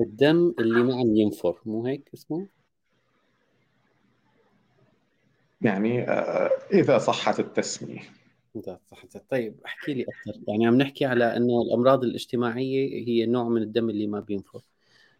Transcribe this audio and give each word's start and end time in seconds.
الدم 0.00 0.54
اللي 0.58 0.82
ما 0.82 0.94
عم 0.94 1.16
ينفر 1.16 1.60
مو 1.66 1.86
هيك 1.86 2.10
اسمه؟ 2.14 2.46
يعني 5.62 6.02
آه، 6.10 6.50
إذا 6.72 6.98
صحت 6.98 7.40
التسمية 7.40 8.00
إذا 8.56 8.78
صحت 8.90 9.22
طيب 9.30 9.54
احكي 9.66 9.94
لي 9.94 10.02
أكثر 10.02 10.40
يعني 10.48 10.66
عم 10.66 10.74
نحكي 10.74 11.04
على 11.04 11.36
أنه 11.36 11.62
الأمراض 11.62 12.04
الاجتماعية 12.04 13.06
هي 13.08 13.26
نوع 13.26 13.48
من 13.48 13.62
الدم 13.62 13.90
اللي 13.90 14.06
ما 14.06 14.20
بينفر 14.20 14.60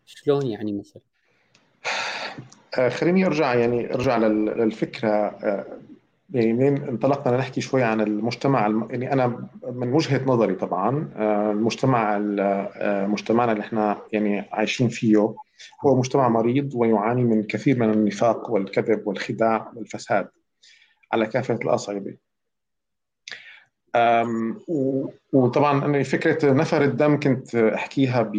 شلون 0.07 0.47
يعني 0.47 0.73
مثلا؟ 0.73 1.03
آه، 2.79 2.89
خليني 2.89 3.27
أرجع 3.27 3.55
يعني 3.55 3.95
أرجع 3.95 4.19
للفكرة 4.19 5.09
آه، 5.09 5.81
يعني 6.31 6.53
منين 6.53 6.83
انطلقنا 6.89 7.37
نحكي 7.37 7.61
شوي 7.61 7.83
عن 7.83 8.01
المجتمع 8.01 8.61
يعني 8.91 9.13
أنا 9.13 9.49
من 9.73 9.93
وجهة 9.93 10.25
نظري 10.25 10.55
طبعا 10.55 11.11
آه، 11.17 11.51
المجتمع 11.53 12.19
مجتمعنا 13.07 13.53
اللي 13.53 13.63
إحنا 13.63 13.99
يعني 14.13 14.49
عايشين 14.53 14.89
فيه 14.89 15.35
هو 15.85 15.97
مجتمع 15.97 16.29
مريض 16.29 16.75
ويعاني 16.75 17.25
من 17.25 17.43
كثير 17.43 17.79
من 17.79 17.91
النفاق 17.91 18.51
والكذب 18.51 19.07
والخداع 19.07 19.73
والفساد 19.77 20.29
على 21.13 21.27
كافة 21.27 21.55
الأصعدة. 21.55 22.19
وطبعا 25.33 26.03
فكرة 26.03 26.53
نفر 26.53 26.85
الدم 26.85 27.21
كنت 27.21 27.55
أحكيها 27.55 28.33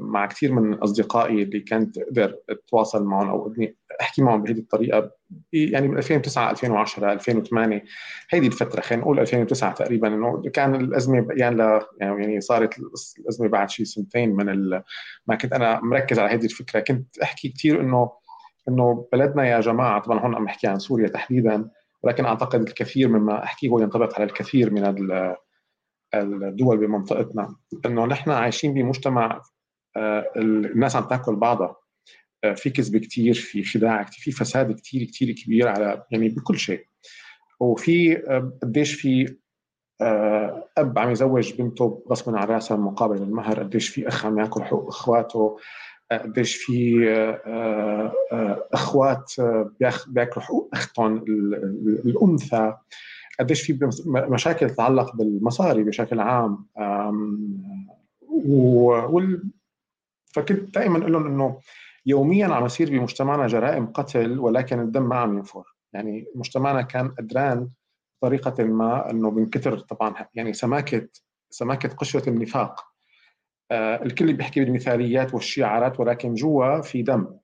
مع 0.00 0.26
كثير 0.26 0.52
من 0.52 0.74
أصدقائي 0.74 1.42
اللي 1.42 1.60
كانت 1.60 1.98
أقدر 1.98 2.36
اتواصل 2.50 3.04
معهم 3.04 3.28
أو 3.28 3.54
أحكي 4.00 4.22
معهم 4.22 4.42
بهذه 4.42 4.58
الطريقة 4.58 5.10
يعني 5.52 5.88
ب 5.88 5.96
2009 5.96 6.50
2010 6.50 7.12
2008 7.12 7.84
هيدي 8.30 8.46
الفترة 8.46 8.80
خلينا 8.80 9.02
نقول 9.02 9.20
2009 9.20 9.74
تقريبا 9.74 10.08
إنه 10.08 10.42
كان 10.52 10.74
الأزمة 10.74 11.26
يعني 11.30 11.80
يعني 12.00 12.40
صارت 12.40 12.78
الأزمة 13.18 13.48
بعد 13.48 13.70
شيء 13.70 13.86
سنتين 13.86 14.36
من 14.36 14.70
ما 15.26 15.34
كنت 15.34 15.52
أنا 15.52 15.80
مركز 15.80 16.18
على 16.18 16.34
هذه 16.34 16.44
الفكرة 16.44 16.80
كنت 16.80 17.18
أحكي 17.18 17.48
كثير 17.48 17.80
إنه 17.80 18.10
إنه 18.68 19.08
بلدنا 19.12 19.48
يا 19.48 19.60
جماعة 19.60 20.00
طبعا 20.00 20.20
هون 20.20 20.34
عم 20.34 20.44
بحكي 20.44 20.66
عن 20.66 20.78
سوريا 20.78 21.08
تحديدا 21.08 21.68
ولكن 22.02 22.24
أعتقد 22.24 22.60
الكثير 22.60 23.08
مما 23.08 23.44
أحكيه 23.44 23.68
هو 23.68 23.78
ينطبق 23.78 24.14
على 24.14 24.24
الكثير 24.24 24.72
من 24.72 24.84
الدول 26.14 26.76
بمنطقتنا. 26.76 27.56
إنه 27.86 28.06
نحن 28.06 28.30
عايشين 28.30 28.74
بمجتمع 28.74 29.42
آه، 29.96 30.32
الناس 30.36 30.96
عم 30.96 31.04
تأكل 31.04 31.36
بعضها. 31.36 31.76
آه، 32.44 32.52
في 32.52 32.70
كذب 32.70 32.96
كثير 32.96 33.34
في 33.34 33.64
خداع 33.64 34.04
في 34.04 34.32
فساد 34.32 34.72
كثير 34.80 35.04
كثير 35.04 35.32
كبير 35.32 35.68
على 35.68 36.04
يعني 36.10 36.28
بكل 36.28 36.58
شيء. 36.58 36.86
وفي 37.60 38.16
آه، 38.16 38.58
قديش 38.62 38.94
في 38.94 39.36
أب 40.78 40.98
عم 40.98 41.10
يزوج 41.10 41.54
بنته 41.54 42.04
غصبا 42.10 42.38
عن 42.38 42.46
رأسها 42.46 42.76
مقابل 42.76 43.16
المهر 43.16 43.62
قديش 43.62 43.88
في 43.88 44.08
أخ 44.08 44.26
عم 44.26 44.38
يأكل 44.38 44.64
حقوق 44.64 44.88
إخواته. 44.88 45.58
قديش 46.18 46.56
في 46.56 47.08
آه، 47.10 48.12
آه، 48.32 48.68
أخوات 48.72 49.32
آه، 49.38 49.70
بياكلوا 50.06 50.44
حقوق 50.44 50.70
أختهم 50.72 51.16
الأنثى. 52.04 52.74
قديش 53.40 53.62
في 53.62 53.90
مشاكل 54.06 54.70
تتعلق 54.70 55.16
بالمصاري 55.16 55.82
بشكل 55.82 56.20
عام 56.20 56.66
وال... 58.28 59.42
فكنت 60.34 60.74
دائما 60.74 60.98
أقول 60.98 61.12
لهم 61.12 61.26
إنه 61.26 61.60
يوميا 62.06 62.46
عم 62.46 62.64
يصير 62.64 62.90
بمجتمعنا 62.90 63.46
جرائم 63.46 63.86
قتل 63.86 64.38
ولكن 64.38 64.80
الدم 64.80 65.08
ما 65.08 65.16
عم 65.16 65.36
ينفر. 65.36 65.64
يعني 65.92 66.26
مجتمعنا 66.34 66.82
كان 66.82 67.08
قدران 67.08 67.68
بطريقة 68.22 68.64
ما 68.64 69.10
إنه 69.10 69.30
من 69.30 69.50
كثر 69.50 69.78
طبعا 69.78 70.14
يعني 70.34 70.52
سماكة 70.52 71.08
سماكة 71.50 71.88
قشرة 71.88 72.28
النفاق. 72.28 72.91
الكل 73.72 74.32
بيحكي 74.32 74.60
بالمثاليات 74.60 75.34
والشعارات 75.34 76.00
ولكن 76.00 76.34
جوا 76.34 76.80
في 76.80 77.02
دم 77.02 77.38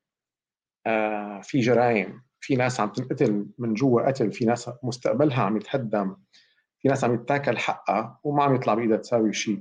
آه، 0.87 1.41
في 1.41 1.61
جرائم 1.61 2.23
في 2.41 2.57
ناس 2.57 2.81
عم 2.81 2.89
تنقتل 2.89 3.47
من 3.59 3.75
جوا 3.75 4.09
قتل 4.09 4.33
في 4.33 4.45
ناس 4.45 4.71
مستقبلها 4.83 5.43
عم 5.43 5.57
يتهدم 5.57 6.17
في 6.79 6.89
ناس 6.89 7.05
عم 7.05 7.15
يتاكل 7.15 7.59
حقها 7.59 8.21
وما 8.25 8.43
عم 8.43 8.55
يطلع 8.55 8.75
بإيدها 8.75 8.97
تساوي 8.97 9.33
شيء 9.33 9.61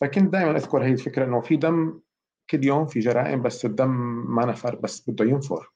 فكنت 0.00 0.32
دائما 0.32 0.56
أذكر 0.56 0.84
هي 0.84 0.92
الفكرة 0.92 1.24
إنه 1.24 1.40
في 1.40 1.56
دم 1.56 2.00
كل 2.50 2.64
يوم 2.64 2.86
في 2.86 3.00
جرائم 3.00 3.42
بس 3.42 3.64
الدم 3.64 3.90
ما 4.34 4.46
نفر 4.46 4.76
بس 4.76 5.10
بده 5.10 5.24
ينفر. 5.24 5.70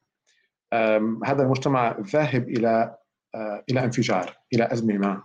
هذا 1.25 1.43
المجتمع 1.43 1.99
ذاهب 2.01 2.49
إلى 2.49 2.97
آه، 3.35 3.65
إلى 3.71 3.85
انفجار 3.85 4.37
إلى 4.53 4.73
أزمة 4.73 4.99
ما 4.99 5.23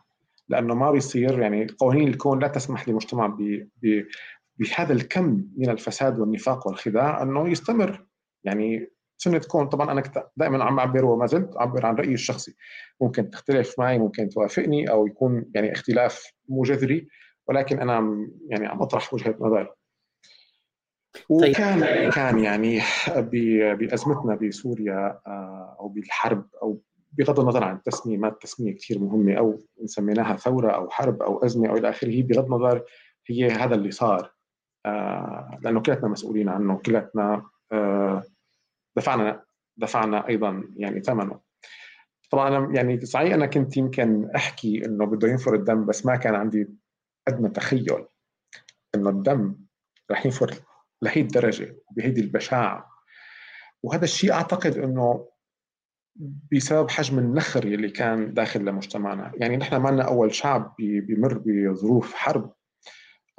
لأنه 0.50 0.75
ما 0.75 0.91
بيصير 0.91 1.39
يعني 1.39 1.67
قوانين 1.79 2.07
الكون 2.07 2.39
لا 2.39 2.47
تسمح 2.47 2.89
لمجتمع 2.89 3.38
بهذا 4.59 4.93
الكم 4.93 5.45
من 5.57 5.69
الفساد 5.69 6.19
والنفاق 6.19 6.67
والخداع 6.67 7.23
أنه 7.23 7.49
يستمر. 7.49 8.05
يعني 8.43 8.89
سنة 9.17 9.39
كون 9.39 9.67
طبعا 9.67 9.91
أنا 9.91 10.03
دائما 10.37 10.63
عم 10.63 10.79
أعبر 10.79 11.05
وما 11.05 11.25
زلت 11.25 11.57
أعبر 11.57 11.85
عن 11.85 11.95
رأيي 11.95 12.13
الشخصي. 12.13 12.55
ممكن 13.01 13.29
تختلف 13.29 13.79
معي 13.79 13.97
ممكن 13.97 14.29
توافقني 14.29 14.89
أو 14.89 15.07
يكون 15.07 15.51
يعني 15.55 15.71
اختلاف 15.71 16.31
مو 16.49 16.63
جذري 16.63 17.07
ولكن 17.47 17.79
أنا 17.79 17.95
عم 17.95 18.31
يعني 18.49 18.67
عم 18.67 18.81
أطرح 18.81 19.13
وجهة 19.13 19.35
نظري. 19.39 19.67
طيب. 21.29 21.49
وكان 21.51 22.09
كان 22.09 22.39
يعني 22.39 22.81
بأزمتنا 23.75 24.35
بسوريا 24.35 25.19
آه، 25.27 25.77
أو 25.79 25.87
بالحرب 25.87 26.47
أو 26.61 26.81
بغض 27.11 27.39
النظر 27.39 27.63
عن 27.63 27.75
التسميه 27.75 28.17
ما 28.17 28.27
التسميه 28.27 28.75
كثير 28.75 28.99
مهمة 28.99 29.33
أو 29.37 29.59
سميناها 29.85 30.35
ثورة 30.35 30.71
أو 30.71 30.89
حرب 30.89 31.21
أو 31.21 31.45
أزمة 31.45 31.69
أو 31.69 31.77
إلى 31.77 31.89
آخره 31.89 32.23
بغض 32.23 32.45
النظر 32.45 32.83
هي 33.27 33.47
هذا 33.47 33.75
اللي 33.75 33.91
صار. 33.91 34.38
لأنه 35.62 35.81
كلتنا 35.81 36.09
مسؤولين 36.09 36.50
عنه 36.50 36.78
كلتنا 36.78 37.50
آه، 37.72 38.23
دفعنا 38.97 39.44
دفعنا 39.78 40.28
أيضا 40.28 40.63
يعني 40.78 41.01
ثمنه. 41.01 41.40
طبعا 42.31 42.57
أنا 42.57 42.75
يعني 42.75 43.06
صحيح 43.06 43.34
أنا 43.34 43.45
كنت 43.45 43.78
يمكن 43.78 44.29
أحكي 44.35 44.85
إنه 44.85 45.06
بده 45.06 45.28
ينفر 45.28 45.56
الدم 45.56 45.85
بس 45.85 46.06
ما 46.06 46.16
كان 46.16 46.35
عندي 46.35 46.68
ادنى 47.28 47.50
تخيل 47.50 48.06
إنه 48.95 49.09
الدم 49.09 49.56
رح 50.12 50.25
ينفر 50.25 50.53
لهي 51.01 51.22
الدرجة 51.22 51.75
بهيدي 51.91 52.22
البشاعة. 52.22 52.89
وهذا 53.84 54.03
الشيء 54.03 54.31
أعتقد 54.31 54.78
إنه 54.78 55.29
بسبب 56.51 56.89
حجم 56.89 57.19
النخر 57.19 57.63
اللي 57.63 57.89
كان 57.89 58.34
داخل 58.34 58.66
لمجتمعنا. 58.66 59.31
يعني 59.35 59.57
نحن 59.57 59.75
ما 59.75 60.01
أول 60.01 60.35
شعب 60.35 60.75
بيمر 60.79 61.41
بظروف 61.45 62.13
حرب. 62.13 62.53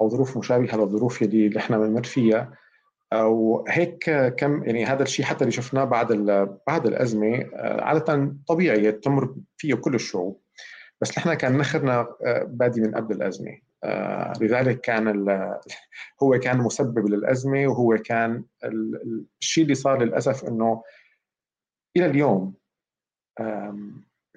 أو 0.01 0.09
ظروف 0.09 0.37
مشابهة 0.37 0.75
للظروف 0.75 1.21
اللي 1.21 1.59
إحنا 1.59 1.77
بنمر 1.77 2.03
فيها. 2.03 2.57
وهيك 3.13 4.09
كم 4.37 4.63
يعني 4.63 4.85
هذا 4.85 5.03
الشيء 5.03 5.25
حتى 5.25 5.41
اللي 5.41 5.51
شفناه 5.51 5.83
بعد 5.83 6.13
بعد 6.67 6.87
الأزمة 6.87 7.49
آه، 7.55 7.81
عادة 7.81 8.35
طبيعي 8.47 8.91
تمر 8.91 9.35
فيه 9.57 9.73
كل 9.73 9.95
الشعوب. 9.95 10.41
بس 11.01 11.17
نحن 11.17 11.33
كان 11.33 11.57
نخرنا 11.57 11.99
آه، 12.25 12.43
بادي 12.43 12.81
من 12.81 12.95
قبل 12.95 13.15
الأزمة. 13.15 13.57
آه، 13.83 14.33
لذلك 14.41 14.81
كان 14.81 15.27
هو 16.23 16.39
كان 16.39 16.57
مسبب 16.57 17.07
للأزمة 17.07 17.67
وهو 17.67 17.97
كان 17.97 18.43
الشيء 19.41 19.63
اللي 19.63 19.75
صار 19.75 20.03
للأسف 20.03 20.43
إنه 20.45 20.83
إلى 21.97 22.05
اليوم 22.05 22.53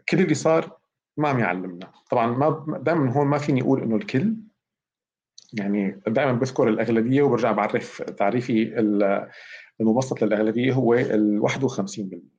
كل 0.08 0.20
اللي 0.20 0.34
صار 0.34 0.78
ما 1.16 1.28
عم 1.28 1.38
يعلمنا. 1.38 1.92
طبعا 2.10 2.26
ما 2.26 2.78
دائما 2.78 3.12
هون 3.12 3.26
ما 3.26 3.38
فيني 3.38 3.62
أقول 3.62 3.82
إنه 3.82 3.96
الكل 3.96 4.34
يعني 5.58 6.00
دائما 6.06 6.32
بذكر 6.32 6.68
الأغلبية 6.68 7.22
وبرجع 7.22 7.52
بعرف 7.52 8.02
تعريفي 8.02 8.78
المبسط 9.80 10.22
للأغلبية 10.22 10.72
هو 10.72 10.94
ال 10.94 11.42
51% 11.48 12.34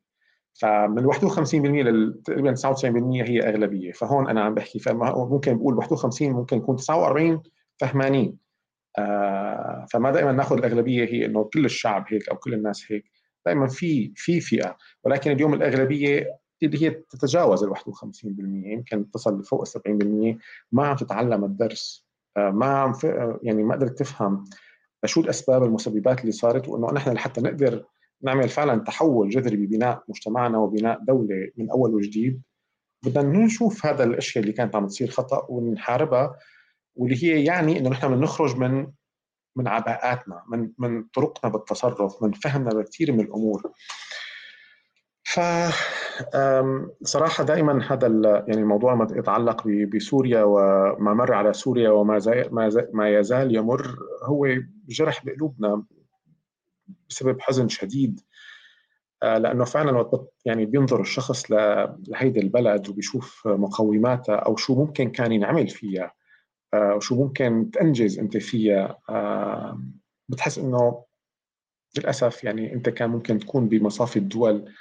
فمن 0.54 1.00
ال 1.00 1.14
51% 1.14 1.56
لل 1.56 2.22
تقريبا 2.26 2.56
99% 2.56 2.86
هي 3.30 3.40
أغلبية. 3.40 3.92
فهون 3.92 4.30
أنا 4.30 4.42
عم 4.42 4.54
بحكي 4.54 4.80
فممكن 4.80 5.58
بقول 5.58 5.78
51 5.78 6.32
ممكن 6.32 6.58
يكون 6.58 6.76
49 6.76 7.44
فهمانين 7.80 8.38
آه 8.98 9.86
فما 9.92 10.12
دائما 10.12 10.32
نأخذ 10.32 10.58
الأغلبية 10.58 11.06
هي 11.06 11.26
إنه 11.26 11.44
كل 11.44 11.66
الشعب 11.66 12.06
هيك 12.08 12.30
أو 12.30 12.36
كل 12.36 12.54
الناس 12.54 12.92
هيك. 12.92 13.06
دائما 13.46 13.68
في 13.68 14.14
في 14.16 14.42
فئة. 14.42 14.78
ولكن 15.04 15.32
اليوم 15.32 15.54
الأغلبية 15.54 16.28
اللي 16.64 16.84
هي 16.84 16.90
تتجاوز 16.90 17.64
ال 17.64 17.70
51% 17.70 17.78
يمكن 18.66 19.12
تصل 19.12 19.40
لفوق 19.40 19.62
ال 19.62 20.36
70% 20.36 20.38
ما 20.72 20.88
عم 20.88 20.96
تتعلم 20.96 21.44
الدرس. 21.44 22.05
ما 22.38 22.66
عم 22.66 22.94
يعني 23.44 23.64
ما 23.64 23.76
قدرت 23.76 24.00
تفهم 24.00 24.46
شو 25.06 25.22
الأسباب 25.22 25.64
المسببات 25.64 26.22
اللي 26.22 26.32
صارت 26.32 26.68
وإنه 26.68 26.94
نحن 26.94 27.12
لحتى 27.12 27.42
نقدر 27.42 27.86
نعمل 28.22 28.50
فعلا 28.50 28.84
تحول 28.84 29.30
جذري 29.30 29.56
ببناء 29.56 30.04
مجتمعنا 30.10 30.58
وبناء 30.58 31.00
دولة 31.04 31.52
من 31.58 31.70
أول 31.70 31.96
وجديد. 31.96 32.42
بدنا 33.06 33.46
نشوف 33.46 33.86
هذا 33.86 34.04
الأشياء 34.04 34.44
اللي 34.44 34.54
كانت 34.54 34.76
عم 34.76 34.88
تصير 34.88 35.10
خطأ 35.10 35.46
ونحاربها 35.50 36.36
واللي 36.96 37.24
هي 37.24 37.44
يعني 37.44 37.80
إنه 37.80 37.90
نحن 37.90 38.08
بدنا 38.08 38.22
نخرج 38.22 38.58
من 38.58 38.88
من 39.56 39.68
عباءاتنا 39.68 40.44
من 40.48 40.72
من 40.78 41.04
طرقنا 41.04 41.52
بالتصرف 41.52 42.24
من 42.24 42.32
فهمنا 42.32 42.70
بكثير 42.70 43.12
من 43.12 43.20
الأمور. 43.20 43.72
ف 45.26 45.40
صراحة 47.04 47.44
دائما 47.44 47.94
هذا 47.94 48.08
يعني 48.48 48.62
الموضوع 48.62 48.96
ما 48.96 49.08
يتعلق 49.12 49.68
بسوريا 49.68 50.44
وما 50.44 51.14
مر 51.14 51.34
على 51.34 51.54
سوريا 51.54 51.90
وما 51.90 52.20
زي 52.20 52.50
ما, 52.52 52.70
زي 52.70 52.88
ما 52.94 53.10
يزال 53.10 53.56
يمر 53.56 53.96
هو 54.24 54.48
جرح 54.88 55.26
بقلوبنا 55.26 55.84
بسبب 57.10 57.42
حزن 57.42 57.68
شديد 57.68 58.22
آه، 59.24 59.38
لأنه 59.38 59.66
فعلا 59.66 59.92
وقت 59.92 60.34
يعني 60.46 60.66
بينظر 60.66 61.02
الشخص 61.02 61.52
لهيدي 61.52 62.40
البلد 62.40 62.90
وبيشوف 62.90 63.48
مقوماتها 63.48 64.36
أو 64.36 64.56
شو 64.56 64.76
ممكن 64.76 65.12
كان 65.12 65.32
ينعمل 65.32 65.68
فيها 65.68 66.14
آه، 66.74 66.96
وشو 66.96 67.16
ممكن 67.16 67.72
تنجز 67.72 68.20
أنت 68.20 68.38
فيها 68.38 68.98
بتحس 70.30 70.58
إنه 70.58 71.04
للأسف 71.98 72.44
يعني 72.44 72.74
أنت 72.74 72.90
كان 72.90 73.10
ممكن 73.10 73.40
تكون 73.40 73.70
بمصاف 73.70 74.18
الدول 74.18 74.72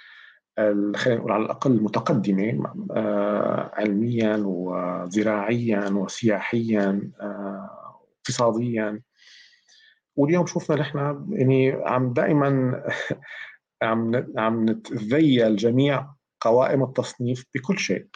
خلينا 0.59 1.15
نقول 1.21 1.33
على 1.33 1.45
الأقل 1.45 1.83
متقدمه 1.83 2.75
آه، 2.91 3.71
علميا 3.75 4.43
وزراعيا 4.47 5.89
وسياحيا 5.89 7.11
اقتصاديا. 8.21 9.03
واليوم 10.17 10.47
شفنا 10.47 10.77
نحن 10.77 11.27
يعني 11.31 11.73
عم 11.73 12.13
دائما 12.13 12.83
عم 13.83 14.27
عم 14.39 14.71
نتذيل 14.71 15.57
جميع 15.57 16.15
قوائم 16.41 16.83
التصنيف 16.83 17.45
بكل 17.55 17.79
شيء. 17.79 18.07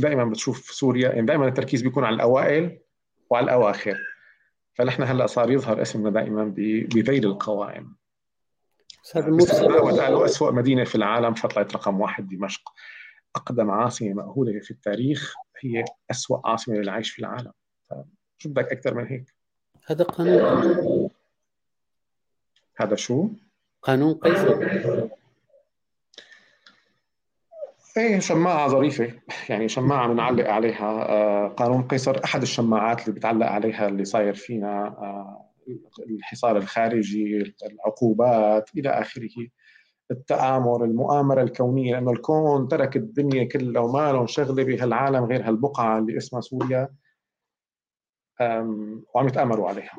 دائما 0.00 0.24
بتشوف 0.24 0.64
سوريا 0.64 1.08
يعني 1.08 1.26
دائما 1.26 1.48
التركيز 1.48 1.82
بيكون 1.82 2.04
على 2.04 2.14
الأوائل 2.14 2.78
وعلى 3.30 3.44
الأواخر. 3.44 3.98
فنحن 4.74 5.02
هلأ 5.02 5.26
صار 5.26 5.50
يظهر 5.50 5.82
اسمنا 5.82 6.10
دائما 6.10 6.44
بذيل 6.56 7.24
القوائم. 7.24 7.96
وقالوا 9.70 10.24
اسوء 10.24 10.52
مدينة 10.52 10.84
في 10.84 10.94
العالم 10.94 11.34
فطلعت 11.34 11.74
رقم 11.74 12.00
واحد 12.00 12.28
دمشق. 12.28 12.72
أقدم 13.36 13.70
عاصمة 13.70 14.12
مأهولة 14.12 14.60
في 14.60 14.70
التاريخ 14.70 15.34
هي 15.60 15.84
اسوء 16.10 16.40
عاصمة 16.44 16.74
للعيش 16.74 17.10
في 17.10 17.18
العالم. 17.18 17.52
شو 18.38 18.48
بدك 18.48 18.72
أكثر 18.72 18.94
من 18.94 19.06
هيك؟ 19.06 19.34
هذا 19.86 20.04
قانون 20.04 21.10
هذا 22.76 22.96
شو؟ 22.96 23.28
قانون 23.82 24.14
قيصر 24.14 24.58
إيه 27.96 28.20
شماعة 28.20 28.68
ظريفة. 28.68 29.12
يعني 29.48 29.68
شماعة 29.68 30.08
بنعلق 30.08 30.48
عليها 30.50 31.08
آه، 31.08 31.48
قانون 31.48 31.82
قيصر. 31.82 32.24
أحد 32.24 32.42
الشماعات 32.42 33.00
اللي 33.00 33.20
بتعلق 33.20 33.46
عليها 33.46 33.88
اللي 33.88 34.04
صاير 34.04 34.34
فينا 34.34 34.86
آه، 34.86 35.44
الحصار 36.10 36.56
الخارجي 36.56 37.54
العقوبات 37.66 38.70
إلى 38.76 38.88
آخره. 38.88 39.48
التآمر 40.10 40.84
المؤامرة 40.84 41.42
الكونية 41.42 41.92
لأنه 41.92 42.10
الكون 42.10 42.68
ترك 42.68 42.96
الدنيا 42.96 43.44
كلها 43.44 43.82
وما 43.82 44.12
لهم 44.12 44.26
شغلة 44.26 44.64
بهالعالم 44.64 45.24
غير 45.24 45.48
هالبقعة 45.48 45.98
اللي 45.98 46.16
اسمها 46.16 46.40
سوريا 46.40 46.88
وعم 49.14 49.28
يتآمروا 49.28 49.68
عليها. 49.68 49.96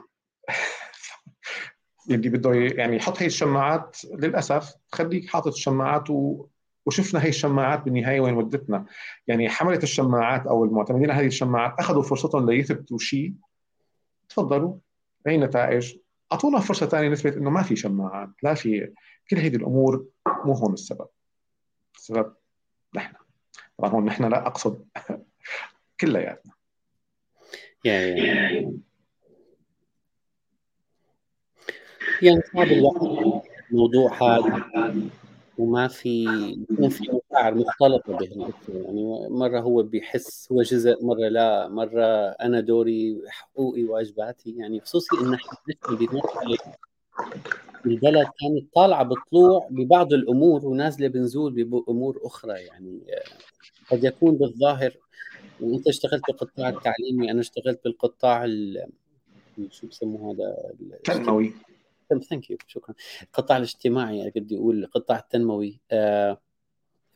اللي 2.09 2.29
بده 2.29 2.53
يعني 2.53 2.95
يحط 2.95 3.21
هي 3.21 3.25
الشماعات 3.25 3.97
للأسف 4.13 4.73
خليك 4.91 5.29
حاطط 5.29 5.47
الشماعات 5.47 6.09
و... 6.09 6.45
وشفنا 6.85 7.23
هي 7.23 7.29
الشماعات 7.29 7.83
بالنهاية 7.83 8.19
وين 8.19 8.33
ودتنا. 8.33 8.85
يعني 9.27 9.49
حمله 9.49 9.79
الشماعات 9.83 10.47
أو 10.47 10.65
المعتمدين 10.65 11.11
على 11.11 11.21
هذه 11.21 11.27
الشماعات 11.27 11.79
أخذوا 11.79 12.03
فرصتهم 12.03 12.49
ليثبتوا 12.49 12.97
شيء. 12.97 13.33
تفضلوا. 14.29 14.77
أي 15.27 15.37
نتائج؟ 15.37 15.97
أعطونا 16.31 16.59
فرصة 16.59 16.85
ثانية 16.85 17.09
نثبت 17.09 17.33
إنه 17.37 17.49
ما 17.49 17.63
في 17.63 17.75
شماعات 17.75 18.29
لا 18.43 18.53
في 18.53 18.93
كل 19.29 19.37
هذه 19.37 19.55
الأمور 19.55 20.05
مو 20.45 20.53
هون 20.53 20.73
السبب. 20.73 21.07
السبب 21.95 22.33
نحن. 22.95 23.13
طبعا 23.77 23.91
هون 23.91 24.05
نحن 24.05 24.25
لا 24.25 24.47
أقصد 24.47 24.85
كلياتنا. 26.01 26.53
يعني 27.83 28.21
يعني 32.21 32.41
صعب 32.53 32.67
الواحد 32.67 33.41
الموضوع 33.71 34.13
هذا. 34.13 35.09
وما 35.57 35.87
في 35.87 36.23
يكون 36.69 36.89
في 36.89 37.03
مشاعر 37.03 37.55
مختلطة 37.55 38.17
بهالقصه 38.17 38.73
يعني 38.73 39.29
مرة 39.29 39.59
هو 39.59 39.83
بيحس 39.83 40.51
هو 40.51 40.61
جزء 40.61 41.05
مرة 41.05 41.27
لا 41.27 41.67
مرة 41.67 42.05
أنا 42.29 42.59
دوري 42.59 43.21
حقوقي 43.27 43.83
واجباتي 43.83 44.55
يعني 44.57 44.79
خصوصي 44.79 45.15
إن 45.21 45.33
إحنا 45.33 45.51
بمرحله 45.89 46.57
البلد 47.85 48.27
كانت 48.39 48.73
طالعة 48.75 49.03
بطلوع 49.03 49.67
ببعض 49.69 50.13
الأمور 50.13 50.65
ونازلة 50.65 51.07
بنزول 51.07 51.63
بأمور 51.63 52.19
أخرى. 52.23 52.53
يعني 52.53 52.99
قد 53.91 54.03
يكون 54.03 54.35
بالظاهر 54.35 54.97
وأنت 55.61 55.87
اشتغلت 55.87 56.23
بالقطاع 56.27 56.69
التعليمي 56.69 57.31
أنا 57.31 57.39
اشتغلت 57.39 57.83
بالقطاع 57.83 58.47
شو 59.71 59.87
بسموه 59.87 60.31
هذا؟ 60.31 60.55
التنموي. 60.95 61.53
thank 62.29 62.49
you 62.49 62.57
شكرا. 62.67 62.95
القطاع 63.23 63.57
الاجتماعي 63.57 64.31
بدي 64.35 64.57
أقول 64.57 64.83
القطاع 64.83 65.19
التنموي 65.19 65.79
آه 65.91 66.41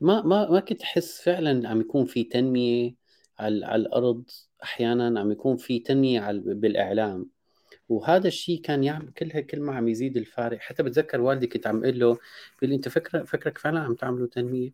ما 0.01 0.21
ما 0.21 0.49
ما 0.51 0.59
كنت 0.59 0.81
أحس 0.81 1.21
فعلا 1.21 1.69
عم 1.69 1.81
يكون 1.81 2.05
في 2.05 2.23
تنمية 2.23 2.95
على, 3.39 3.65
على 3.65 3.81
الأرض 3.81 4.23
أحيانا 4.63 5.19
عم 5.19 5.31
يكون 5.31 5.57
في 5.57 5.79
تنمية 5.79 6.19
على 6.19 6.39
بالإعلام. 6.39 7.29
وهذا 7.89 8.27
الشيء 8.27 8.61
كان 8.61 8.83
يعمل 8.83 9.09
كلها 9.11 9.39
كل 9.41 9.59
ما 9.59 9.75
عم 9.75 9.87
يزيد 9.87 10.17
الفارق. 10.17 10.59
حتى 10.59 10.83
بتذكر 10.83 11.21
والدي 11.21 11.47
كنت 11.47 11.67
عم 11.67 11.83
أقول 11.83 11.99
له 11.99 12.07
بيقول 12.07 12.69
لي 12.69 12.75
أنت 12.75 12.89
فكرك 12.89 13.27
فكرك 13.27 13.57
فعلا 13.57 13.79
عم 13.79 13.95
تعملوا 13.95 14.27
تنمية؟ 14.27 14.73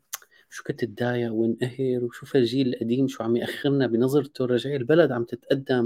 شو 0.50 0.63
كنت 0.63 0.83
اتضايق 0.83 1.33
وانقهر 1.33 2.03
وشوف 2.03 2.35
الجيل 2.35 2.67
القديم 2.73 3.07
شو 3.07 3.23
عم 3.23 3.35
يأخرنا 3.35 3.88
بنظرته؟ 3.88 4.45
رجعي 4.45 4.75
البلد 4.75 5.12
عم 5.12 5.23
تتقدم. 5.23 5.83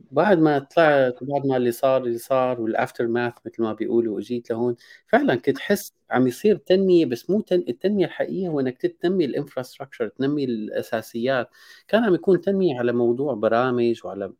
بعد 0.00 0.38
ما 0.38 0.58
طلعت 0.58 1.22
وبعد 1.22 1.46
ما 1.46 1.56
اللي 1.56 1.72
صار 1.72 2.04
اللي 2.04 2.18
صار 2.18 2.60
وال 2.60 3.06
aftermath 3.06 3.32
مثل 3.46 3.62
ما 3.62 3.72
بيقولوا 3.72 4.20
اجيت 4.20 4.50
لهون 4.50 4.76
فعلا 5.08 5.34
كنت 5.34 5.58
حس 5.58 5.92
عم 6.10 6.26
يصير 6.26 6.56
تنمية 6.56 7.06
بس 7.06 7.30
مو 7.30 7.40
تن... 7.40 7.64
التنمية 7.68 8.04
الحقيقية 8.06 8.48
هو 8.48 8.60
إنك 8.60 8.78
تنمي 8.82 9.24
ال 9.24 9.30
infrastructure 9.30 10.08
تنمي 10.08 10.44
الأساسيات. 10.44 11.48
كان 11.88 12.04
عم 12.04 12.14
يكون 12.14 12.40
تنمية 12.40 12.78
على 12.78 12.92
موضوع 12.92 13.34
برامج 13.34 14.00
وعلى 14.04 14.32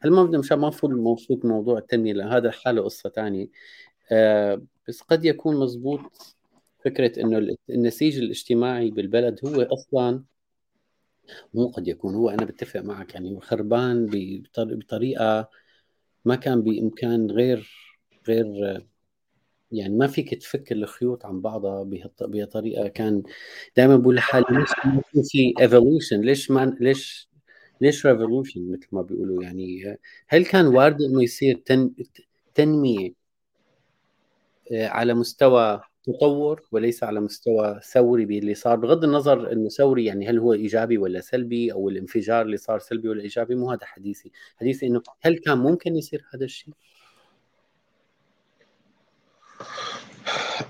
هل 0.00 0.10
ما 0.10 0.24
بدنا 0.24 0.38
مشان 0.38 0.58
ما 0.58 0.68
نفوت 0.68 0.90
موضوع 0.90 1.38
موضوع 1.44 1.78
التنمية 1.78 2.12
لأن 2.12 2.28
هذا 2.28 2.50
حاله 2.50 2.82
قصة 2.82 3.10
ثانية 3.10 3.48
آه 4.12 4.62
بس 4.88 5.00
قد 5.00 5.24
يكون 5.24 5.56
مزبوط 5.56 6.00
فكرة 6.84 7.20
إنه 7.22 7.56
النسيج 7.70 8.18
الاجتماعي 8.18 8.90
بالبلد 8.90 9.40
هو 9.46 9.62
أصلا 9.62 10.24
مو 11.54 11.66
قد 11.68 11.88
يكون. 11.88 12.14
هو 12.14 12.30
أنا 12.30 12.44
بتفق 12.44 12.80
معك 12.80 13.14
يعني 13.14 13.40
خربان 13.40 14.06
بطريقة 14.58 15.48
ما 16.24 16.36
كان 16.36 16.62
بإمكان 16.62 17.30
غير 17.30 17.70
غير 18.28 18.46
يعني 19.72 19.96
ما 19.96 20.06
فيك 20.06 20.34
تفك 20.34 20.72
الخيوط 20.72 21.26
عن 21.26 21.40
بعضها 21.40 21.90
بطريقه 22.20 22.88
كان 22.88 23.22
دائما 23.76 23.96
بقول 23.96 24.14
لحالي 24.16 24.46
ليش 24.58 24.70
ما 24.84 25.02
في 25.24 25.54
evolution 25.60 26.20
ليش 26.20 26.50
ما 26.50 26.76
ليش 26.80 27.28
ليش 27.80 28.06
revolution 28.06 28.72
مثل 28.72 28.88
ما 28.92 29.02
بيقولوا؟ 29.02 29.42
يعني 29.42 29.98
هل 30.28 30.44
كان 30.44 30.66
وارد 30.66 31.02
إنه 31.02 31.22
يصير 31.22 31.62
تن... 31.66 31.90
تنمية 32.54 33.24
آه، 34.72 34.88
على 34.88 35.14
مستوى 35.14 35.82
تطور 36.04 36.62
وليس 36.72 37.04
على 37.04 37.20
مستوى 37.20 37.80
ثوري 37.92 38.24
باللي 38.24 38.54
صار 38.54 38.76
بغض 38.76 39.04
النظر 39.04 39.52
إنه 39.52 39.68
ثوري 39.68 40.04
يعني 40.04 40.28
هل 40.28 40.38
هو 40.38 40.52
إيجابي 40.52 40.98
ولا 40.98 41.20
سلبي 41.20 41.72
أو 41.72 41.88
الانفجار 41.88 42.42
اللي 42.42 42.56
صار 42.56 42.78
سلبي 42.78 43.08
ولا 43.08 43.22
إيجابي 43.22 43.54
مو 43.54 43.70
هذا 43.70 43.86
حديثي. 43.86 44.30
حديثي 44.60 44.86
إنه 44.86 45.02
هل 45.22 45.38
كان 45.38 45.58
ممكن 45.58 45.96
يصير 45.96 46.24
هذا 46.34 46.44
الشيء؟ 46.44 46.74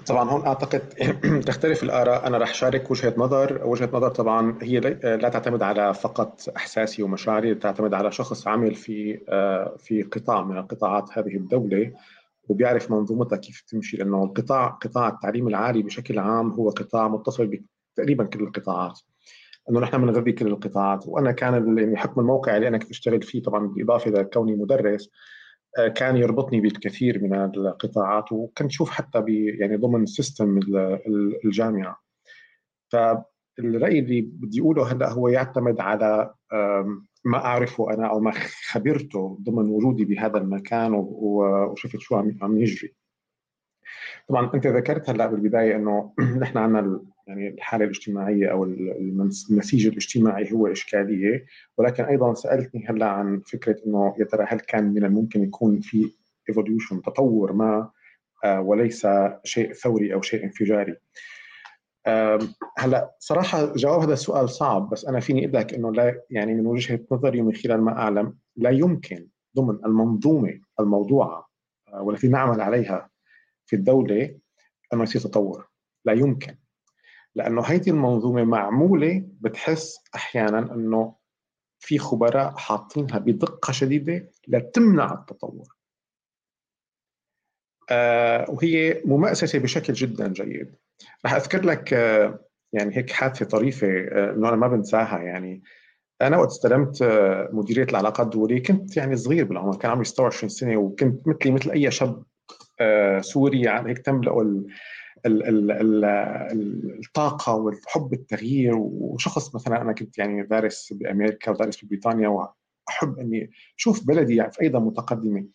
طبعا 0.07 0.31
هون 0.31 0.47
أعتقد 0.47 0.81
تختلف 1.47 1.83
الآراء. 1.83 2.27
أنا 2.27 2.39
راح 2.39 2.55
شارك 2.55 2.91
وجهة 2.91 3.15
نظر. 3.17 3.67
وجهة 3.67 3.91
نظر 3.93 4.09
طبعا 4.09 4.59
هي 4.63 4.81
لا 5.03 5.29
تعتمد 5.29 5.63
على 5.63 5.95
فقط 5.95 6.41
أحساسي 6.57 7.03
ومشاعري 7.03 7.55
تعتمد 7.55 7.95
على 7.95 8.13
شخص 8.13 8.49
عمل 8.49 8.75
في 8.75 9.21
آه، 9.29 9.77
في 9.79 10.03
قطاع 10.03 10.43
من 10.43 10.63
قطاعات 10.63 11.19
هذه 11.19 11.37
الدولة. 11.37 11.93
وبيعرف 12.49 12.91
منظومتها 12.91 13.37
كيف 13.37 13.65
تمشي 13.69 13.97
لأنه 13.97 14.25
القطاع 14.25 14.69
قطاع 14.69 15.09
التعليم 15.09 15.49
العالي 15.49 15.83
بشكل 15.83 16.19
عام 16.19 16.51
هو 16.51 16.71
قطاع 16.71 17.09
متصل 17.09 17.51
بتقريبا 17.95 18.25
كل 18.25 18.41
القطاعات. 18.41 19.01
إنه 19.71 19.81
نحن 19.81 19.99
بنغذي 19.99 20.33
كل 20.33 20.47
القطاعات. 20.47 21.05
وأنا 21.07 21.33
كان 21.33 21.79
يعني 21.79 21.97
حكم 21.97 22.21
الموقع 22.21 22.57
اللي 22.57 22.69
أنا 22.69 22.79
كنت 22.79 22.91
أشتغل 22.91 23.23
فيه 23.23 23.43
طبعا 23.43 23.67
بالإضافة 23.67 24.11
لكوني 24.11 24.57
مدرس 24.57 25.11
آه، 25.79 25.89
كان 25.89 26.17
يربطني 26.17 26.61
بالكثير 26.61 27.23
من 27.23 27.35
القطاعات 27.35 28.33
وكنت 28.33 28.71
أشوف 28.71 28.91
حتى 28.91 29.25
يعني 29.59 29.77
ضمن 29.77 30.07
سيستم 30.07 30.61
الجامعة. 31.45 32.01
فالرأي 32.93 33.99
اللي 33.99 34.21
بدي 34.21 34.61
أقوله 34.61 34.93
هلأ 34.93 35.13
هو 35.13 35.29
يعتمد 35.29 35.81
على 35.81 36.35
ما 37.25 37.39
أعرفه 37.39 37.95
أنا 37.95 38.11
أو 38.11 38.21
ما 38.21 38.33
خبرته 38.71 39.39
ضمن 39.43 39.69
وجودي 39.71 40.05
بهذا 40.05 40.39
المكان 40.39 40.93
وشفت 40.95 42.01
شو 42.01 42.17
عم 42.17 42.59
يجري. 42.59 42.95
طبعا 44.29 44.51
أنت 44.55 44.67
ذكرت 44.67 45.11
هلأ 45.11 45.27
بالبداية 45.27 45.77
إنه 45.77 46.15
نحن 46.43 46.59
عندنا 46.59 47.01
يعني 47.27 47.49
الحالة 47.49 47.85
الاجتماعية 47.85 48.51
أو 48.51 48.65
النسيج 49.51 49.87
الاجتماعي 49.87 50.53
هو 50.53 50.67
إشكالية 50.67 51.47
ولكن 51.79 52.05
أيضا 52.05 52.35
سألتني 52.35 52.87
هلأ 52.89 53.07
عن 53.07 53.41
فكرة 53.41 53.77
إنه 53.87 54.15
يا 54.19 54.25
ترى 54.25 54.47
هل 54.49 54.61
كان 54.61 54.95
من 54.95 55.05
الممكن 55.05 55.43
يكون 55.43 55.81
في 55.81 56.15
evolution 56.49 57.03
تطور 57.03 57.53
ما 57.53 57.91
آه، 58.45 58.61
وليس 58.61 59.07
شيء 59.45 59.73
ثوري 59.73 60.15
أو 60.15 60.23
شيء 60.23 60.45
انفجاري. 60.45 60.97
هلا 62.79 63.17
صراحة 63.19 63.73
جواب 63.75 64.01
هذا 64.01 64.13
السؤال 64.13 64.51
صعب 64.51 64.91
بس 64.91 65.05
أنا 65.05 65.21
فيني 65.21 65.41
أقول 65.45 65.53
لك 65.53 65.75
إنه 65.75 65.93
لا 65.93 66.23
يعني 66.31 66.55
من 66.55 66.67
وجهة 66.67 67.01
نظري 67.13 67.41
ومن 67.41 67.55
خلال 67.55 67.81
ما 67.81 67.99
أعلم 67.99 68.39
لا 68.57 68.71
يمكن 68.71 69.29
ضمن 69.57 69.85
المنظومة 69.85 70.61
الموضوعة 70.81 71.49
آه، 71.89 72.03
والتي 72.03 72.29
نعمل 72.29 72.61
عليها 72.61 73.11
في 73.67 73.77
الدولة 73.77 74.39
انه 74.93 75.03
يصير 75.03 75.21
تطور. 75.21 75.69
لا 76.05 76.13
يمكن. 76.13 76.57
لأنه 77.35 77.63
هيدي 77.63 77.91
المنظومة 77.91 78.45
معمولة 78.45 79.27
بتحس 79.41 79.99
أحيانا 80.15 80.75
إنه 80.75 81.15
في 81.79 81.99
خبراء 81.99 82.57
حاطينها 82.57 83.19
بدقة 83.19 83.73
شديدة 83.73 84.31
لتمنع 84.49 85.13
التطور. 85.13 85.77
آه 87.91 88.51
وهي 88.51 89.03
ممأسسة 89.05 89.59
بشكل 89.59 89.93
جدا 89.93 90.29
جيد. 90.29 90.77
رح 91.27 91.35
أذكر 91.35 91.65
لك 91.65 91.93
آه 91.95 92.45
يعني 92.73 92.97
هيك 92.97 93.11
حادثة 93.11 93.45
طريفة 93.47 93.87
آه 93.89 94.31
إنه 94.33 94.49
أنا 94.49 94.57
ما 94.57 94.69
بنساها. 94.69 95.19
يعني 95.19 95.63
أنا 96.23 96.37
وقت 96.39 96.49
استلمت 96.49 97.03
آه، 97.03 97.49
مديرية 97.53 97.85
العلاقات 97.85 98.27
الدولية 98.27 98.63
كنت 98.63 98.97
يعني 98.97 99.17
صغير 99.17 99.45
بالعمر 99.45 99.77
كان 99.77 99.91
عمري 99.91 100.05
26 100.05 100.49
سنة 100.49 100.77
وكنت 100.77 101.29
مثلي 101.29 101.53
مثل 101.53 101.71
أي 101.71 101.91
شاب 101.91 102.23
سوري 103.21 103.61
يعني 103.61 103.91
هيك 103.91 103.99
تملأ 103.99 104.65
الطاقة 107.07 107.55
والحب 107.55 108.13
التغيير. 108.13 108.75
وشخص 108.77 109.55
مثلا 109.55 109.83
أنا 109.83 109.93
كنت 109.93 110.19
يعني 110.19 110.43
دارس 110.43 110.93
بأمريكا 110.93 111.51
ودارس 111.51 111.85
ببريطانيا 111.85 112.29
وأحب 112.29 113.19
إني 113.19 113.51
أشوف 113.79 114.07
بلدي 114.07 114.37
يعني 114.37 114.53
في 114.53 114.63
أيضا 114.63 114.79
متقدمة. 114.79 115.47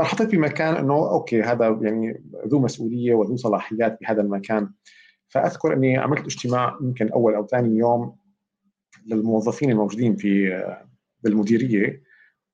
فحطيت 0.00 0.30
بمكان 0.30 0.76
إنه 0.76 0.94
okay 0.94 1.42
هذا 1.42 1.78
يعني 1.82 2.22
ذو 2.46 2.58
مسؤولية 2.58 3.14
وذو 3.14 3.36
صلاحيات 3.36 3.98
بهذا 4.00 4.22
المكان. 4.22 4.70
فأذكر 5.28 5.72
إني 5.72 5.98
عملت 5.98 6.24
اجتماع 6.24 6.78
يمكن 6.82 7.08
أول 7.08 7.34
أو 7.34 7.46
ثاني 7.46 7.78
يوم 7.78 8.16
للموظفين 9.06 9.70
الموجودين 9.70 10.16
في 10.16 10.62
بالمديرية 11.22 12.02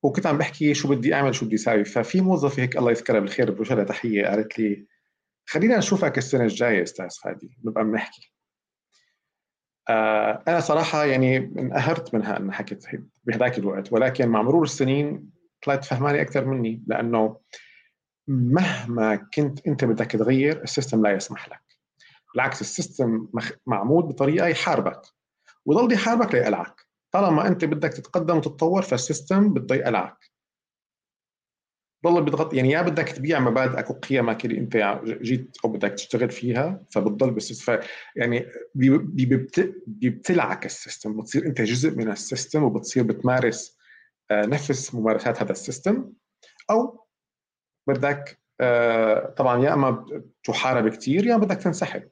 وكنت 0.03 0.27
عم 0.27 0.39
بحكي 0.39 0.75
شو 0.75 0.89
بدي 0.89 1.15
أعمل 1.15 1.35
شو 1.35 1.47
بدي 1.47 1.55
أساوي. 1.55 1.85
ففي 1.85 2.21
موظفة 2.21 2.63
هيك 2.63 2.77
الله 2.77 2.91
يذكرها 2.91 3.21
بالخير 3.21 3.51
بوجه 3.51 3.75
لها 3.75 3.85
تحية 3.85 4.27
قالت 4.27 4.59
لي 4.59 4.87
خلينا 5.47 5.79
نشوفك 5.79 6.19
السنة 6.19 6.45
الجاية 6.45 6.83
أستاذ 6.83 7.09
فادي 7.25 7.59
نبقى 7.65 7.85
بنحكي 7.85 8.33
آه 9.89 10.43
أنا 10.49 10.61
صراحة 10.61 11.05
يعني 11.05 11.37
انقهرت 11.37 12.15
منها 12.15 12.37
انها 12.39 12.53
حكت 12.53 13.01
بهذاك 13.25 13.59
الوقت 13.59 13.93
ولكن 13.93 14.29
مع 14.29 14.43
مرور 14.43 14.63
السنين 14.63 15.36
طلعت 15.67 15.85
فهماني 15.85 16.21
أكثر 16.21 16.45
مني 16.45 16.85
لأنه 16.87 17.41
مهما 18.29 19.17
كنت 19.17 19.67
أنت 19.67 19.85
بدك 19.85 20.11
تغير 20.11 20.63
ال 20.63 20.69
system 20.69 21.03
لا 21.03 21.13
يسمح 21.13 21.49
لك. 21.49 21.63
بالعكس 22.35 22.61
ال 22.61 22.71
system 22.71 23.29
معمول 23.67 24.03
بطريقة 24.03 24.47
يحاربك 24.47 25.03
ويضل 25.67 25.93
يحاربك 25.93 26.35
ليقلعك. 26.35 26.81
طالما 27.13 27.49
أنت 27.49 27.65
بدك 27.65 27.93
تتقدم 27.93 28.37
وتتطور 28.37 28.83
فال 28.83 29.00
system 29.00 29.53
بده 29.53 29.75
يقلعك. 29.75 30.17
ضل 32.07 32.23
بيضغط 32.25 32.55
يعني 32.55 32.71
يا 32.71 32.83
بدك 32.83 33.09
تبيع 33.09 33.41
مبادئك 33.41 33.91
وقيمك 33.91 34.45
اللي 34.45 34.59
أنت 34.59 35.01
جيت 35.23 35.57
أو 35.65 35.73
بدك 35.73 35.91
تشتغل 35.91 36.31
فيها 36.31 36.85
فبتضل 36.91 37.31
بال 37.31 37.43
system 37.43 37.79
يعني 38.17 38.47
بيبتلعك 39.87 40.67
ال 40.67 40.75
system 40.75 41.21
بتصير 41.21 41.47
أنت 41.47 41.61
جزء 41.61 41.97
من 41.97 42.11
ال 42.11 42.18
system 42.18 42.63
وبتصير 42.63 43.03
بتمارس 43.03 43.76
نفس 44.33 44.95
ممارسات 44.95 45.43
هذا 45.43 45.53
السيستم 45.53 46.13
أو 46.71 47.07
بدك 47.89 48.41
آه، 48.61 49.35
طبعا 49.37 49.65
يا 49.65 49.75
إما 49.75 50.07
تحارب 50.45 50.89
كثير 50.89 51.27
يا 51.27 51.37
بدك 51.37 51.57
تنسحب. 51.57 52.09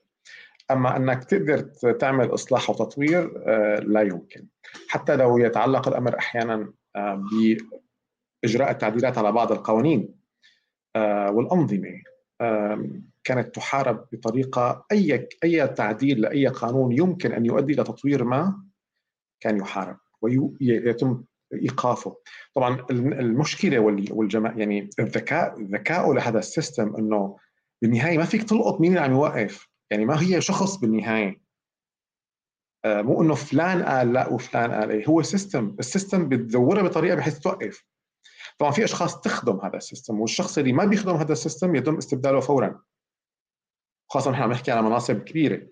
أما 0.70 0.96
إنك 0.96 1.24
تقدر 1.24 1.58
تعمل 1.92 2.34
إصلاح 2.34 2.70
وتطوير 2.70 3.42
آه، 3.46 3.78
لا 3.80 4.02
يمكن. 4.02 4.46
حتى 4.88 5.16
لو 5.16 5.38
يتعلق 5.38 5.88
الأمر 5.88 6.18
أحيانا 6.18 6.72
بإجراء 8.44 8.70
التعديلات 8.70 9.18
على 9.18 9.32
بعض 9.32 9.52
القوانين 9.52 10.14
والأنظمة 11.30 12.02
كانت 13.24 13.54
تحارب 13.54 14.06
بطريقة 14.12 14.86
أي 14.92 15.28
أي 15.44 15.68
تعديل 15.68 16.20
لأي 16.20 16.46
قانون 16.46 16.92
يمكن 16.92 17.32
أن 17.32 17.46
يؤدي 17.46 17.72
إلى 17.72 17.84
تطوير 17.84 18.24
ما 18.24 18.64
كان 19.40 19.56
يحارب 19.56 19.96
ويتم 20.22 21.24
إيقافه. 21.62 22.16
طبعا 22.54 22.86
المشكلة 22.90 23.78
والجماعة 24.10 24.58
يعني 24.58 24.90
الذكاء 24.98 25.62
ذكاؤه 25.62 26.14
لهذا 26.14 26.38
ال 26.38 26.47
system 26.47 26.96
إنه 26.96 27.36
بالنهاية 27.82 28.18
ما 28.18 28.24
فيك 28.24 28.42
تلقط 28.42 28.80
مين 28.80 28.90
اللي 28.90 29.00
عم 29.00 29.12
يوقف. 29.12 29.68
يعني 29.90 30.04
ما 30.04 30.22
هي 30.22 30.40
شخص 30.40 30.76
بالنهاية. 30.76 31.44
آه، 32.84 33.02
مو 33.02 33.22
إنه 33.22 33.34
فلان 33.34 33.82
قال 33.82 34.12
لا 34.12 34.28
وفلان 34.28 34.72
قال 34.72 34.90
إيه. 34.90 35.06
هو 35.06 35.22
system 35.22 35.76
ال 35.78 35.85
system 35.85 36.28
بتدورها 36.28 36.82
بطريقة 36.82 37.16
بحيث 37.16 37.38
توقف. 37.38 37.84
طبعا 38.58 38.72
في 38.72 38.84
أشخاص 38.84 39.20
تخدم 39.20 39.60
هذا 39.60 39.76
ال 39.76 39.83
system 39.83 40.20
والشخص 40.20 40.58
اللي 40.58 40.72
ما 40.72 40.84
بيخدم 40.84 41.14
هذا 41.14 41.32
ال 41.32 41.38
system 41.38 41.74
يتم 41.74 41.96
استبداله 41.96 42.40
فورا. 42.40 42.80
خاصة 44.10 44.30
نحن 44.30 44.42
عم 44.42 44.50
نحكي 44.50 44.70
على 44.70 44.82
مناصب 44.82 45.22
كبيرة. 45.22 45.66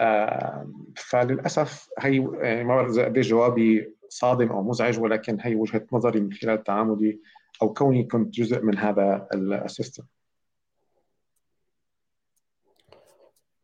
آه، 0.00 0.72
فللأسف 0.96 1.88
هي 1.98 2.28
يعني 2.40 2.64
ما 2.64 2.74
بعرف 2.74 2.98
قد 2.98 3.18
جوابي 3.18 3.96
صادم 4.12 4.48
أو 4.48 4.62
مزعج 4.62 5.00
ولكن 5.00 5.38
هي 5.40 5.54
وجهة 5.54 5.86
نظري 5.92 6.20
من 6.20 6.32
خلال 6.32 6.64
تعاملي 6.64 7.20
أو 7.62 7.72
كوني 7.72 8.04
كنت 8.04 8.34
جزء 8.34 8.62
من 8.62 8.78
هذا 8.78 9.28
السيستم 9.34 10.04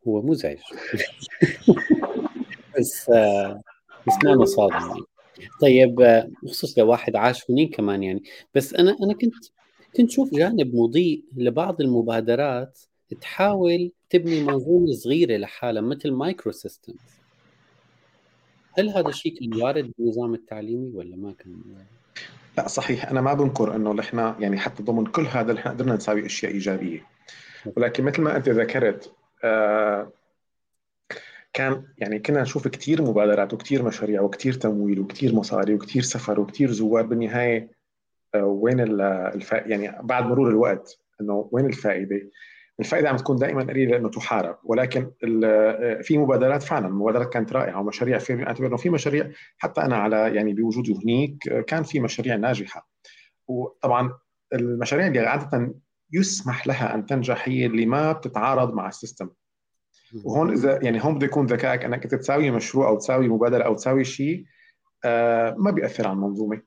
هو 0.07 0.21
مزعج. 0.21 0.57
بس 2.77 3.09
بس 4.07 4.17
ما 4.23 4.45
صادم. 4.45 5.03
طيب 5.61 5.95
بخصوص 6.43 6.79
لواحد 6.79 7.15
عاش 7.15 7.51
هنين 7.51 7.69
كمان 7.69 8.03
يعني. 8.03 8.23
بس 8.55 8.73
أنا 8.73 8.97
أنا 9.03 9.13
كنت 9.13 9.33
كنت 9.97 10.11
شوف 10.11 10.33
جانب 10.33 10.75
مضيء 10.75 11.23
لبعض 11.35 11.81
المبادرات 11.81 12.79
تحاول 13.21 13.91
تبني 14.09 14.43
منظومة 14.43 14.91
صغيرة 14.91 15.37
لحالها 15.37 15.81
مثل 15.81 16.11
micro 16.11 16.51
systems 16.51 17.18
هل 18.79 18.89
هذا 18.89 19.09
الشيء 19.09 19.39
كان 19.39 19.61
وارد 19.61 19.91
بالنظام 19.97 20.33
التعليمي 20.33 20.91
ولا 20.93 21.15
ما 21.15 21.33
كان 21.33 21.61
لا 22.57 22.67
صحيح. 22.67 23.05
أنا 23.05 23.21
ما 23.21 23.33
بنكر 23.33 23.75
إنه 23.75 23.93
نحن 23.93 24.17
يعني 24.17 24.57
حتى 24.57 24.83
ضمن 24.83 25.05
كل 25.05 25.25
هذا 25.25 25.53
نحن 25.53 25.69
قدرنا 25.69 25.95
نساوي 25.95 26.25
أشياء 26.25 26.51
إيجابية. 26.51 27.05
ولكن 27.75 28.03
مثل 28.03 28.21
ما 28.21 28.37
أنت 28.37 28.49
ذكرت 28.49 29.13
آه 29.43 30.11
كان 31.53 31.83
يعني 31.97 32.19
كنا 32.19 32.41
نشوف 32.41 32.67
كثير 32.67 33.01
مبادرات 33.01 33.53
وكثير 33.53 33.83
مشاريع 33.83 34.21
وكثير 34.21 34.53
تمويل 34.53 34.99
وكثير 34.99 35.35
مصاري 35.35 35.73
وكثير 35.73 36.01
سفر 36.01 36.39
وكثير 36.39 36.71
زوار 36.71 37.05
بالنهاية 37.05 37.71
آه 38.35 38.45
وين 38.45 38.79
الف... 39.01 39.51
يعني 39.51 39.95
بعد 40.01 40.25
مرور 40.25 40.49
الوقت 40.49 40.99
إنه 41.21 41.49
وين 41.51 41.65
الفائدة؟ 41.65 42.21
الفائدة 42.79 43.09
عم 43.09 43.17
تكون 43.17 43.35
دائما 43.35 43.63
قليلة 43.63 43.91
لأنه 43.91 44.09
تحارب 44.09 44.57
ولكن 44.63 45.11
في 46.01 46.17
مبادرات 46.17 46.63
فعلا 46.63 46.89
مبادرات 46.89 47.33
كانت 47.33 47.53
رائعة 47.53 47.79
ومشاريع 47.79 48.17
في 48.17 48.47
أعتبر 48.47 48.67
إنه 48.67 48.77
في 48.77 48.89
مشاريع 48.89 49.31
حتى 49.57 49.81
أنا 49.81 49.97
على 49.97 50.35
يعني 50.35 50.53
بوجودي 50.53 50.95
هنيك 51.03 51.63
كان 51.67 51.83
في 51.83 51.99
مشاريع 51.99 52.35
ناجحة. 52.35 52.89
وطبعا 53.47 54.13
المشاريع 54.53 55.07
اللي 55.07 55.19
عادة 55.19 55.75
يسمح 56.13 56.67
لها 56.67 56.95
أن 56.95 57.05
تنجح 57.05 57.47
هي 57.47 57.65
اللي 57.65 57.85
ما 57.85 58.11
بتتعارض 58.11 58.73
مع 58.73 58.87
السيستم. 58.87 59.29
وهون 60.25 60.51
إذا 60.51 60.79
يعني 60.83 61.03
هون 61.03 61.15
بده 61.15 61.25
يكون 61.25 61.45
ذكائك 61.45 61.85
أنك 61.85 62.03
تساوي 62.03 62.51
مشروع 62.51 62.87
أو 62.87 62.97
تساوي 62.97 63.27
مبادرة 63.27 63.63
أو 63.63 63.75
تساوي 63.75 64.03
شيء 64.03 64.45
آه 65.05 65.55
ما 65.57 65.71
بيأثر 65.71 66.07
على 66.07 66.13
المنظومة. 66.13 66.61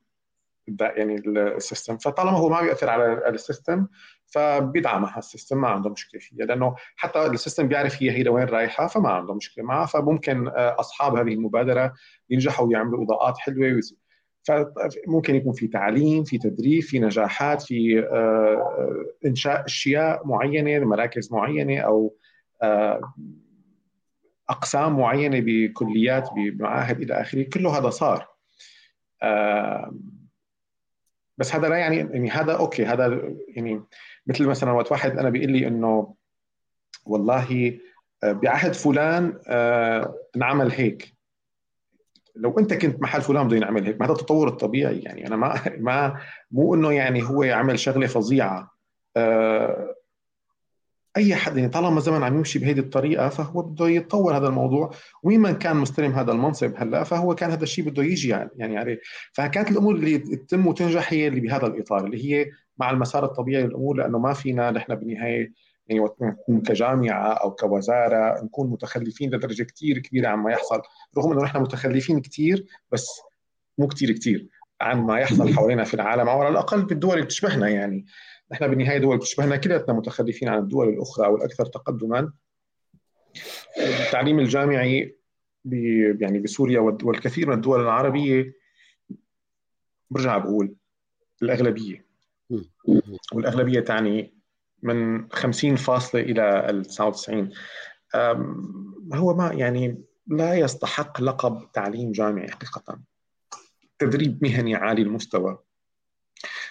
يعني 0.79 1.15
ال 1.27 1.37
system 1.37 1.97
فطالما 1.97 2.37
هو 2.37 2.49
ما 2.49 2.61
بيأثر 2.61 2.89
على 2.89 3.29
ال 3.29 3.37
system 3.37 3.87
فبيدعمها 4.33 5.17
ال 5.17 5.23
system 5.23 5.61
ما 5.61 5.67
عنده 5.67 5.89
مشكلة 5.89 6.21
فيها. 6.21 6.45
لأنه 6.45 6.75
حتى 6.95 7.25
ال 7.25 7.31
system 7.31 7.67
بيعرف 7.67 8.03
هي 8.03 8.11
هي 8.11 8.23
لوين 8.23 8.45
رايحة 8.45 8.87
فما 8.87 9.09
عنده 9.09 9.33
مشكلة 9.33 9.63
معها. 9.63 9.85
فممكن 9.85 10.47
آه، 10.47 10.75
أصحاب 10.79 11.15
هذه 11.15 11.33
المبادرة 11.33 11.93
ينجحوا 12.29 12.67
ويعملوا 12.67 13.03
إضاءات 13.03 13.37
حلوة 13.37 13.79
فممكن 14.43 15.35
يكون 15.35 15.53
في 15.53 15.67
تعليم 15.67 16.23
في 16.23 16.37
تدريب 16.37 16.83
في 16.83 16.99
نجاحات 16.99 17.61
في 17.61 17.99
آه، 17.99 18.03
آه، 18.13 19.05
إنشاء 19.25 19.65
أشياء 19.65 20.27
معينة 20.27 20.85
مراكز 20.85 21.33
معينة 21.33 21.79
أو 21.79 22.15
أقسام 24.49 24.99
معينة 24.99 25.39
بكليات 25.39 26.29
بمعاهد 26.35 27.01
إلى 27.01 27.21
آخره. 27.21 27.43
كله 27.43 27.77
هذا 27.77 27.89
صار. 27.89 28.27
بس 31.37 31.55
هذا 31.55 31.67
لا 31.69 31.77
يعني 31.77 31.97
يعني 31.97 32.29
هذا 32.29 32.53
أوكي 32.53 32.85
هذا 32.85 33.33
يعني 33.47 33.83
مثل 34.27 34.45
مثلا 34.45 34.71
وقت 34.71 34.91
واحد 34.91 35.17
أنا 35.17 35.29
بيقول 35.29 35.51
لي 35.51 35.67
إنه 35.67 36.15
والله 37.05 37.79
بعهد 38.23 38.73
فلان 38.73 39.39
انعمل 40.35 40.71
هيك. 40.71 41.13
لو 42.35 42.59
أنت 42.59 42.73
كنت 42.73 43.01
محل 43.01 43.21
فلان 43.21 43.47
بده 43.47 43.57
ينعمل 43.57 43.85
هيك 43.85 43.99
ما 43.99 44.05
هذا 44.05 44.13
التطور 44.13 44.47
الطبيعي 44.47 44.99
يعني. 44.99 45.27
أنا 45.27 45.35
ما 45.35 45.61
ما 45.77 46.19
مو 46.51 46.75
إنه 46.75 46.91
يعني 46.91 47.23
هو 47.23 47.43
عمل 47.43 47.79
شغلة 47.79 48.07
فظيعة. 48.07 48.73
آه، 49.17 49.95
أي 51.17 51.35
حد 51.35 51.57
يعني 51.57 51.69
طالما 51.69 51.99
زمن 51.99 52.23
عم 52.23 52.37
يمشي 52.37 52.59
بهذه 52.59 52.79
الطريقة 52.79 53.29
فهو 53.29 53.61
بده 53.61 53.89
يتطور 53.89 54.37
هذا 54.37 54.47
الموضوع. 54.47 54.91
ومين 55.23 55.39
من 55.39 55.55
كان 55.55 55.77
مستلم 55.77 56.11
هذا 56.11 56.31
المنصب 56.31 56.73
هلأ 56.77 57.03
فهو 57.03 57.35
كان 57.35 57.51
هذا 57.51 57.63
الشيء 57.63 57.85
بده 57.85 58.03
يجي 58.03 58.29
يعني 58.29 58.49
يعني, 58.55 58.73
يعني 58.73 58.99
فكانت 59.33 59.71
الأمور 59.71 59.95
اللي 59.95 60.17
تتم 60.17 60.67
وتنجح 60.67 61.13
هي 61.13 61.27
اللي 61.27 61.39
بهذا 61.39 61.67
الإطار 61.67 62.05
اللي 62.05 62.25
هي 62.25 62.51
مع 62.77 62.89
المسار 62.89 63.25
الطبيعي 63.25 63.63
للامور 63.63 63.97
لأنه 63.97 64.19
ما 64.19 64.33
فينا 64.33 64.71
نحن 64.71 64.95
بالنهاية 64.95 65.53
يعني 65.87 66.09
نكون 66.21 66.61
كجامعة 66.61 67.33
أو 67.33 67.51
كوزارة 67.51 68.43
نكون 68.43 68.69
متخلفين 68.69 69.35
لدرجة 69.35 69.63
كثير 69.63 69.99
كبيرة 69.99 70.27
عما 70.27 70.51
يحصل 70.51 70.81
رغم 71.17 71.31
إنه 71.31 71.43
نحن 71.43 71.57
متخلفين 71.57 72.21
كثير 72.21 72.65
بس 72.91 73.07
مو 73.77 73.87
كثير 73.87 74.11
كثير 74.11 74.47
عن 74.81 75.01
ما 75.01 75.19
يحصل 75.19 75.53
حوالينا 75.53 75.83
في 75.83 75.93
العالم 75.93 76.29
أو 76.29 76.39
على 76.41 76.49
الأقل 76.49 76.85
بالدول 76.85 77.13
اللي 77.13 77.25
بتشبهنا 77.25 77.69
يعني. 77.69 78.05
نحن 78.51 78.67
بالنهايه 78.67 78.97
دول 78.97 79.17
بتشبهنا 79.17 79.57
كلياتنا 79.57 79.93
متخلفين 79.93 80.49
عن 80.49 80.59
الدول 80.59 80.89
الأخرى 80.89 81.25
أو 81.25 81.35
الأكثر 81.35 81.65
تقدما. 81.65 82.33
التعليم 83.77 84.39
الجامعي 84.39 85.17
يعني 86.19 86.39
بسوريا 86.39 86.79
والكثير 86.79 87.47
من 87.47 87.53
الدول 87.53 87.81
العربية 87.81 88.53
برجع 90.09 90.37
بقول 90.37 90.75
الأغلبية. 91.41 92.05
والأغلبية 93.33 93.79
تعني 93.79 94.33
من 94.81 95.29
50 95.31 95.75
فاصلة 95.75 96.21
إلى 96.21 96.69
ال 96.69 96.85
99 96.85 97.49
هو 99.13 99.33
ما 99.33 99.53
يعني 99.53 100.03
لا 100.27 100.53
يستحق 100.53 101.21
لقب 101.21 101.71
تعليم 101.73 102.11
جامعي 102.11 102.51
حقيقة. 102.51 102.99
تدريب 103.99 104.43
مهني 104.43 104.75
عالي 104.75 105.01
المستوى. 105.01 105.57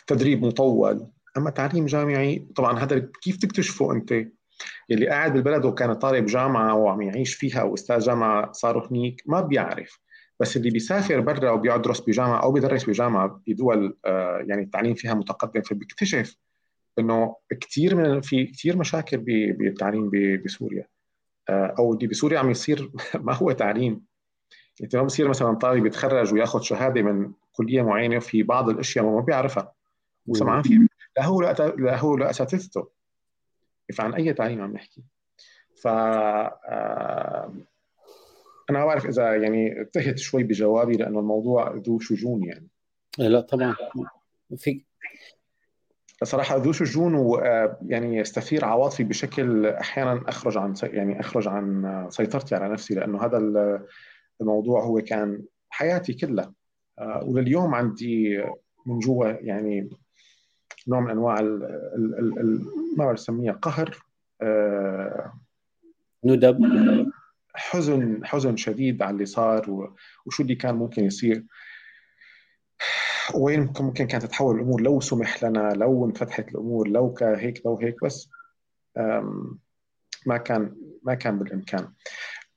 تدريب 0.07 0.45
مطول. 0.45 1.07
أما 1.37 1.51
تعليم 1.51 1.87
جامعي 1.87 2.47
طبعا 2.57 2.79
هذا 2.79 3.09
كيف 3.23 3.37
تكتشفه 3.37 3.93
أنت؟ 3.93 4.13
يلي 4.89 5.09
قاعد 5.09 5.33
بالبلد 5.33 5.65
وكان 5.65 5.93
طالب 5.93 6.27
جامعة 6.27 6.75
وعم 6.75 7.03
يعيش 7.03 7.35
فيها 7.35 7.61
أو 7.61 7.75
أستاذ 7.75 7.99
جامعة 7.99 8.53
صاروا 8.53 8.87
هنيك 8.91 9.23
ما 9.27 9.41
بيعرف. 9.41 10.01
بس 10.41 10.57
اللي 10.57 10.71
بيسافر 10.71 11.21
برا 11.21 11.51
وبيدرس 11.51 12.01
بجامعة 12.01 12.43
أو 12.43 12.53
بيدرس 12.53 12.85
بجامعة 12.85 13.43
بدول 13.47 13.97
آه، 14.05 14.45
يعني 14.47 14.63
التعليم 14.63 14.95
فيها 14.95 15.15
متقدم 15.15 15.63
فبيكتشف 15.63 16.37
إنه 16.99 17.37
كثير 17.61 17.95
من 17.95 18.21
في 18.21 18.47
كثير 18.47 18.77
مشاكل 18.77 19.17
بالتعليم 19.59 20.11
بسوريا. 20.45 20.87
آه، 21.49 21.75
أو 21.79 21.95
اللي 21.95 22.07
بسوريا 22.07 22.39
عم 22.39 22.51
يصير 22.51 22.91
ما 23.27 23.35
هو 23.35 23.53
تعليم. 23.53 24.05
أنت 24.83 24.97
ما 24.97 25.03
بصير 25.03 25.29
مثلا 25.29 25.55
طالب 25.55 25.87
يتخرج 25.87 26.35
وياخذ 26.35 26.61
شهادة 26.61 27.03
من 27.03 27.33
كلية 27.53 27.83
معينة 27.83 28.19
في 28.19 28.43
بعض 28.43 28.69
الأشياء 28.69 29.05
ما 29.05 29.21
بيعرفها. 29.21 29.73
وسمعان 30.27 30.63
فيها. 30.63 30.89
لا 31.17 31.25
هو 31.25 31.41
لا 31.79 31.99
هو 31.99 32.17
لا 32.17 32.31
اساتذته 32.31 32.89
فعن 33.95 34.15
أي 34.15 34.33
تعليم 34.33 34.61
عم 34.61 34.73
نحكي. 34.73 35.03
ف 35.83 35.87
آه، 35.87 37.53
أنا 38.71 38.79
ما 38.79 38.85
بعرف 38.85 39.07
إذا 39.07 39.37
يعني 39.37 39.85
تهت 39.85 40.19
شوي 40.19 40.43
بجوابي 40.43 40.93
لأنه 40.93 41.19
الموضوع 41.19 41.75
ذو 41.75 41.99
شجون 41.99 42.45
يعني. 42.45 42.69
لا 43.19 43.41
طبعا. 43.41 43.75
في 44.57 44.85
صراحة 46.23 46.57
ذو 46.57 46.73
شجون 46.73 47.15
ويعني 47.15 48.17
يستثير 48.17 48.65
عواطفي 48.65 49.05
بشكل 49.05 49.67
أحيانا 49.67 50.25
أخرج 50.29 50.59
عن 50.59 50.75
يعني 50.83 51.21
أخرج 51.21 51.49
عن 51.49 52.07
سيطرتي 52.11 52.55
على 52.55 52.73
نفسي 52.73 52.95
لأنه 52.95 53.25
هذا 53.25 53.39
الموضوع 54.41 54.85
هو 54.85 55.01
كان 55.01 55.43
حياتي 55.71 56.15
كلها. 56.15 56.53
آه، 56.99 57.25
ولليوم 57.25 57.75
عندي 57.75 58.45
من 58.87 58.99
جوا 58.99 59.27
يعني 59.27 59.91
نوع 60.89 61.01
من 61.01 61.11
أنواع 61.11 61.41
ال 61.41 61.65
ال 61.95 62.39
ال 62.39 62.67
ما 62.97 63.13
بسميها 63.13 63.53
قهر 63.53 63.97
آه، 64.43 65.33
ندب. 66.25 66.59
حزن 67.55 68.27
حزن 68.27 68.57
شديد 68.57 69.03
على 69.03 69.11
اللي 69.15 69.27
صار 69.27 69.95
وشو 70.27 70.43
اللي 70.43 70.55
كان 70.55 70.75
ممكن 70.75 71.05
يصير. 71.05 71.45
وين 73.35 73.73
ممكن 73.81 74.07
كانت 74.07 74.27
تتحول 74.27 74.57
الأمور 74.57 74.81
لو 74.81 75.01
سمح 75.01 75.45
لنا 75.45 75.73
لو 75.73 76.07
انفتحت 76.07 76.49
الأمور 76.49 76.89
لو 76.89 77.13
كهيك 77.13 77.67
لو 77.67 77.79
هيك 77.79 78.05
بس 78.05 78.31
ما 80.27 80.37
كان 80.37 80.77
ما 81.03 81.15
كان 81.15 81.39
بالإمكان. 81.39 81.93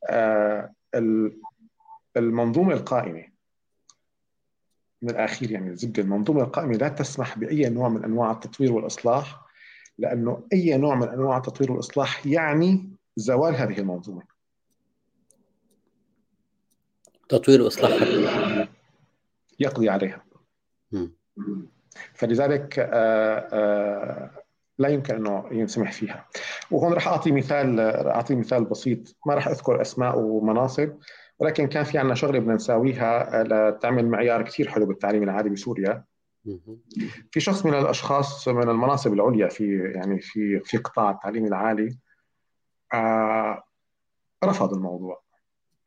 آه، 0.10 0.74
المنظومة 2.18 2.74
القائمة 2.74 3.35
من 5.06 5.12
الأخير 5.12 5.52
يعني 5.52 5.70
الزبده 5.70 6.04
المنظومة 6.04 6.44
القائمة 6.44 6.74
لا 6.74 6.90
تسمح 6.90 7.38
بأي 7.38 7.70
نوع 7.70 7.90
من 7.90 8.04
أنواع 8.04 8.32
التطوير 8.32 8.74
والإصلاح 8.74 9.42
لأنه 9.98 10.48
أي 10.54 10.78
نوع 10.78 10.96
من 10.96 11.08
أنواع 11.08 11.38
التطوير 11.38 11.72
والإصلاح 11.72 12.26
يعني 12.26 12.90
زوال 13.16 13.56
هذه 13.56 13.80
المنظومة. 13.80 14.22
تطوير 17.30 17.62
وإصلاح. 17.62 17.92
يقضي 19.60 19.90
عليها. 19.90 20.26
فلذلك 22.14 22.80
آه، 22.80 23.50
آه، 23.54 24.32
لا 24.78 24.90
يمكن 24.90 25.16
أنه 25.16 25.46
ينسمح 25.52 25.92
فيها. 25.92 26.28
وهون 26.72 26.94
راح 26.94 27.08
أعطي 27.08 27.32
مثال 27.32 27.80
أعطي 27.80 28.36
مثال 28.36 28.66
بسيط. 28.66 29.16
ما 29.26 29.34
راح 29.34 29.48
أذكر 29.48 29.82
أسماء 29.82 30.20
ومناصب. 30.20 30.98
ولكن 31.40 31.68
كان 31.68 31.84
في 31.84 31.98
عندنا 31.98 32.16
شغلة 32.16 32.40
بدنا 32.40 32.54
نساويها 32.54 33.44
لتعمل 33.44 34.08
معيار 34.10 34.42
كثير 34.42 34.68
حلو 34.68 34.86
بالتعليم 34.86 35.24
العالي 35.24 35.50
بسوريا. 35.50 36.04
في 37.32 37.40
شخص 37.40 37.66
من 37.66 37.74
الأشخاص 37.74 38.48
من 38.48 38.70
المناصب 38.70 39.14
العليا 39.14 39.48
في 39.48 39.92
يعني 39.96 40.20
في 40.22 40.60
في 40.60 40.78
قطاع 40.78 41.12
التعليم 41.12 41.46
العالي 41.46 41.98
آه 42.94 43.64
رفض 44.44 44.74
الموضوع. 44.74 45.22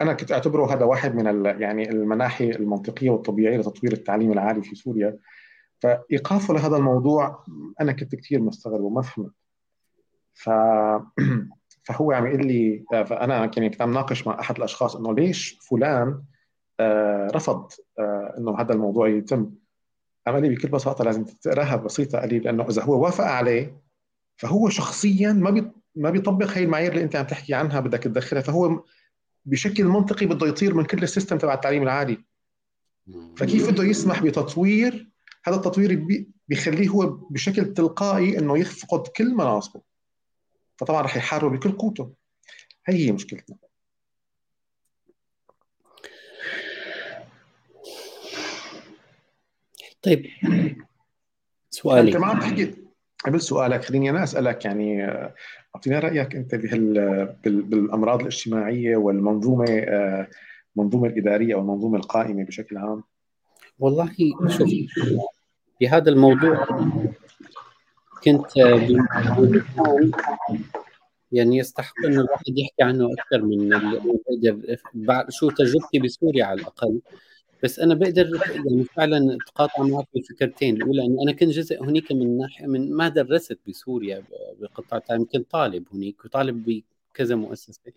أنا 0.00 0.12
كنت 0.12 0.32
أعتبره 0.32 0.74
هذا 0.74 0.84
واحد 0.84 1.14
من 1.14 1.44
يعني 1.60 1.90
المناحي 1.90 2.50
المنطقية 2.50 3.10
والطبيعية 3.10 3.56
لتطوير 3.56 3.92
التعليم 3.92 4.32
العالي 4.32 4.62
في 4.62 4.74
سوريا. 4.74 5.18
فإيقافه 5.80 6.54
لهذا 6.54 6.76
الموضوع 6.76 7.44
أنا 7.80 7.92
كنت 7.92 8.14
كثير 8.14 8.40
مستغرب 8.42 8.80
وما 8.80 9.02
فهمت. 9.02 9.32
ف 10.34 10.50
فهو 11.88 12.12
عم 12.12 12.26
يقول 12.26 12.46
لي 12.46 12.84
فأنا 12.90 13.36
يعني 13.36 13.70
كنت 13.70 13.82
عم 13.82 13.92
ناقش 13.92 14.26
مع 14.26 14.40
أحد 14.40 14.56
الأشخاص 14.56 14.96
إنه 14.96 15.14
ليش 15.14 15.58
فلان 15.70 16.22
آه، 16.80 17.28
رفض 17.34 17.72
آه، 17.98 18.34
إنه 18.38 18.60
هذا 18.60 18.72
الموضوع 18.72 19.08
يتم. 19.08 19.50
قال 20.26 20.42
لي 20.42 20.48
بكل 20.48 20.68
بساطة 20.68 21.04
لازم 21.04 21.24
تقراها 21.24 21.76
بسيطة 21.76 22.18
قال 22.18 22.28
لي 22.28 22.38
لأنه 22.38 22.68
إذا 22.68 22.82
هو 22.82 23.04
وافق 23.04 23.24
عليه 23.24 23.80
فهو 24.36 24.68
شخصيا 24.68 25.32
ما 25.32 25.72
ما 25.96 26.10
بيطبق 26.10 26.50
هي 26.50 26.64
المعايير 26.64 26.92
اللي 26.92 27.04
أنت 27.04 27.16
عم 27.16 27.26
تحكي 27.26 27.54
عنها 27.54 27.80
بدك 27.80 28.02
تدخلها. 28.02 28.42
فهو 28.42 28.84
بشكل 29.44 29.84
منطقي 29.84 30.26
بده 30.26 30.46
يطير 30.46 30.74
من 30.74 30.84
كل 30.84 31.02
السيستم 31.02 31.38
تبع 31.38 31.54
التعليم 31.54 31.82
العالي. 31.82 32.18
فكيف 33.36 33.70
بده 33.70 33.84
يسمح 33.84 34.22
بتطوير؟ 34.22 35.10
هذا 35.44 35.56
التطوير 35.56 36.06
بيخليه 36.48 36.88
هو 36.88 37.06
بشكل 37.06 37.74
تلقائي 37.74 38.38
إنه 38.38 38.58
يفقد 38.58 39.06
كل 39.06 39.34
مناصبه. 39.34 39.87
فطبعا 40.78 41.02
رح 41.02 41.16
يحاربه 41.16 41.56
بكل 41.56 41.72
قوته. 41.72 42.12
هي 42.86 43.06
هي 43.06 43.12
مشكلتنا. 43.12 43.56
طيب. 50.02 50.26
سؤالي. 51.70 52.08
انت 52.08 52.16
ما 52.16 52.26
عم 52.26 52.40
تحكي. 52.40 52.74
قبل 53.26 53.40
سؤالك 53.40 53.84
خليني 53.84 54.10
أنا 54.10 54.22
أسألك 54.22 54.64
يعني 54.64 55.04
اعطينا 55.76 55.98
رأيك 55.98 56.36
أنت 56.36 56.54
بهال 56.54 56.94
بالأمراض 57.44 58.20
الاجتماعية 58.20 58.96
والمنظومة 58.96 59.64
المنظومة 60.76 61.08
الإدارية 61.08 61.54
أو 61.54 61.60
المنظومة 61.60 61.98
القائمة 61.98 62.44
بشكل 62.44 62.76
عام. 62.76 63.02
والله 63.78 64.14
شوف 64.48 64.68
في 65.78 65.88
هذا 65.88 66.10
الموضوع 66.10 66.66
كنت 68.24 68.56
يعني 71.32 71.56
يستحق 71.56 71.94
انه 72.06 72.20
الواحد 72.20 72.58
يحكي 72.58 72.82
عنه 72.82 73.08
أكثر 73.12 73.42
من 73.42 73.68
بعد 74.94 75.30
شو 75.30 75.50
تجربتي 75.50 75.98
بسوريا 75.98 76.44
على 76.44 76.60
الأقل. 76.60 77.00
بس 77.62 77.78
أنا 77.80 77.94
بقدر 77.94 78.40
يعني 78.54 78.84
فعلا 78.84 79.36
أتقاطع 79.36 79.82
معك 79.82 80.06
بالفكرتين 80.14 80.76
الأولى 80.76 81.06
إنه 81.06 81.22
أنا 81.22 81.32
كنت 81.32 81.48
جزء 81.50 81.84
هنيك 81.84 82.12
من 82.12 82.38
ناحيه 82.38 82.66
من 82.66 82.92
ما 82.92 83.08
درست 83.08 83.58
بسوريا 83.68 84.22
بقطاع 84.60 84.98
التعليم. 84.98 85.24
كنت 85.24 85.50
طالب 85.50 85.84
هنيك 85.92 86.24
وطالب 86.24 86.82
بكذا 87.14 87.34
مؤسسة. 87.34 87.92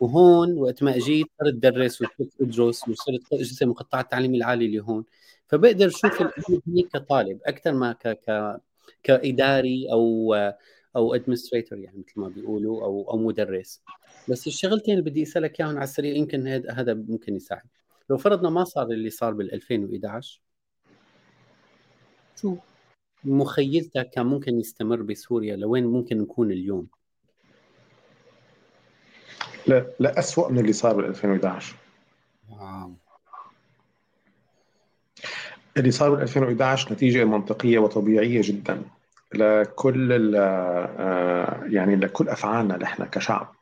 وهون 0.00 0.58
وقت 0.58 0.82
ما 0.82 0.96
أجيت 0.96 1.26
صرت 1.40 1.54
ادرس 1.54 2.02
وصرت 2.02 2.30
أدرس 2.40 2.88
وصرت 2.88 3.34
جزء 3.34 3.66
من 3.66 3.72
قطاع 3.72 4.00
التعليم 4.00 4.34
العالي 4.34 4.66
اللي 4.66 4.80
هون. 4.80 5.04
فبقدر 5.48 5.86
أشوف 5.86 6.22
هنيك 6.68 6.88
كطالب 6.92 7.38
أكثر 7.46 7.72
ما 7.72 7.92
ك 7.92 8.08
ك 8.08 8.60
كإداري 9.02 9.92
أو 9.92 10.34
أو 10.96 11.14
ادمنستريتور 11.14 11.78
يعني 11.78 11.98
مثل 11.98 12.20
ما 12.20 12.28
بيقولوا 12.28 12.84
أو 12.84 13.10
أو 13.10 13.18
مدرس 13.18 13.82
بس 14.28 14.46
الشغلتين 14.46 14.98
اللي 14.98 15.10
بدي 15.10 15.22
أسألك 15.22 15.60
إياهم 15.60 15.76
على 15.76 15.84
السريع 15.84 16.16
يمكن 16.16 16.46
هذا 16.70 16.94
ممكن 16.94 17.36
يساعد 17.36 17.62
لو 18.10 18.16
فرضنا 18.16 18.50
ما 18.50 18.64
صار 18.64 18.86
اللي 18.86 19.10
صار 19.10 19.32
بال 19.32 19.54
2011 19.54 20.40
شو 22.40 22.56
مخيلتك 23.24 24.10
كان 24.10 24.26
ممكن 24.26 24.60
يستمر 24.60 25.02
بسوريا 25.02 25.56
لوين 25.56 25.86
ممكن 25.86 26.18
نكون 26.18 26.52
اليوم؟ 26.52 26.88
لا 29.66 29.86
لا 30.00 30.18
أسوأ 30.18 30.48
من 30.48 30.58
اللي 30.58 30.72
صار 30.72 30.96
بال 30.96 31.04
2011 31.04 31.76
wow. 32.50 32.92
اللي 35.78 35.90
صار 35.90 36.10
بال 36.10 36.22
2011 36.22 36.92
نتيجة 36.92 37.24
منطقية 37.24 37.78
وطبيعية 37.78 38.40
جدا 38.44 38.82
لكل 39.34 40.36
آه، 40.36 41.64
يعني 41.64 41.96
لكل 41.96 42.28
أفعالنا 42.28 42.76
نحن 42.76 43.04
كشعب. 43.04 43.54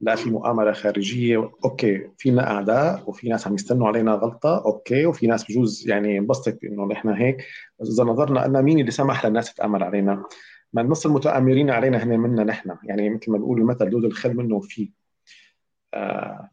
لا 0.00 0.14
في 0.14 0.30
مؤامرة 0.30 0.72
خارجية. 0.72 1.50
okay 1.64 2.10
فينا 2.18 2.50
أعداء 2.50 3.02
وفي 3.06 3.28
ناس 3.28 3.46
عم 3.46 3.54
يستنوا 3.54 3.88
علينا 3.88 4.12
غلطة. 4.12 4.64
okay 4.64 5.06
وفي 5.06 5.26
ناس 5.26 5.44
بجوز 5.44 5.88
يعني 5.88 6.18
انبسطت 6.18 6.64
إنه 6.64 6.86
نحن 6.86 7.08
هيك. 7.08 7.44
بس 7.80 7.88
إذا 7.88 8.04
نظرنا 8.04 8.46
أن 8.46 8.62
مين 8.62 8.78
اللي 8.78 8.90
سمح 8.90 9.26
للناس 9.26 9.54
تتآمر 9.54 9.84
علينا؟ 9.84 10.24
ما 10.72 10.82
نص 10.82 11.06
المتآمرين 11.06 11.70
علينا 11.70 12.02
هن 12.04 12.18
منا 12.18 12.44
نحن. 12.44 12.76
يعني 12.84 13.10
مثل 13.10 13.30
ما 13.30 13.38
بيقول 13.38 13.60
المثل 13.60 13.90
دود 13.90 14.04
الخل 14.04 14.36
منه 14.36 14.56
وفيه. 14.56 14.88
آه 15.94 16.50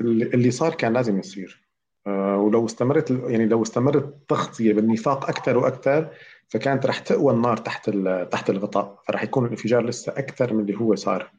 اللي 0.00 0.50
صار 0.50 0.74
كان 0.74 0.92
لازم 0.92 1.18
يصير. 1.18 1.62
ولو 2.06 2.66
استمرت 2.66 3.10
يعني 3.10 3.46
لو 3.46 3.62
استمرت 3.62 4.04
التغطيه 4.04 4.72
بالنفاق 4.72 5.28
أكثر 5.28 5.58
وأكثر 5.58 6.08
فكانت 6.48 6.86
رح 6.86 6.98
تقوى 6.98 7.32
النار 7.32 7.56
تحت 7.56 7.90
تحت 8.30 8.50
الغطاء 8.50 9.02
فرح 9.08 9.22
يكون 9.22 9.44
الانفجار 9.44 9.84
لسه 9.84 10.12
أكثر 10.12 10.54
من 10.54 10.60
اللي 10.60 10.80
هو 10.80 10.94
صار. 10.94 11.30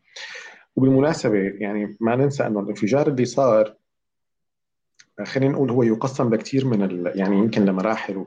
وبالمناسبة 0.76 1.38
يعني 1.38 1.98
ما 2.00 2.16
ننسى 2.16 2.48
إنه 2.48 2.60
الانفجار 2.60 3.08
اللي 3.08 3.26
صار 3.26 3.76
خلينا 5.24 5.54
نقول 5.54 5.72
هو 5.72 5.84
يقسم 5.84 6.34
لكثير 6.34 6.66
من 6.66 6.84
ال... 6.84 7.12
يعني 7.20 7.38
يمكن 7.38 7.66
لمراحل. 7.66 8.26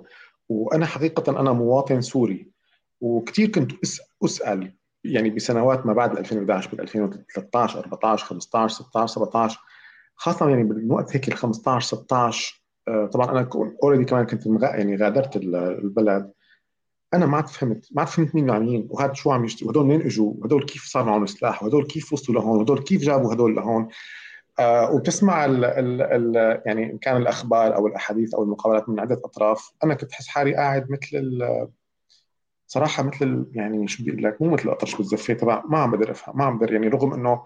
وأنا 0.48 0.86
حقيقة 0.86 1.40
أنا 1.40 1.52
مواطن 1.52 2.00
سوري 2.00 2.50
وكثير 3.00 3.48
كنت 3.48 3.72
أسأل 4.24 4.72
يعني 5.04 5.30
بسنوات 5.30 5.86
ما 5.86 5.92
بعد 5.92 6.18
2011 6.18 6.70
بال 6.70 6.80
2013 6.80 7.78
14 7.78 8.26
15 8.26 8.74
16 8.74 9.06
17 9.06 9.60
خاصة 10.16 10.48
يعني 10.48 10.64
بالوقت 10.64 11.16
هيك 11.16 11.28
ال 11.28 11.34
15 11.34 11.96
16 11.96 12.62
طبعا 13.12 13.30
أنا 13.30 13.48
already 13.82 14.04
كمان 14.04 14.26
كنت 14.26 14.46
يعني 14.62 14.96
غادرت 14.96 15.36
البلد. 15.36 16.32
أنا 17.14 17.26
ما 17.26 17.36
عاد 17.36 17.46
فهمت 17.46 17.88
ما 17.92 18.00
عاد 18.00 18.08
فهمت 18.08 18.34
مين 18.34 18.58
مين 18.58 18.88
وهذا 18.90 19.12
شو 19.12 19.30
عم 19.30 19.44
يشتغل 19.44 19.68
وهدول 19.68 19.86
منين 19.86 20.02
إجوا؟ 20.02 20.32
وهدول 20.38 20.64
كيف 20.64 20.84
صار 20.84 21.04
معهم 21.04 21.26
سلاح 21.26 21.62
وهدول 21.62 21.86
كيف 21.86 22.12
وصلوا 22.12 22.40
لهون؟ 22.40 22.58
وهدول 22.58 22.82
كيف 22.82 23.02
جابوا 23.02 23.34
هدول 23.34 23.56
لهون؟ 23.56 23.88
آه 24.58 24.90
وبتسمع 24.90 25.44
ال 25.44 25.64
ال 25.64 26.02
ال 26.02 26.62
يعني 26.66 26.92
إن 26.92 26.98
كان 26.98 27.16
الأخبار 27.16 27.76
أو 27.76 27.86
الأحاديث 27.86 28.34
أو 28.34 28.42
المقابلات 28.42 28.88
من 28.88 29.00
عدة 29.00 29.20
أطراف 29.24 29.72
أنا 29.84 29.94
كنت 29.94 30.12
احس 30.12 30.28
حالي 30.28 30.54
قاعد 30.54 30.90
مثل 30.90 31.40
صراحة 32.66 33.02
مثل 33.02 33.46
يعني 33.52 33.88
شو 33.88 34.02
بدي 34.02 34.10
لك؟ 34.10 34.42
مو 34.42 34.50
مثل 34.50 34.62
الاطرش 34.64 34.94
بالزفة 34.94 35.34
تبع 35.34 35.62
ما 35.68 35.78
عم 35.78 35.90
بقدر 35.90 36.10
أفهم 36.10 36.38
ما 36.38 36.44
عم 36.44 36.58
بقدر 36.58 36.72
يعني 36.72 36.88
رغم 36.88 37.12
إنه 37.12 37.44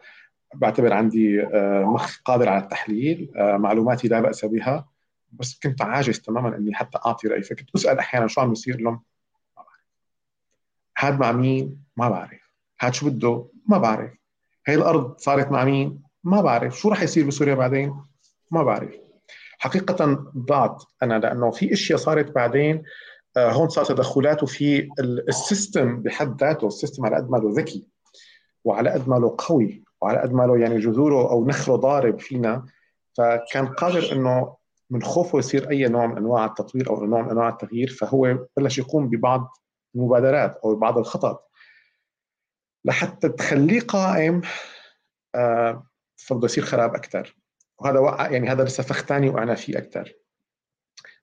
بعتبر 0.54 0.92
عندي 0.92 1.42
آه 1.42 1.84
مخ 1.84 2.20
قادر 2.24 2.48
على 2.48 2.62
التحليل 2.62 3.32
آه 3.36 3.56
معلوماتي 3.56 4.08
لا 4.08 4.20
بأس 4.20 4.44
بها 4.44 4.88
بس 5.32 5.58
كنت 5.62 5.82
عاجز 5.82 6.20
تماما 6.20 6.56
إني 6.56 6.74
حتى 6.74 6.98
أعطي 7.06 7.28
راي 7.28 7.42
فكنت 7.42 7.74
أسأل 7.74 7.98
أحيانا 7.98 8.26
شو 8.26 8.40
عم 8.40 8.52
يصير 8.52 8.80
لهم 8.80 9.02
هاد 11.00 11.20
مع 11.20 11.32
مين؟ 11.32 11.82
ما 11.96 12.08
بعرف. 12.08 12.40
هاد 12.80 12.94
شو 12.94 13.10
بده؟ 13.10 13.48
ما 13.66 13.78
بعرف. 13.78 14.10
هي 14.66 14.74
الأرض 14.74 15.18
صارت 15.18 15.52
مع 15.52 15.64
مين؟ 15.64 16.02
ما 16.24 16.40
بعرف. 16.40 16.78
شو 16.78 16.88
راح 16.88 17.02
يصير 17.02 17.26
بسوريا 17.26 17.54
بعدين؟ 17.54 17.94
ما 18.50 18.62
بعرف. 18.62 18.90
حقيقة 19.58 20.04
ضعت 20.36 20.82
أنا 21.02 21.18
لأنه 21.18 21.50
في 21.50 21.72
أشياء 21.72 21.98
صارت 21.98 22.34
بعدين 22.34 22.82
آه، 23.36 23.52
هون 23.52 23.68
صار 23.68 23.84
تدخلات 23.84 24.42
وفي 24.42 24.88
ال 25.28 25.39
system 25.39 26.02
بحد 26.02 26.40
ذاته 26.40 26.66
ال 26.66 26.72
system 26.72 27.06
على 27.06 27.16
قد 27.16 27.30
ما 27.30 27.36
له 27.36 27.52
ذكي 27.52 27.88
وعلى 28.64 28.90
قد 28.90 29.08
ما 29.08 29.16
له 29.16 29.34
قوي. 29.38 29.84
وعلى 30.00 30.20
قد 30.20 30.32
ما 30.32 30.42
له 30.42 30.58
يعني 30.58 30.78
جذوره 30.78 31.30
أو 31.30 31.46
نخره 31.46 31.76
ضارب 31.76 32.20
فينا 32.20 32.66
فكان 33.18 33.66
قادر 33.66 34.12
إنه 34.12 34.56
من 34.90 35.02
خوفه 35.02 35.38
يصير 35.38 35.70
أي 35.70 35.88
نوع 35.88 36.06
من 36.06 36.16
أنواع 36.16 36.44
التطوير 36.44 36.90
أو 36.90 37.04
نوع 37.04 37.22
من 37.22 37.30
أنواع 37.30 37.48
التغيير 37.48 37.88
فهو 37.88 38.38
بلش 38.56 38.78
يقوم 38.78 39.08
ببعض 39.08 39.56
المبادرات 39.94 40.56
أو 40.56 40.76
بعض 40.76 40.98
الخطط. 40.98 41.50
لحتى 42.84 43.28
تخليه 43.28 43.80
قائم 43.80 44.40
آه 45.34 45.86
فبده 46.16 46.44
يصير 46.44 46.64
خراب 46.64 46.94
أكثر 46.94 47.36
وهذا 47.78 47.98
وقع 47.98 48.30
يعني 48.30 48.48
هذا 48.48 48.64
لسه 48.64 48.82
فخ 48.82 49.04
ثاني 49.04 49.28
وقعنا 49.28 49.54
فيه 49.54 49.78
أكثر 49.78 50.12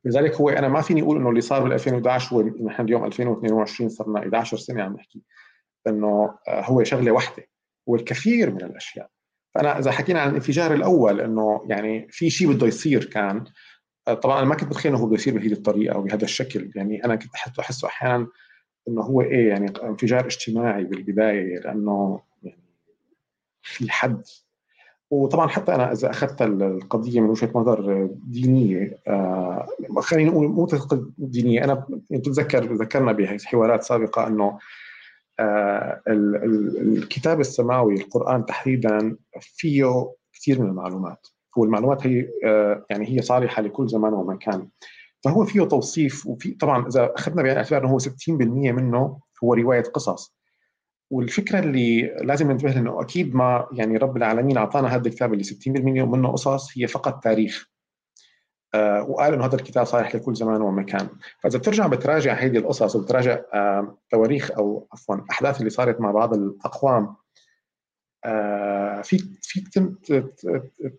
لذلك 0.05 0.35
هو 0.35 0.49
أنا 0.49 0.67
ما 0.67 0.81
فيني 0.81 1.01
أقول 1.01 1.17
إنه 1.17 1.29
اللي 1.29 1.41
صار 1.41 1.63
بال 1.63 1.73
2011 1.73 2.35
هو 2.35 2.41
نحن 2.41 2.81
اليوم 2.81 3.05
2022 3.05 3.89
صرنا 3.89 4.19
11 4.19 4.57
سنة 4.57 4.83
عم 4.83 4.93
نحكي 4.93 5.21
إنه 5.87 6.37
آه، 6.47 6.61
هو 6.61 6.83
شغلة 6.83 7.11
واحدة. 7.11 7.43
هو 7.89 7.95
الكثير 7.95 8.51
من 8.51 8.63
الأشياء. 8.63 9.09
فأنا 9.55 9.79
إذا 9.79 9.91
حكينا 9.91 10.19
عن 10.19 10.29
الانفجار 10.29 10.73
الأول 10.73 11.21
إنه 11.21 11.65
يعني 11.69 12.07
في 12.11 12.29
شيء 12.29 12.51
بده 12.51 12.67
يصير 12.67 13.03
كان 13.03 13.43
آه، 14.07 14.13
طبعا 14.13 14.39
أنا 14.39 14.47
ما 14.47 14.55
كنت 14.55 14.69
متخيل 14.69 14.91
إنه 14.91 15.01
هو 15.01 15.05
بده 15.05 15.15
يصير 15.15 15.33
بهذه 15.33 15.53
الطريقة 15.53 15.95
أو 15.95 16.01
بهذا 16.01 16.23
الشكل. 16.23 16.71
يعني 16.75 17.05
أنا 17.05 17.15
كنت 17.15 17.35
احسه 17.59 17.87
أحيانا 17.87 18.27
إنه 18.87 19.01
هو 19.01 19.21
إيه 19.21 19.49
يعني 19.49 19.73
انفجار 19.83 20.25
اجتماعي 20.25 20.83
بالبداية 20.83 21.59
لأنه 21.59 22.19
يعني 22.43 22.63
في 23.61 23.91
حد. 23.91 24.23
وطبعا 25.09 25.47
حتى 25.47 25.75
أنا 25.75 25.91
إذا 25.91 26.09
أخذت 26.09 26.41
القضية 26.41 27.21
من 27.21 27.29
وجهة 27.29 27.51
نظر 27.55 28.09
دينية 28.23 28.97
آه 29.07 29.67
خلينا 29.99 30.31
نقول 30.31 30.47
مو 30.47 30.67
دينية 31.17 31.63
أنا 31.63 31.85
بتتذكر 32.11 32.73
ذكرنا 32.73 33.11
بحوارات 33.11 33.83
سابقة 33.83 34.27
إنه 34.27 34.59
الكتاب 36.07 37.39
السماوي 37.39 37.93
القرآن 37.95 38.45
تحديدا 38.45 39.17
فيه 39.39 40.13
كثير 40.33 40.61
من 40.61 40.69
المعلومات. 40.69 41.27
والمعلومات 41.57 42.07
هي 42.07 42.27
آه 42.45 42.85
يعني 42.89 43.09
هي 43.09 43.21
صالحة 43.21 43.61
لكل 43.61 43.87
زمان 43.87 44.13
ومكان. 44.13 44.67
فهو 45.23 45.45
فيه 45.45 45.61
توصيف 45.61 46.27
وفي 46.27 46.51
طبعا 46.51 46.87
إذا 46.87 47.13
أخذنا 47.15 47.41
بعين 47.41 47.51
الاعتبار 47.51 47.81
إنه 47.83 47.91
هو 47.91 47.99
60% 47.99 48.29
منه 48.29 49.19
هو 49.43 49.53
رواية 49.53 49.81
قصص. 49.83 50.37
والفكرة 51.11 51.59
اللي 51.59 52.01
لازم 52.01 52.51
ننتبه 52.51 52.79
إنه 52.79 53.01
أكيد 53.01 53.35
ما 53.35 53.67
يعني 53.71 53.97
رب 53.97 54.17
العالمين 54.17 54.57
أعطانا 54.57 54.95
هذا 54.95 55.07
الكتاب 55.07 55.33
اللي 55.33 55.43
60% 55.43 55.67
منه 55.67 56.31
قصص 56.31 56.77
هي 56.77 56.87
فقط 56.87 57.23
تاريخ. 57.23 57.69
آه 58.73 59.03
وقال 59.03 59.33
إنه 59.33 59.45
هذا 59.45 59.55
الكتاب 59.55 59.85
صالح 59.85 60.15
لكل 60.15 60.35
زمان 60.35 60.61
ومكان. 60.61 61.07
فإذا 61.39 61.59
بترجع 61.59 61.87
بتراجع 61.87 62.33
هذه 62.33 62.57
القصص 62.57 62.95
وبتراجع 62.95 63.39
آه 63.53 63.97
تواريخ 64.11 64.51
أو 64.51 64.87
عفوا 64.93 65.15
احداث 65.31 65.59
اللي 65.59 65.69
صارت 65.69 66.01
مع 66.01 66.11
بعض 66.11 66.33
الأقوام 66.33 67.15
آه، 68.25 69.01
فيك 69.01 69.23
فيك 69.41 69.67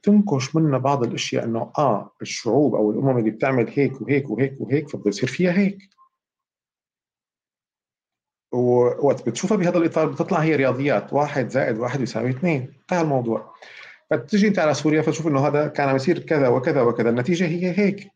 تنكش 0.03 0.57
منها 0.57 0.79
بعض 0.79 1.05
الأشياء 1.05 1.45
إنه 1.45 1.73
آه 1.79 2.13
الشعوب 2.23 2.75
أو 2.75 2.91
الأمم 2.91 3.19
اللي 3.19 3.31
بتعمل 3.31 3.69
هيك 3.69 4.01
وهيك 4.01 4.31
وهيك 4.31 4.61
وهيك 4.61 4.89
فبده 4.89 5.09
يصير 5.09 5.29
فيها 5.29 5.53
هيك. 5.53 5.79
ووقت 8.53 9.29
بتشوفها 9.29 9.57
بهذا 9.57 9.79
الإطار 9.79 10.07
بتطلع 10.09 10.39
هي 10.39 10.57
رياضيات 10.57 11.13
واحد 11.13 11.49
زائد 11.49 11.79
واحد 11.79 12.01
يساوي 12.01 12.31
اثنين. 12.31 12.73
انتهى 12.81 13.01
الموضوع. 13.01 13.55
فتجي 14.11 14.49
انت 14.49 14.59
على 14.59 14.75
سوريا 14.75 15.03
فتشوف 15.03 15.27
انه 15.27 15.47
هذا 15.47 15.69
كان 15.69 15.89
عم 15.89 15.97
يصير 15.97 16.19
كذا 16.19 16.49
وكذا 16.49 16.83
وكذا. 16.83 17.11
النتيجة 17.11 17.47
هي 17.47 17.79
هيك. 17.79 18.11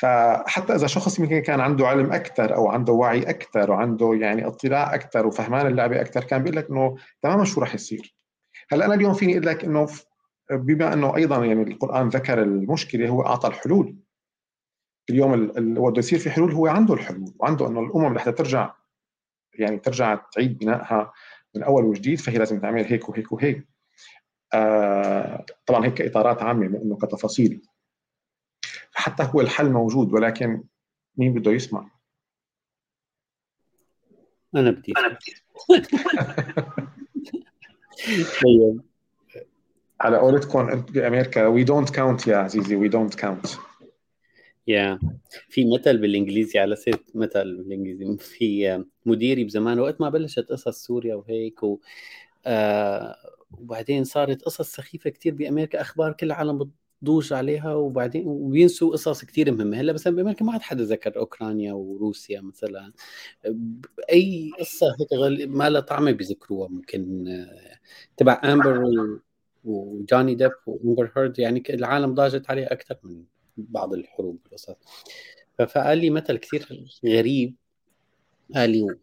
فحتى 0.00 0.74
إذا 0.74 0.86
شخص 0.86 1.18
يمكن 1.18 1.38
كان 1.38 1.60
عنده 1.60 1.86
علم 1.86 2.12
أكثر 2.12 2.54
أو 2.54 2.68
عنده 2.68 2.92
وعي 2.92 3.22
أكثر 3.22 3.70
وعنده 3.70 4.14
يعني 4.14 4.46
اطلاع 4.46 4.94
أكثر 4.94 5.26
وفهمان 5.26 5.66
اللعبة 5.66 6.00
أكثر 6.00 6.24
كان 6.24 6.42
بيقول 6.42 6.56
لك 6.56 6.70
إنه 6.70 6.96
تماما 7.22 7.44
شو 7.44 7.60
راح 7.60 7.74
يصير. 7.74 8.14
هلأ 8.70 8.86
أنا 8.86 8.94
اليوم 8.94 9.14
فيني 9.14 9.32
أقول 9.32 9.46
لك 9.46 9.64
إنه 9.64 9.88
بما 10.50 10.92
إنه 10.92 11.16
أيضا 11.16 11.44
يعني 11.44 11.62
القرآن 11.62 12.08
ذكر 12.08 12.42
المشكلة 12.42 13.08
هو 13.08 13.26
أعطى 13.26 13.48
الحلول. 13.48 13.96
اليوم 15.10 15.34
اللي 15.34 15.80
بده 15.80 15.98
يصير 15.98 16.18
في 16.18 16.30
حلول 16.30 16.52
هو 16.52 16.66
عنده 16.66 16.94
الحلول 16.94 17.34
وعنده 17.38 17.68
إنه 17.68 17.80
الأمم 17.80 18.14
لحتى 18.14 18.32
ترجع 18.32 18.74
يعني 19.58 19.78
ترجع 19.78 20.14
تعيد 20.14 20.58
بنائها 20.58 21.12
من 21.54 21.62
أول 21.62 21.84
وجديد 21.84 22.20
فهي 22.20 22.38
لازم 22.38 22.60
تعمل 22.60 22.84
هيك 22.84 23.08
وهيك 23.08 23.32
وهيك. 23.32 23.75
طبعا 25.66 25.86
هيك 25.86 26.02
إطارات 26.02 26.42
عامة 26.42 26.82
انه 26.82 26.96
كتفاصيل. 26.96 27.60
حتى 28.92 29.28
هو 29.34 29.40
الحل 29.40 29.70
موجود 29.70 30.12
ولكن 30.12 30.62
مين 31.16 31.34
بده 31.34 31.50
يسمع؟ 31.50 31.90
أنا 34.54 34.70
بدي 34.70 34.92
أنا 34.96 35.08
بدي 35.08 35.36
طيب. 38.42 38.80
على 40.00 40.16
قولتكم 40.18 40.80
بأمريكا 40.80 41.46
we 41.46 41.64
don't 41.64 41.90
count 41.90 42.26
يا 42.26 42.36
عزيزي 42.36 42.76
we 42.76 42.88
don't 42.88 43.14
count 43.14 43.46
يا. 44.66 44.98
في 45.48 45.64
مثل 45.74 45.98
بالإنجليزي 45.98 46.58
على 46.58 46.76
سيره 46.76 47.00
مثل 47.14 47.56
بالإنجليزي. 47.56 48.16
في 48.16 48.84
مديري 49.06 49.44
بزمان 49.44 49.80
وقت 49.80 50.00
ما 50.00 50.08
بلشت 50.08 50.48
قصص 50.52 50.86
سوريا 50.86 51.14
وهيك 51.14 51.62
و 51.62 51.78
آه 52.46 53.16
وبعدين 53.50 54.04
صارت 54.04 54.42
قصص 54.42 54.72
سخيفة 54.72 55.10
كثير 55.10 55.34
بأمريكا 55.34 55.80
أخبار 55.80 56.12
كل 56.12 56.26
العالم 56.26 56.70
بتضوج 57.02 57.32
عليها 57.32 57.74
وبعدين 57.74 58.26
وبينسوا 58.26 58.92
قصص 58.92 59.24
كثير 59.24 59.52
مهمة. 59.52 59.80
هلأ 59.80 59.92
مثلا 59.92 60.16
بأمريكا 60.16 60.44
ما 60.44 60.52
عاد 60.52 60.62
حدا 60.62 60.84
ذكر 60.84 61.16
أوكرانيا 61.16 61.72
وروسيا 61.72 62.40
مثلا. 62.40 62.92
أي 64.12 64.50
قصة 64.60 64.86
هيك 65.00 65.48
ما 65.48 65.70
لها 65.70 65.80
طعمه 65.80 66.12
بيذكروها 66.12 66.68
ممكن 66.68 67.28
آه، 67.28 67.78
تبع 68.16 68.40
امبر 68.44 68.84
وجوني 69.64 70.34
ديب 70.34 70.52
وامبر 70.66 71.12
هيرد 71.16 71.38
يعني 71.38 71.62
العالم 71.70 72.14
ضاجت 72.14 72.50
عليها 72.50 72.72
أكثر 72.72 72.96
من 73.04 73.24
بعض 73.56 73.94
الحروب 73.94 74.40
والقصص 74.44 74.76
فقال 75.58 75.98
لي 75.98 76.10
مثل 76.10 76.36
كثير 76.36 76.86
غريب 77.04 77.54
قال 78.54 78.70
لي 78.70 78.96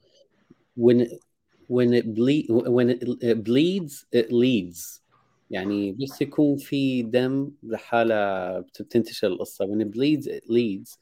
when 1.67 1.93
it 1.93 2.05
bleed 2.13 2.45
when 2.49 2.89
it 2.89 3.43
bleeds 3.43 4.05
it 4.11 4.31
leads. 4.31 5.03
يعني 5.51 5.91
بس 5.91 6.21
يكون 6.21 6.57
في 6.57 7.03
دم 7.03 7.51
لحالها 7.63 8.59
بتنتشر 8.59 9.27
القصة. 9.27 9.65
When 9.65 9.81
it 9.85 9.89
bleeds 9.95 10.27
it 10.27 10.43
leads. 10.49 10.97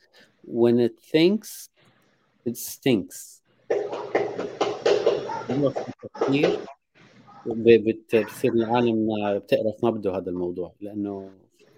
When 0.47 0.79
it 0.79 0.99
thinks 0.99 1.69
it 2.49 2.57
stinks. 2.57 3.41
بتصير 7.47 8.53
العالم 8.53 9.07
بتقرف 9.37 9.83
ما 9.83 9.89
بده 9.89 10.17
هذا 10.17 10.29
الموضوع. 10.29 10.73
لأنه 10.81 11.31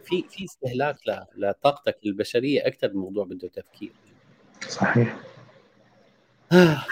في 0.03 0.23
في 0.29 0.45
استهلاك 0.45 0.97
لطاقتك 1.37 1.97
البشرية. 2.05 2.67
أكثر 2.67 2.87
الموضوع 2.87 3.25
بده 3.25 3.47
تفكير. 3.47 3.91
صحيح. 4.69 5.19
آه. 6.51 6.85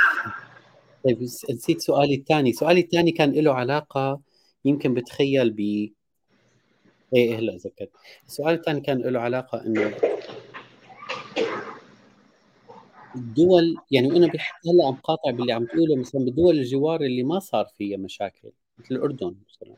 طيب 1.05 1.21
نسيت 1.21 1.81
سؤالي 1.81 2.15
الثاني. 2.15 2.53
سؤالي 2.53 2.79
الثاني 2.79 3.11
كان 3.11 3.31
له 3.31 3.53
علاقة 3.53 4.21
يمكن 4.65 4.93
بتخيل 4.93 5.51
ب 5.51 5.59
إيه 7.15 7.35
هلا 7.39 7.55
ذكرت 7.55 7.91
السؤال 8.27 8.53
الثاني 8.55 8.81
كان 8.81 9.01
له 9.01 9.19
علاقة 9.19 9.65
إنه 9.65 9.93
الدول 13.15 13.77
يعني 13.91 14.07
أنا 14.07 14.25
هلا 14.25 14.87
عم 14.87 14.93
قاطع 14.95 15.31
باللي 15.31 15.53
عم 15.53 15.65
تقوله 15.65 15.95
مثلا 15.95 16.25
بالدول 16.25 16.57
الجوار 16.59 17.01
اللي 17.01 17.23
ما 17.23 17.39
صار 17.39 17.65
فيها 17.77 17.97
مشاكل 17.97 18.51
مثل 18.79 18.95
الأردن 18.95 19.35
مثلا. 19.49 19.75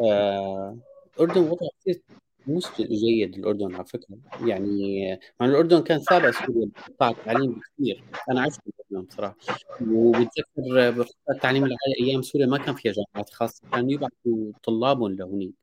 آه 0.00 0.76
الأردن 1.16 1.40
وضع 1.40 1.66
كثير 1.80 2.02
مو 2.46 2.60
جيد 2.78 3.38
الأردن 3.38 3.74
على 3.74 3.84
فكرة. 3.84 4.18
يعني 4.46 5.06
مع 5.40 5.46
الأردن 5.46 5.82
كان 5.82 6.00
سابق 6.00 6.30
سوريا 6.30 6.70
بقطاع 6.76 7.10
التعليم 7.10 7.52
بكثير 7.52 8.04
أنا 8.30 8.40
عشت 8.40 8.60
بالاردن 8.66 9.08
بصراحة. 9.08 9.36
وبتذكر 9.80 10.90
بقطاع 10.90 11.34
التعليم 11.36 11.64
العالي 11.64 11.94
أيام 12.00 12.22
سوريا 12.22 12.46
ما 12.46 12.58
كان 12.58 12.74
فيها 12.74 12.92
جامعات 12.92 13.30
خاصة 13.30 13.62
كانوا 13.72 13.92
يبعثوا 13.92 14.52
طلابهم 14.62 15.12
لهونيك 15.12 15.54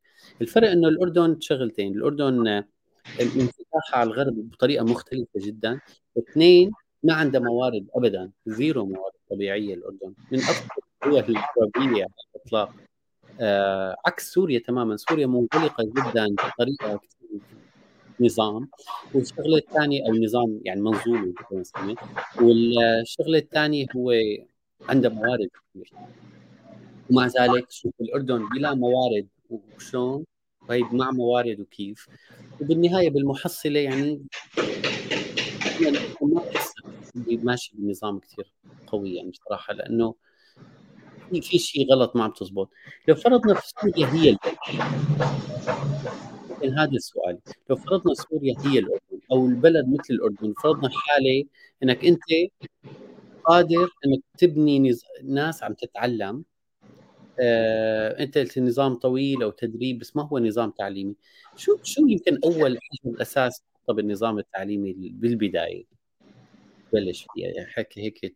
الفرق 0.42 0.70
إنه 0.70 0.88
الأردن 0.88 1.38
شغلتين 1.40 1.94
الأردن 1.94 2.64
الانفتاح 3.20 3.94
على 3.94 4.10
الغرب 4.10 4.50
بطريقة 4.50 4.86
مختلفة 4.86 5.30
جدا. 5.36 5.80
اثنين 6.18 6.72
ما 7.04 7.14
عندها 7.14 7.42
موارد 7.42 7.88
ابدا 7.96 8.32
زيرو 8.46 8.86
موارد 8.86 9.14
طبيعية 9.32 9.74
الأردن. 9.74 10.14
من 10.32 10.40
أفضل 10.40 10.82
الدول 11.06 11.20
الترابيه 11.20 12.04
على 12.04 12.14
الإطلاق. 12.36 12.74
عكس 14.06 14.32
سوريا 14.34 14.60
تماما. 14.60 14.98
سوريا 14.98 15.28
منغلقة 15.28 15.84
جدا 15.84 16.36
بطريقة 16.36 17.00
نظام 18.20 18.70
والشغلة 19.14 19.58
الثانية 19.58 20.08
أو 20.08 20.14
نظام 20.14 20.60
يعني 20.66 20.82
منظومة 20.82 21.34
والشغلة 22.42 23.38
الثانية 23.38 23.86
هو 23.96 24.14
عنده 24.90 25.10
موارد 25.10 25.48
كثير. 25.48 25.94
ومع 27.10 27.28
ذلك 27.28 27.72
شوف 27.72 27.94
الأردن 28.02 28.50
بلا 28.50 28.74
موارد 28.74 29.28
وشلون؟ 29.50 30.26
طيب 30.68 30.94
مع 30.94 31.12
موارد 31.12 31.60
وكيف؟ 31.60 32.08
وبالنهاية 32.62 33.10
بالمحصلة 33.10 33.80
يعني 33.80 34.26
ما 36.22 36.44
ماشي 37.44 37.72
بنظام 37.74 38.20
كثير 38.20 38.54
قوي 38.88 39.16
يعني 39.16 39.30
بصراحة 39.30 39.74
لأنه 39.74 40.16
في 41.32 41.42
في 41.42 41.60
شيء 41.60 41.92
غلط 41.92 42.16
ما 42.16 42.24
عم 42.24 42.32
تزبط. 42.32 42.70
لو 43.08 43.16
فرضنا 43.16 43.54
في 43.54 43.62
سوريا 43.82 44.08
هي 44.08 44.30
الأردن 44.30 44.58
هذا 46.80 46.92
السؤال 46.92 47.40
لو 47.70 47.76
فرضنا 47.76 48.14
سوريا 48.14 48.56
هي 48.66 48.80
الأردن 48.80 49.20
أو 49.32 49.46
البلد 49.46 49.88
مثل 49.88 50.14
الأردن 50.14 50.54
فرضنا 50.64 50.90
حالة 50.90 51.44
إنك 51.84 52.06
أنت 52.06 52.22
قادر 53.44 53.90
إنك 54.06 54.22
تبني 54.38 54.80
نز... 54.80 55.02
ناس 55.24 55.64
عم 55.64 55.74
تتعلم 55.74 56.44
آه، 57.40 58.20
أنت 58.20 58.38
قلت 58.38 58.60
نظام 58.60 58.96
طويل 58.96 59.44
أو 59.44 59.50
تدريب 59.52 60.00
بس 60.00 60.16
ما 60.16 60.24
هو 60.28 60.40
نظام 60.40 60.72
تعليمي. 60.72 61.16
شو 61.58 61.78
شو 61.84 62.02
يمكن 62.08 62.40
أول 62.46 62.78
الأساس 63.06 63.64
طب 63.88 64.00
النظام 64.00 64.40
التعليمي 64.40 64.94
بالبداية؟ 64.94 65.86
بلش 66.94 67.28
يعني 67.38 67.68
هيك 67.78 67.98
هيك 67.98 68.36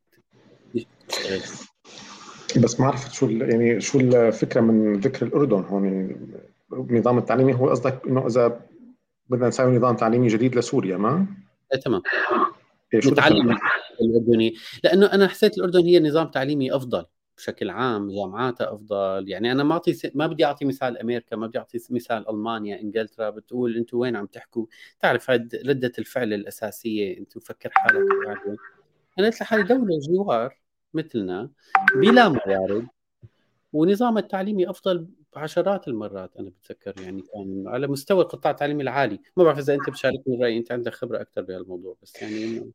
بس 2.59 2.79
ما 2.79 2.87
عرفت 2.87 3.11
شو 3.11 3.29
يعني 3.29 3.81
شو 3.81 3.99
الفكرة 3.99 4.61
من 4.61 4.93
ذكر 4.93 5.25
الأردن. 5.25 5.63
هون 5.63 5.85
يعني 5.85 6.17
النظام 6.71 7.17
التعليمي 7.17 7.53
هو 7.53 7.69
قصدك 7.69 8.01
إنه 8.07 8.27
إذا 8.27 8.61
بدنا 9.29 9.47
نسوي 9.47 9.77
نظام 9.77 9.95
تعليمي 9.95 10.27
جديد 10.27 10.55
لسوريا 10.55 10.97
ما؟ 10.97 11.25
إيه 11.73 11.79
تمام. 11.79 12.01
إيه 12.93 12.99
نتعلم 12.99 13.57
الأردني. 14.01 14.55
لأنه 14.83 15.05
أنا 15.05 15.27
حسيت 15.27 15.57
الأردن 15.57 15.79
هي 15.79 15.99
نظام 15.99 16.27
تعليمي 16.27 16.75
أفضل 16.75 17.05
بشكل 17.37 17.69
عام 17.69 18.11
جامعاتها 18.11 18.73
أفضل. 18.73 19.29
يعني 19.29 19.51
أنا 19.51 19.63
ما 19.63 19.73
أعطي 19.73 20.11
ما 20.15 20.27
بدي 20.27 20.45
أعطي 20.45 20.65
مثال 20.65 20.97
أمريكا 20.97 21.35
ما 21.35 21.47
بدي 21.47 21.57
أعطي 21.57 21.79
مثال 21.89 22.29
ألمانيا 22.29 22.81
إنجلترا. 22.81 23.29
بتقول 23.29 23.77
أنتم 23.77 23.97
وين 23.97 24.15
عم 24.15 24.25
تحكوا؟ 24.25 24.65
تعرف 24.99 25.29
هاي 25.29 25.47
ردة 25.65 25.91
الفعل 25.99 26.33
الأساسية 26.33 27.17
انت 27.17 27.39
فكر 27.39 27.69
حالك 27.71 28.01
أنا 29.19 29.27
قلت 29.27 29.41
لحالي 29.41 29.63
دولة 29.63 29.99
جوار 30.09 30.64
مثلنا 30.95 31.49
بلا 31.95 32.29
موارد 32.29 32.87
ونظام 33.73 34.17
التعليمي 34.17 34.69
أفضل 34.69 35.07
بعشرات 35.35 35.87
المرات 35.87 36.31
أنا 36.39 36.49
بتذكر 36.49 37.01
يعني 37.01 37.23
كان 37.33 37.63
على 37.67 37.87
مستوى 37.87 38.21
القطاع 38.21 38.51
التعليمي 38.51 38.83
العالي. 38.83 39.19
ما 39.37 39.43
بعرف 39.43 39.57
إذا 39.57 39.73
أنت 39.73 39.89
بتشاركني 39.89 40.35
الراي 40.35 40.57
أنت 40.57 40.71
عندك 40.71 40.93
خبرة 40.93 41.21
أكثر 41.21 41.41
بهالموضوع 41.41 41.95
بس 42.03 42.21
يعني 42.21 42.71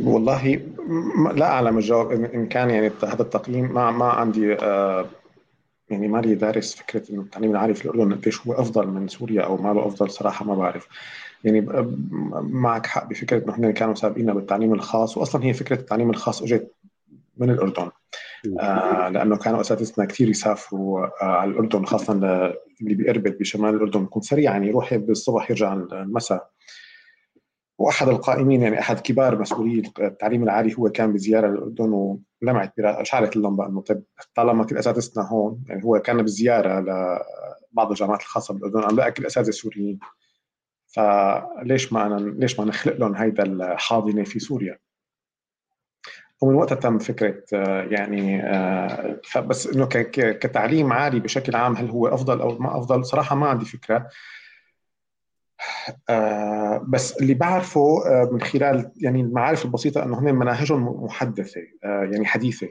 والله 0.00 0.60
لا 1.34 1.46
أعلم 1.46 1.78
الجواب 1.78 2.10
ان 2.10 2.46
كان 2.46 2.70
يعني 2.70 2.90
هذا 3.04 3.22
التقييم 3.22 3.74
ما 3.74 3.90
ما 3.90 4.04
عندي 4.04 4.54
آه 4.54 5.06
يعني 5.90 6.08
مالي 6.08 6.34
دارس 6.34 6.74
فكرة 6.74 7.10
إنه 7.10 7.22
التعليم 7.22 7.50
العالي 7.50 7.74
في 7.74 7.84
الأردن 7.84 8.14
قديش 8.14 8.46
هو 8.46 8.52
أفضل 8.52 8.86
من 8.86 9.08
سوريا 9.08 9.42
أو 9.42 9.56
ما 9.56 9.72
له 9.72 9.86
أفضل 9.86 10.10
صراحة 10.10 10.44
ما 10.44 10.54
بعرف. 10.54 10.88
يعني 11.44 11.60
معك 12.40 12.86
حق 12.86 13.08
بفكرة 13.08 13.56
إنه 13.58 13.70
كانوا 13.70 13.94
سابقينا 13.94 14.34
بالتعليم 14.34 14.72
الخاص 14.74 15.18
واصلا 15.18 15.44
هي 15.44 15.52
فكرة 15.52 15.80
التعليم 15.80 16.10
الخاص 16.10 16.42
أجت 16.42 16.72
من 17.40 17.50
الأردن. 17.50 17.90
آه 18.60 19.08
لأنه 19.08 19.36
كانوا 19.36 19.60
اساتذتنا 19.60 20.04
كثير 20.04 20.28
يسافروا 20.28 21.06
آه 21.06 21.24
على 21.24 21.50
الأردن 21.50 21.84
خاصة 21.84 22.12
اللي 22.80 22.94
بيربد 22.94 23.38
بشمال 23.38 23.74
الأردن 23.74 24.02
يكون 24.02 24.22
سريع 24.22 24.52
يعني 24.52 24.68
يروح 24.68 24.94
بالصبح 24.94 25.50
يرجع 25.50 25.72
المساء. 25.72 26.50
وأحد 27.78 28.08
القائمين 28.08 28.62
يعني 28.62 28.78
أحد 28.78 29.00
كبار 29.00 29.38
مسؤولي 29.38 29.82
التعليم 30.00 30.42
العالي 30.42 30.74
هو 30.78 30.88
كان 30.88 31.12
بزيارة 31.12 31.48
للاردن 31.48 32.18
ولمعت 32.42 32.74
شعلت 33.02 33.36
اللمبة 33.36 33.66
إنه 33.66 33.80
طيب 33.80 34.02
طالما 34.34 34.64
كل 34.64 34.76
أساتذتنا 34.78 35.28
هون 35.28 35.64
يعني 35.68 35.84
هو 35.84 35.98
كان 35.98 36.22
بزيارة 36.22 36.80
لبعض 36.80 37.90
الجامعات 37.90 38.20
الخاصة 38.20 38.54
بالأردن 38.54 38.82
عم 38.82 38.96
لقى 38.96 39.12
كل 39.12 39.26
أساتذة 39.26 39.50
سوريين. 39.50 39.98
فليش 40.86 41.92
ما 41.92 42.06
أنا 42.06 42.16
ليش 42.20 42.60
ما 42.60 42.64
نخلق 42.64 42.96
لهم 42.96 43.14
هيدا 43.14 43.42
الحاضنة 43.42 44.24
في 44.24 44.38
سوريا؟ 44.38 44.78
ومن 46.40 46.54
وقتها 46.54 46.74
تم 46.74 46.98
فكرة 46.98 47.42
آه، 47.54 47.82
يعني 47.82 48.42
آه، 48.42 49.20
فبس 49.24 49.66
إنه 49.66 49.86
كتعليم 50.12 50.92
عالي 50.92 51.20
بشكل 51.20 51.56
عام 51.56 51.76
هل 51.76 51.90
هو 51.90 52.06
أفضل 52.08 52.40
أو 52.40 52.58
ما 52.58 52.78
أفضل 52.78 53.04
صراحة 53.04 53.36
ما 53.36 53.48
عندي 53.48 53.64
فكرة. 53.64 54.08
آه، 56.08 56.84
بس 56.88 57.20
اللي 57.20 57.34
بعرفه 57.34 58.02
من 58.32 58.40
خلال 58.40 58.92
يعني 58.96 59.20
المعارف 59.20 59.64
البسيطة 59.64 60.02
إنه 60.02 60.18
هن 60.18 60.34
مناهجهم 60.34 61.04
محدثة 61.04 61.60
يعني 61.82 62.26
حديثة. 62.26 62.68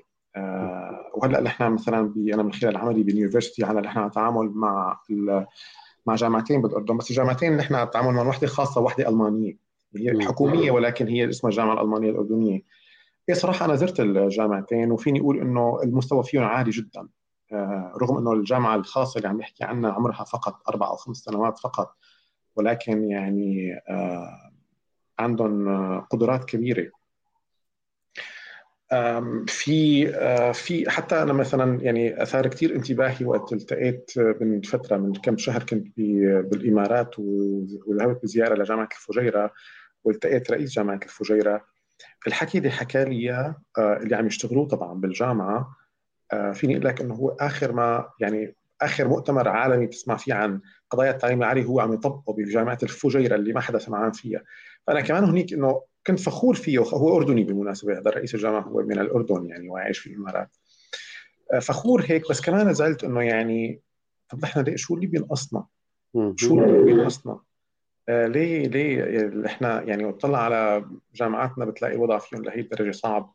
وهلأ 1.15 1.41
نحن 1.41 1.71
مثلا 1.71 2.13
أنا 2.33 2.43
من 2.43 2.53
خلال 2.53 2.77
عملي 2.77 3.03
باليونيفرستي 3.03 3.63
على 3.63 3.81
نحن 3.81 4.05
نتعامل 4.05 4.51
مع 4.55 4.99
مع 6.05 6.15
جامعتين 6.15 6.61
بالاردن 6.61 6.97
بس 6.97 7.09
الجامعتين 7.09 7.57
نحن 7.57 7.83
نتعامل 7.83 8.13
مع 8.13 8.27
وحدة 8.27 8.47
خاصة 8.47 8.81
وحدة 8.81 9.09
ألمانية. 9.09 9.57
هي 9.97 10.25
حكومية 10.25 10.71
ولكن 10.71 11.07
هي 11.07 11.29
اسمها 11.29 11.51
الجامعة 11.51 11.73
الألمانية 11.73 12.09
الأردنية. 12.09 12.61
صراحة 13.33 13.65
أنا 13.65 13.75
زرت 13.75 13.99
الجامعتين 13.99 14.91
وفيني 14.91 15.19
أقول 15.19 15.41
إنه 15.41 15.79
المستوى 15.83 16.23
فيهم 16.23 16.43
عالي 16.43 16.71
جدا. 16.71 17.07
آه، 17.51 17.93
رغم 18.01 18.17
إنه 18.17 18.33
الجامعة 18.33 18.75
الخاصة 18.75 19.17
اللي 19.17 19.27
عم 19.27 19.37
نحكي 19.37 19.63
عنها 19.63 19.91
عمرها 19.91 20.23
فقط 20.23 20.69
أربع 20.69 20.87
أو 20.87 20.95
خمس 20.95 21.17
سنوات 21.17 21.59
فقط 21.59 21.95
ولكن 22.55 23.03
يعني 23.11 23.81
آه، 23.89 24.51
عندهم 25.19 25.99
قدرات 25.99 26.45
كبيرة. 26.45 26.91
في 29.47 30.07
في 30.53 30.89
حتى 30.89 31.21
أنا 31.21 31.33
مثلا 31.33 31.81
يعني 31.81 32.23
أثار 32.23 32.47
كثير 32.47 32.75
انتباهي 32.75 33.25
وقت 33.25 33.53
التقيت 33.53 34.11
من 34.41 34.61
فترة 34.61 34.97
من 34.97 35.13
كم 35.13 35.37
شهر 35.37 35.63
كنت 35.63 35.87
بالإمارات 36.51 37.19
وذهبت 37.19 38.23
بزيارة 38.23 38.55
لجامعة 38.55 38.89
الفجيرة 38.91 39.53
والتقيت 40.03 40.51
رئيس 40.51 40.71
جامعة 40.71 40.99
الفجيرة. 41.03 41.65
الحكي 42.27 42.57
اللي 42.57 42.71
حكى 42.71 43.05
لي 43.05 43.15
إياه 43.15 43.61
اللي 43.77 44.15
عم 44.15 44.27
يشتغلوه 44.27 44.67
طبعا 44.67 44.93
بالجامعة 44.93 45.75
فيني 46.53 46.73
أقول 46.73 46.85
لك 46.85 47.01
إنه 47.01 47.15
هو 47.15 47.29
آخر 47.29 47.71
ما 47.71 48.09
يعني 48.19 48.55
آخر 48.81 49.07
مؤتمر 49.07 49.47
عالمي 49.47 49.85
بتسمع 49.85 50.15
فيه 50.17 50.33
عن 50.33 50.61
قضايا 50.89 51.11
التعليم 51.11 51.39
العالي 51.39 51.65
هو 51.65 51.79
عم 51.79 51.93
يطبقه 51.93 52.33
بجامعة 52.33 52.77
الفجيرة 52.83 53.35
اللي 53.35 53.53
ما 53.53 53.61
حدا 53.61 53.79
سمعان 53.79 54.11
فيها 54.11 54.43
فأنا 54.87 55.01
كمان 55.01 55.23
هنيك 55.23 55.53
إنه 55.53 55.81
كنت 56.07 56.19
فخور 56.19 56.55
فيه 56.55 56.79
هو 56.79 57.17
أردني 57.17 57.43
بالمناسبة 57.43 57.99
هذا 57.99 58.11
رئيس 58.11 58.35
الجامعة 58.35 58.61
هو 58.61 58.83
من 58.83 58.99
الأردن 58.99 59.45
يعني 59.45 59.69
وعايش 59.69 59.99
في 59.99 60.09
الإمارات 60.09 60.57
آه، 61.53 61.59
فخور 61.59 62.03
هيك 62.07 62.29
بس 62.29 62.41
كمان 62.41 62.73
زعلت 62.73 63.03
إنه 63.03 63.21
يعني 63.21 63.81
طب 64.29 64.43
نحن 64.43 64.77
شو 64.77 64.95
اللي 64.95 65.07
بينقصنا؟ 65.07 65.65
شو 66.35 66.59
اللي 66.63 66.83
بينقصنا؟ 66.83 67.39
آه 68.09 68.27
ليه 68.27 68.67
ليه 68.67 69.45
إحنا 69.45 69.81
يعني 69.81 70.09
اطلع 70.09 70.39
على 70.39 70.85
جامعاتنا 71.15 71.65
بتلاقي 71.65 71.95
الوضع 71.95 72.17
فيهم 72.17 72.43
لهي 72.43 72.59
الدرجه 72.59 72.91
صعب 72.91 73.33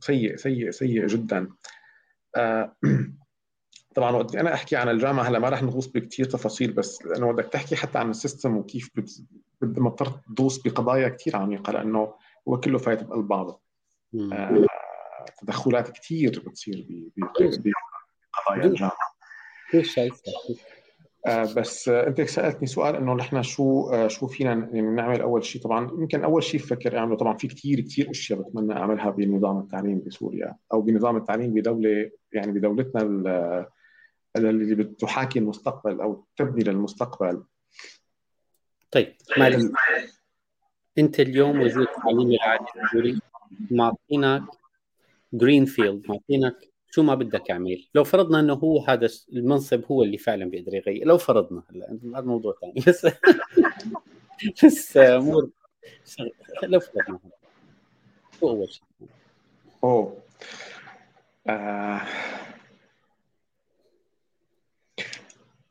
سيء 0.00 0.36
سيء 0.36 0.70
سيء 0.70 1.06
جدا 1.06 1.48
آه 2.36 2.76
طبعا 3.94 4.10
وقت 4.10 4.36
أنا 4.36 4.54
أحكي 4.54 4.76
عن 4.76 4.88
الجامعة 4.88 5.24
هلأ 5.24 5.38
ما 5.38 5.48
راح 5.48 5.62
نغوص 5.62 5.86
بكثير 5.86 6.26
تفاصيل 6.26 6.72
بس 6.72 7.02
لأنه 7.06 7.32
بدك 7.32 7.44
تحكي 7.44 7.76
حتى 7.76 7.98
عن 7.98 8.10
ال 8.10 8.17
system 8.17 8.56
وكيف. 8.56 8.90
مضطر 9.62 10.06
تدوس 10.06 10.58
بقضايا 10.58 11.08
كثير 11.08 11.36
عميقه 11.36 11.72
لأنه 11.72 12.14
هو 12.48 12.60
كله 12.60 12.78
فايت 12.78 13.02
بقلب 13.02 13.28
بعضه 13.28 13.60
آه 14.32 14.66
تدخلات 15.38 15.90
كثير 15.90 16.42
بتصير 16.46 16.86
بقضايا 17.16 18.64
الجامعة 18.64 18.96
كيف 19.70 19.86
شايفها؟ 19.86 20.34
آه 21.28 21.54
بس 21.56 21.88
آه 21.88 22.06
انت 22.06 22.20
سألتني 22.20 22.66
سؤال 22.66 22.96
انه 22.96 23.14
نحن 23.14 23.42
شو 23.42 23.90
آه 23.90 24.08
شو 24.08 24.26
فينا 24.26 24.50
يعني 24.50 24.80
نعمل 24.82 25.20
أول 25.20 25.44
شيء 25.44 25.62
طبعا 25.62 25.90
يمكن 25.90 26.24
أول 26.24 26.42
شيء 26.42 26.60
بفكر 26.60 26.98
اعمله 26.98 27.16
طبعا 27.16 27.36
في 27.36 27.48
كثير 27.48 27.80
كثير 27.80 28.10
أشياء 28.10 28.40
بتمنى 28.40 28.72
أعملها 28.72 29.10
بنظام 29.10 29.58
التعليم 29.58 30.02
بسوريا 30.06 30.56
أو 30.72 30.82
بنظام 30.82 31.16
التعليم 31.16 31.54
بدولة 31.54 32.10
يعني 32.32 32.52
بدولتنا 32.52 33.02
اللي 34.36 34.74
بتحاكي 34.74 35.38
المستقبل 35.38 36.00
أو 36.00 36.26
تبني 36.36 36.64
للمستقبل. 36.64 37.42
طيب 38.90 39.14
معلم 39.38 39.72
أنت 40.98 41.20
اليوم 41.20 41.60
وزير 41.60 41.82
التعليم 41.82 42.30
العالي 42.30 42.66
السوري 42.84 43.20
معطينك 43.70 44.42
green 45.32 45.64
field 45.64 46.06
معطينك 46.08 46.67
شو 46.90 47.02
ما 47.02 47.14
بدك 47.14 47.50
اعمل 47.50 47.88
لو 47.94 48.04
فرضنا 48.04 48.40
إنه 48.40 48.54
هو 48.54 48.84
هذا 48.84 49.08
المنصب 49.32 49.84
هو 49.90 50.02
اللي 50.02 50.18
فعلا 50.18 50.50
بيقدر 50.50 50.74
يغير 50.74 51.06
لو 51.06 51.18
فرضنا 51.18 51.62
هلا 51.70 51.98
هذا 52.14 52.26
موضوع 52.26 52.54
ثاني 52.60 52.74
بس 52.88 53.06
بس 54.64 54.96
امور 54.96 55.50
لو 56.62 56.80
فرضنا 56.80 57.18
شو 58.40 58.48
أول 58.48 58.68
شيء. 58.68 58.84
أوه. 59.84 60.16
آه. 61.48 62.00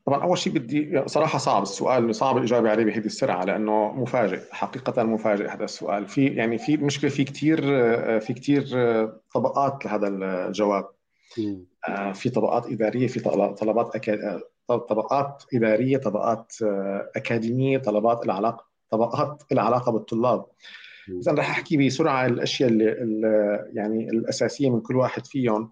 طبعا 0.06 0.24
أول 0.24 0.38
شيء 0.38 0.54
بدي 0.54 1.04
صراحة 1.06 1.38
صعب 1.38 1.64
السؤال 1.64 2.16
صعب 2.16 2.38
الإجابة 2.38 2.70
عليه 2.70 2.84
بهذه 2.84 3.06
السرعة 3.06 3.46
لأنه 3.46 3.94
مفاجئ 3.94 4.42
حقيقة 4.52 5.04
مفاجئ 5.04 5.48
هذا 5.48 5.64
السؤال. 5.64 6.08
في 6.08 6.28
يعني 6.28 6.58
في 6.58 6.78
مشكلة 6.78 7.10
في 7.10 7.24
كثير 7.24 7.62
في 8.20 8.34
كثير 8.34 8.64
طبقات 9.34 9.86
لهذا 9.86 10.08
الجواب. 10.08 10.84
آه، 10.84 10.97
في 12.14 12.30
طبقات 12.30 12.66
إدارية 12.66 13.08
في 13.08 13.20
طلبات 13.60 13.96
أكاد... 13.96 14.42
طبقات 14.68 15.44
إدارية 15.54 15.98
طبقات 15.98 16.54
أكاديمية 17.16 17.78
طلبات 17.78 18.26
العلاقه 18.26 18.66
طبقات 18.90 19.44
العلاقة 19.52 19.92
بالطلاب. 19.92 20.46
اذا 21.10 21.32
رح 21.32 21.50
أحكي 21.50 21.88
بسرعة 21.88 22.26
الأشياء 22.26 22.70
اللي 22.70 23.70
يعني 23.74 24.10
الأساسية 24.10 24.70
من 24.70 24.82
كل 24.82 24.96
واحد 24.96 25.26
فيهم. 25.26 25.72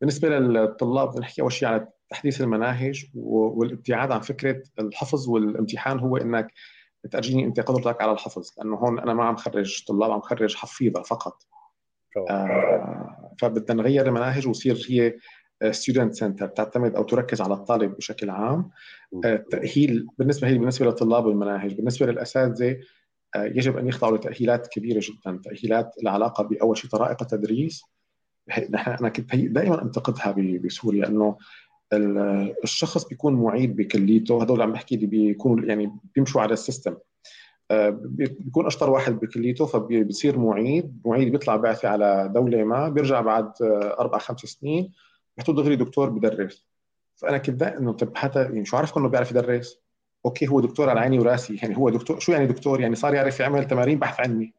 بالنسبة 0.00 0.28
للطلاب 0.28 1.14
بنحكي 1.14 1.42
أول 1.42 1.52
شيء 1.52 1.68
على 1.68 1.88
تحديث 2.10 2.40
المناهج 2.40 3.06
والابتعاد 3.14 4.12
عن 4.12 4.20
فكرة 4.20 4.62
الحفظ 4.78 5.28
والامتحان 5.28 5.98
هو 5.98 6.16
إنك 6.16 6.52
ترجيني 7.10 7.44
أنت 7.44 7.60
قدرتك 7.60 8.02
على 8.02 8.12
الحفظ 8.12 8.50
لأنه 8.58 8.76
هون 8.76 8.98
أنا 8.98 9.14
ما 9.14 9.24
عم 9.24 9.36
خرج 9.36 9.84
طلاب 9.88 10.10
عم 10.10 10.20
خرج 10.20 10.54
حفيظة 10.54 11.02
فقط. 11.02 11.42
آه 11.52 11.61
فبدنا 13.38 13.82
نغير 13.82 14.06
المناهج 14.06 14.46
ويصير 14.46 14.86
هي 14.88 15.14
student 15.72 16.14
centered 16.14 16.46
تعتمد 16.46 16.94
أو 16.94 17.02
تركز 17.02 17.40
على 17.40 17.54
الطالب 17.54 17.96
بشكل 17.96 18.30
عام. 18.30 18.70
التاهيل 19.24 20.06
آه 20.10 20.14
بالنسبة 20.18 20.48
هي 20.48 20.58
بالنسبة 20.58 20.86
للطلاب 20.86 21.26
والمناهج 21.26 21.74
بالنسبة 21.74 22.06
للأساتذة 22.06 22.76
آه 23.36 23.44
يجب 23.44 23.78
أن 23.78 23.88
يخضعوا 23.88 24.16
لتأهيلات 24.16 24.66
كبيرة 24.66 25.02
جدا 25.02 25.40
تأهيلات 25.44 25.94
العلاقة 26.02 26.44
بأول 26.44 26.78
شيء 26.78 26.90
طرائق 26.90 27.22
التدريس. 27.22 27.82
نحن 28.70 28.90
أنا 28.90 29.08
كنت 29.08 29.34
دائما 29.34 29.82
أنتقدها 29.82 30.34
بسوريا 30.58 31.08
إنه 31.08 31.36
الشخص 32.64 33.08
بيكون 33.08 33.34
معيد 33.34 33.76
بكليته 33.76 34.42
هذول 34.42 34.62
عم 34.62 34.72
بحكي 34.72 34.94
اللي 34.94 35.06
بيكونوا 35.06 35.64
يعني 35.64 35.92
بيمشوا 36.14 36.40
على 36.40 36.52
السيستم. 36.52 36.90
آه، 36.92 37.00
بيكون 37.90 38.66
أشطر 38.66 38.90
واحد 38.90 39.20
بكليته 39.20 39.66
فبصير 39.66 40.38
معيد. 40.38 41.02
معيد 41.04 41.32
بيطلع 41.32 41.56
بعثي 41.56 41.86
على 41.86 42.30
دولة 42.34 42.64
ما 42.64 42.88
بيرجع 42.88 43.20
بعد 43.20 43.52
آه، 43.62 43.96
أربع 44.00 44.18
خمس 44.18 44.40
سنين. 44.40 44.92
بيحطوا 45.36 45.54
دغري 45.54 45.76
دكتور 45.76 46.10
بدرس. 46.10 46.66
فأنا 47.16 47.38
كنت 47.38 47.62
إنه 47.62 47.92
طب 47.92 48.16
حتى 48.16 48.42
يعني 48.42 48.64
شو 48.64 48.76
عرفكم 48.76 49.00
إنه 49.00 49.08
بيعرف 49.08 49.30
يدرس؟ 49.30 49.80
أوكي 50.24 50.48
هو 50.48 50.60
دكتور 50.60 50.90
على 50.90 51.00
عيني 51.00 51.18
وراسي. 51.18 51.56
يعني 51.62 51.76
هو 51.76 51.90
دكتور 51.90 52.20
شو 52.20 52.32
يعني 52.32 52.46
دكتور؟ 52.46 52.80
يعني 52.80 52.94
صار 52.94 53.14
يعرف 53.14 53.40
يعمل 53.40 53.66
تمارين 53.66 53.98
بحث 53.98 54.20
علمي. 54.20 54.52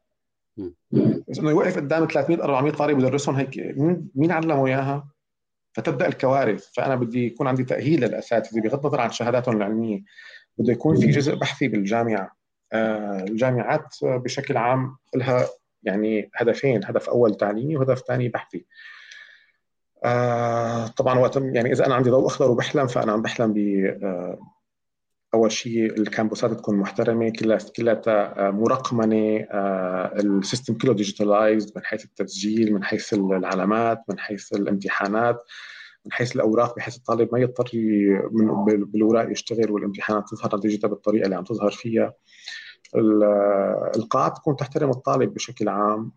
بس 1.28 1.38
إنه 1.38 1.50
يوقف 1.50 1.76
قدام 1.76 2.06
300 2.06 2.44
400 2.44 2.72
طالب 2.72 2.98
ويدرسهم 2.98 3.34
هيك 3.34 3.74
مين 4.14 4.32
علمه 4.32 4.66
إياها؟ 4.66 5.08
فتبدأ 5.72 6.06
الكوارث. 6.06 6.68
فأنا 6.72 6.94
بدي 6.94 7.26
يكون 7.26 7.46
عندي 7.46 7.64
تأهيل 7.64 8.00
للأساتذة 8.00 8.60
بغض 8.60 8.80
النظر 8.80 9.00
عن 9.00 9.10
شهاداتهم 9.10 9.56
العلمية. 9.56 10.02
بده 10.58 10.72
يكون 10.72 10.96
في 10.96 11.06
جزء 11.06 11.34
بحثي 11.34 11.68
بالجامعة. 11.68 12.43
الجامعات 12.74 13.96
بشكل 14.02 14.56
عام 14.56 14.96
لها 15.14 15.46
يعني 15.82 16.30
هدفين 16.34 16.84
هدف 16.84 17.08
أول 17.08 17.34
تعليمي 17.34 17.76
وهدف 17.76 17.98
ثاني 17.98 18.28
بحثي. 18.28 18.66
آه 20.04 20.86
طبعا 20.86 21.18
وقت 21.18 21.36
يعني 21.36 21.72
إذا 21.72 21.86
أنا 21.86 21.94
عندي 21.94 22.10
ضوء 22.10 22.26
أخضر 22.26 22.50
وبحلم 22.50 22.86
فأنا 22.86 23.12
عم 23.12 23.22
بحلم 23.22 23.52
ب 23.52 23.58
آه 24.02 24.38
أول 25.34 25.52
شيء 25.52 26.00
الكامبوسات 26.00 26.50
تكون 26.50 26.76
محترمة 26.76 27.32
كلها 27.38 27.58
كلها 27.76 28.02
آه، 28.08 28.50
مرقمنه 28.50 29.46
آه، 29.50 30.12
ال 30.20 30.28
system 30.28 30.74
كله 30.74 30.94
digitalized 30.94 31.72
من 31.76 31.84
حيث 31.84 32.04
التسجيل 32.04 32.74
من 32.74 32.84
حيث 32.84 33.14
العلامات 33.14 34.02
من 34.08 34.18
حيث 34.18 34.52
الامتحانات 34.52 35.44
من 36.06 36.12
حيث 36.12 36.36
الأوراق 36.36 36.76
بحيث 36.76 36.96
الطالب 36.96 37.28
ما 37.32 37.38
يضطر 37.38 37.70
من 38.32 38.64
بالاوراق 38.84 39.30
يشتغل 39.30 39.70
والامتحانات 39.70 40.28
تظهر 40.28 40.56
نتيجتها 40.56 40.88
بالطريقة 40.88 41.24
اللي 41.24 41.36
عم 41.36 41.44
تظهر 41.44 41.70
فيها. 41.70 42.12
القاعات 42.96 44.36
تكون 44.36 44.56
تحترم 44.56 44.90
الطالب 44.90 45.34
بشكل 45.34 45.68
عام. 45.68 46.12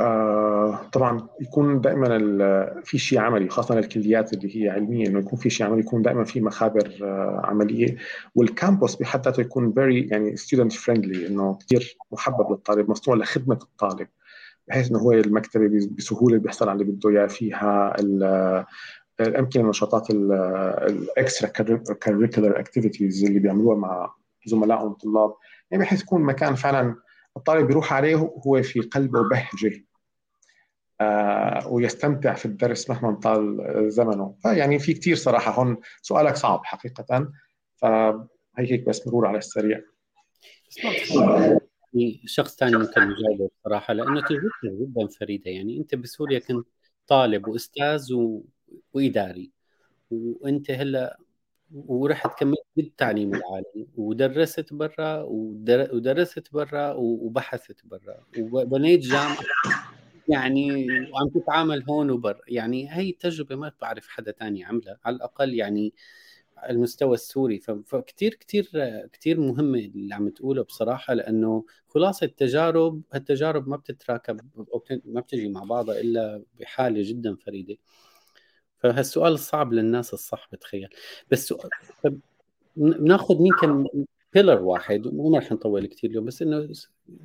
آه 0.00 0.80
طبعا 0.92 1.28
يكون 1.40 1.80
دائما 1.80 2.82
في 2.84 2.98
شيء 2.98 3.18
عملي 3.18 3.48
خاصة 3.48 3.78
الكليات 3.78 4.32
اللي 4.32 4.64
هي 4.64 4.68
علمية 4.68 5.06
إنه 5.06 5.18
يكون 5.18 5.38
في 5.38 5.50
شيء 5.50 5.66
عملي 5.66 5.80
يكون 5.80 6.02
دائما 6.02 6.24
في 6.24 6.40
مخابر 6.40 6.98
آه 7.02 7.40
عملية. 7.44 7.96
وال 8.34 8.50
campus 8.50 8.96
بحد 8.96 9.24
ذاته 9.24 9.40
يكون 9.40 9.72
very 9.72 10.08
يعني 10.08 10.36
student 10.36 10.72
friendly 10.72 11.26
إنه 11.26 11.58
كثير 11.60 11.96
محبب 12.12 12.50
للطالب 12.50 12.90
مصنوع 12.90 13.16
لخدمة 13.16 13.58
الطالب 13.62 14.08
بحيث 14.68 14.90
إنه 14.90 14.98
هو 14.98 15.12
المكتبة 15.12 15.88
بسهولة 15.98 16.38
بيحصل 16.38 16.68
على 16.68 16.82
اللي 16.82 16.92
بده 16.92 17.10
إياه 17.10 17.26
فيها 17.26 17.94
الامكنه 19.20 19.62
النشاطات 19.62 20.10
ال 20.10 21.48
extracurricular 22.00 22.60
activities 22.60 23.24
اللي 23.24 23.38
بيعملوها 23.38 23.76
مع 23.76 24.14
زملائهم 24.46 24.92
الطلاب. 24.92 25.34
يعني 25.70 25.84
بحيث 25.84 26.02
يكون 26.02 26.22
مكان 26.22 26.54
فعلا 26.54 26.96
الطالب 27.36 27.66
بيروح 27.66 27.92
عليه 27.92 28.16
وهو 28.16 28.62
في 28.62 28.80
قلبه 28.80 29.28
بهجة 29.28 29.84
آه 31.00 31.68
ويستمتع 31.68 32.34
في 32.34 32.46
الدرس 32.46 32.90
مهما 32.90 33.14
طال 33.14 33.58
زمنه. 33.92 34.34
فيعني 34.42 34.78
في 34.78 34.94
كثير 34.94 35.16
صراحة 35.16 35.52
هون 35.52 35.76
سؤالك 36.02 36.36
صعب 36.36 36.60
حقيقة. 36.64 37.32
فهي 37.76 38.26
هيك 38.58 38.88
بس 38.88 39.06
مرور 39.06 39.26
على 39.26 39.38
السريع. 39.38 39.80
شخص 42.26 42.56
ثاني 42.56 42.76
ممكن 42.76 43.02
يجاوبه 43.02 43.50
بصراحه 43.60 43.94
لأنه 43.94 44.20
تجربته 44.20 44.50
جدا 44.80 45.06
فريدة. 45.20 45.50
يعني 45.50 45.78
أنت 45.78 45.94
بسوريا 45.94 46.38
كنت 46.38 46.66
طالب 47.06 47.48
وأستاذ 47.48 48.14
و... 48.14 48.44
وإداري. 48.92 49.50
وأنت 50.10 50.70
هلا 50.70 51.18
ورحت 51.74 52.38
كملت 52.38 52.66
بالتعليم 52.76 53.34
العالي 53.34 53.86
ودرست 53.96 54.72
برا 54.72 55.22
ودرست 55.92 56.52
برا 56.52 56.92
وبحثت 56.92 57.86
برا 57.86 58.16
وبنيت 58.38 59.00
جامعة. 59.00 59.38
يعني 60.28 60.86
وعم 61.12 61.28
تتعامل 61.34 61.84
هون 61.88 62.10
وبر. 62.10 62.40
يعني 62.48 62.92
هي 62.92 63.12
تجربة 63.12 63.56
ما 63.56 63.72
بعرف 63.80 64.08
حدا 64.08 64.30
تاني 64.30 64.64
عملها. 64.64 64.98
على 65.04 65.16
الأقل 65.16 65.54
يعني 65.54 65.94
على 66.56 66.72
المستوى 66.72 67.14
السوري. 67.14 67.60
فكتير 67.86 68.34
كتير 68.34 68.70
كتير 69.12 69.40
مهمة 69.40 69.78
اللي 69.78 70.14
عم 70.14 70.28
تقوله 70.28 70.62
بصراحة 70.62 71.14
لأنه 71.14 71.64
خلاصه 71.88 72.24
التجارب 72.24 73.02
هالتجارب 73.12 73.68
ما 73.68 73.76
بتتراكب 73.76 74.40
ما 75.04 75.20
بتجي 75.20 75.48
مع 75.48 75.64
بعضها 75.64 76.00
إلا 76.00 76.42
بحالة 76.60 77.02
جدا 77.02 77.36
فريدة. 77.36 77.76
فهالسؤال 78.84 79.32
الصعب 79.32 79.72
للناس 79.72 80.14
الصح 80.14 80.48
بتخيل. 80.52 80.88
بس 81.30 81.54
بناخذ 82.76 83.42
مين 83.42 83.52
كان 83.60 83.86
بيلر 84.34 84.62
واحد 84.62 85.06
وما 85.06 85.38
رح 85.38 85.52
نطول 85.52 85.86
كثير 85.86 86.10
اليوم 86.10 86.24
بس 86.24 86.42
إنه 86.42 86.68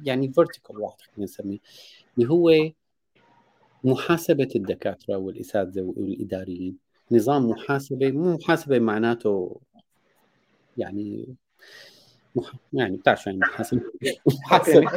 يعني 0.04 0.34
فيرتيكال 0.34 0.78
واحد 0.78 1.02
خلينا 1.02 1.24
نسميه 1.24 1.58
اللي 2.18 2.30
هو 2.30 2.72
محاسبة 3.84 4.50
الدكاترة 4.56 5.18
والإساتذة 5.18 5.82
والإداريين. 5.82 6.78
نظام 7.12 7.50
محاسبة 7.50 8.12
مو 8.12 8.34
محاسبة 8.34 8.80
معناته 8.80 9.62
يعني 10.78 11.36
مح... 12.36 12.54
يعني 12.74 12.98
بتعرف 12.98 13.28
يعني 13.28 13.40
محاسبة؟ 13.40 13.82
يعني 14.68 14.92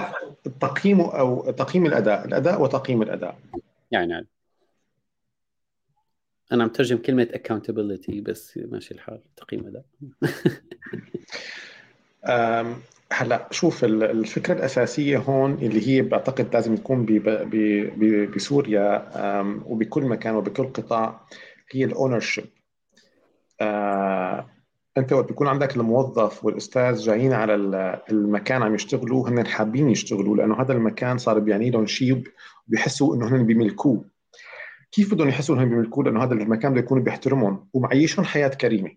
تقييم 0.60 1.00
أو 1.00 1.50
تقييم 1.50 1.86
الأداء 1.86 2.24
الأداء 2.24 2.62
وتقييم 2.62 3.02
الأداء. 3.02 3.38
يعني, 3.90 4.12
يعني. 4.12 4.26
أنا 6.53 6.62
عم 6.62 6.68
ترجم 6.68 6.96
كلمة 6.96 7.28
accountability 7.34 8.20
بس 8.22 8.59
ماشي 8.70 8.94
الحال 8.94 9.20
تقييم 9.36 9.66
اداء 9.66 9.84
هلا 13.12 13.48
شوف 13.50 13.84
الفكرة 13.84 14.55
الأساسية 14.55 15.18
هون 15.18 15.53
اللي 15.53 15.88
هي 15.88 16.03
بعتقد 16.03 16.55
لازم 16.55 16.76
تكون 16.76 17.07
بسوريا 18.36 19.09
وبكل 19.66 20.03
مكان 20.03 20.34
وبكل 20.34 20.64
قطاع 20.64 21.20
هي 21.70 21.84
الاونر 21.84 22.20
شيب 22.20 22.44
أنت 24.98 25.12
وقت 25.12 25.28
بيكون 25.28 25.46
عندك 25.46 25.76
الموظف 25.76 26.44
والأستاذ 26.44 26.96
جايين 26.98 27.32
على 27.32 27.55
المكان 28.11 28.62
عم 28.62 28.74
يشتغلوا 28.74 29.28
هن 29.28 29.46
حابين 29.46 29.88
يشتغلوا 29.90 30.36
لأنه 30.36 30.61
هذا 30.61 30.72
المكان 30.72 31.18
صار 31.18 31.38
بيعني 31.38 31.70
لهم 31.70 31.86
شيء 31.86 32.22
وبيحسوا 32.68 33.16
إنه 33.16 33.28
هن 33.28 33.46
بيملكوه 33.46 34.05
كيف 34.93 35.14
بدهم 35.14 35.28
يحسوا 35.28 35.55
إنهم 35.55 35.68
بيملكوه؟ 35.68 36.05
لأنه 36.05 36.24
هذا 36.24 36.34
المكان 36.34 36.72
بده 36.72 36.80
يكون 36.80 37.03
بيحترمهم 37.03 37.68
ومعيشهم 37.72 38.24
حياة 38.24 38.49
كريمة. 38.49 38.90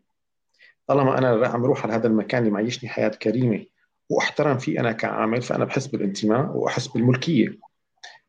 طالما 0.88 1.18
أنا 1.18 1.48
عم 1.48 1.64
أروح 1.64 1.84
على 1.84 1.93
هذا 1.93 2.08
المكان 2.08 2.39
اللي 2.39 2.52
معيشني 2.52 2.89
حياة 2.89 3.10
كريمة 3.10 3.66
وأحترم 4.10 4.58
فيه 4.58 4.80
أنا 4.80 4.91
كعامل 4.91 5.41
فأنا 5.41 5.66
بحس 5.66 5.88
بالانتماء 5.88 6.58
وأحس 6.58 6.88
بالملكية. 6.88 7.60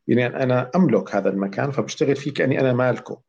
يعني 0.07 0.27
أنا 0.27 0.71
أملك 0.77 1.15
هذا 1.15 1.31
المكان 1.31 1.71
فبشتغل 1.71 2.17
فيه 2.17 2.35
كأني 2.35 2.61
أنا 2.61 2.73
مالكه. 2.73 3.21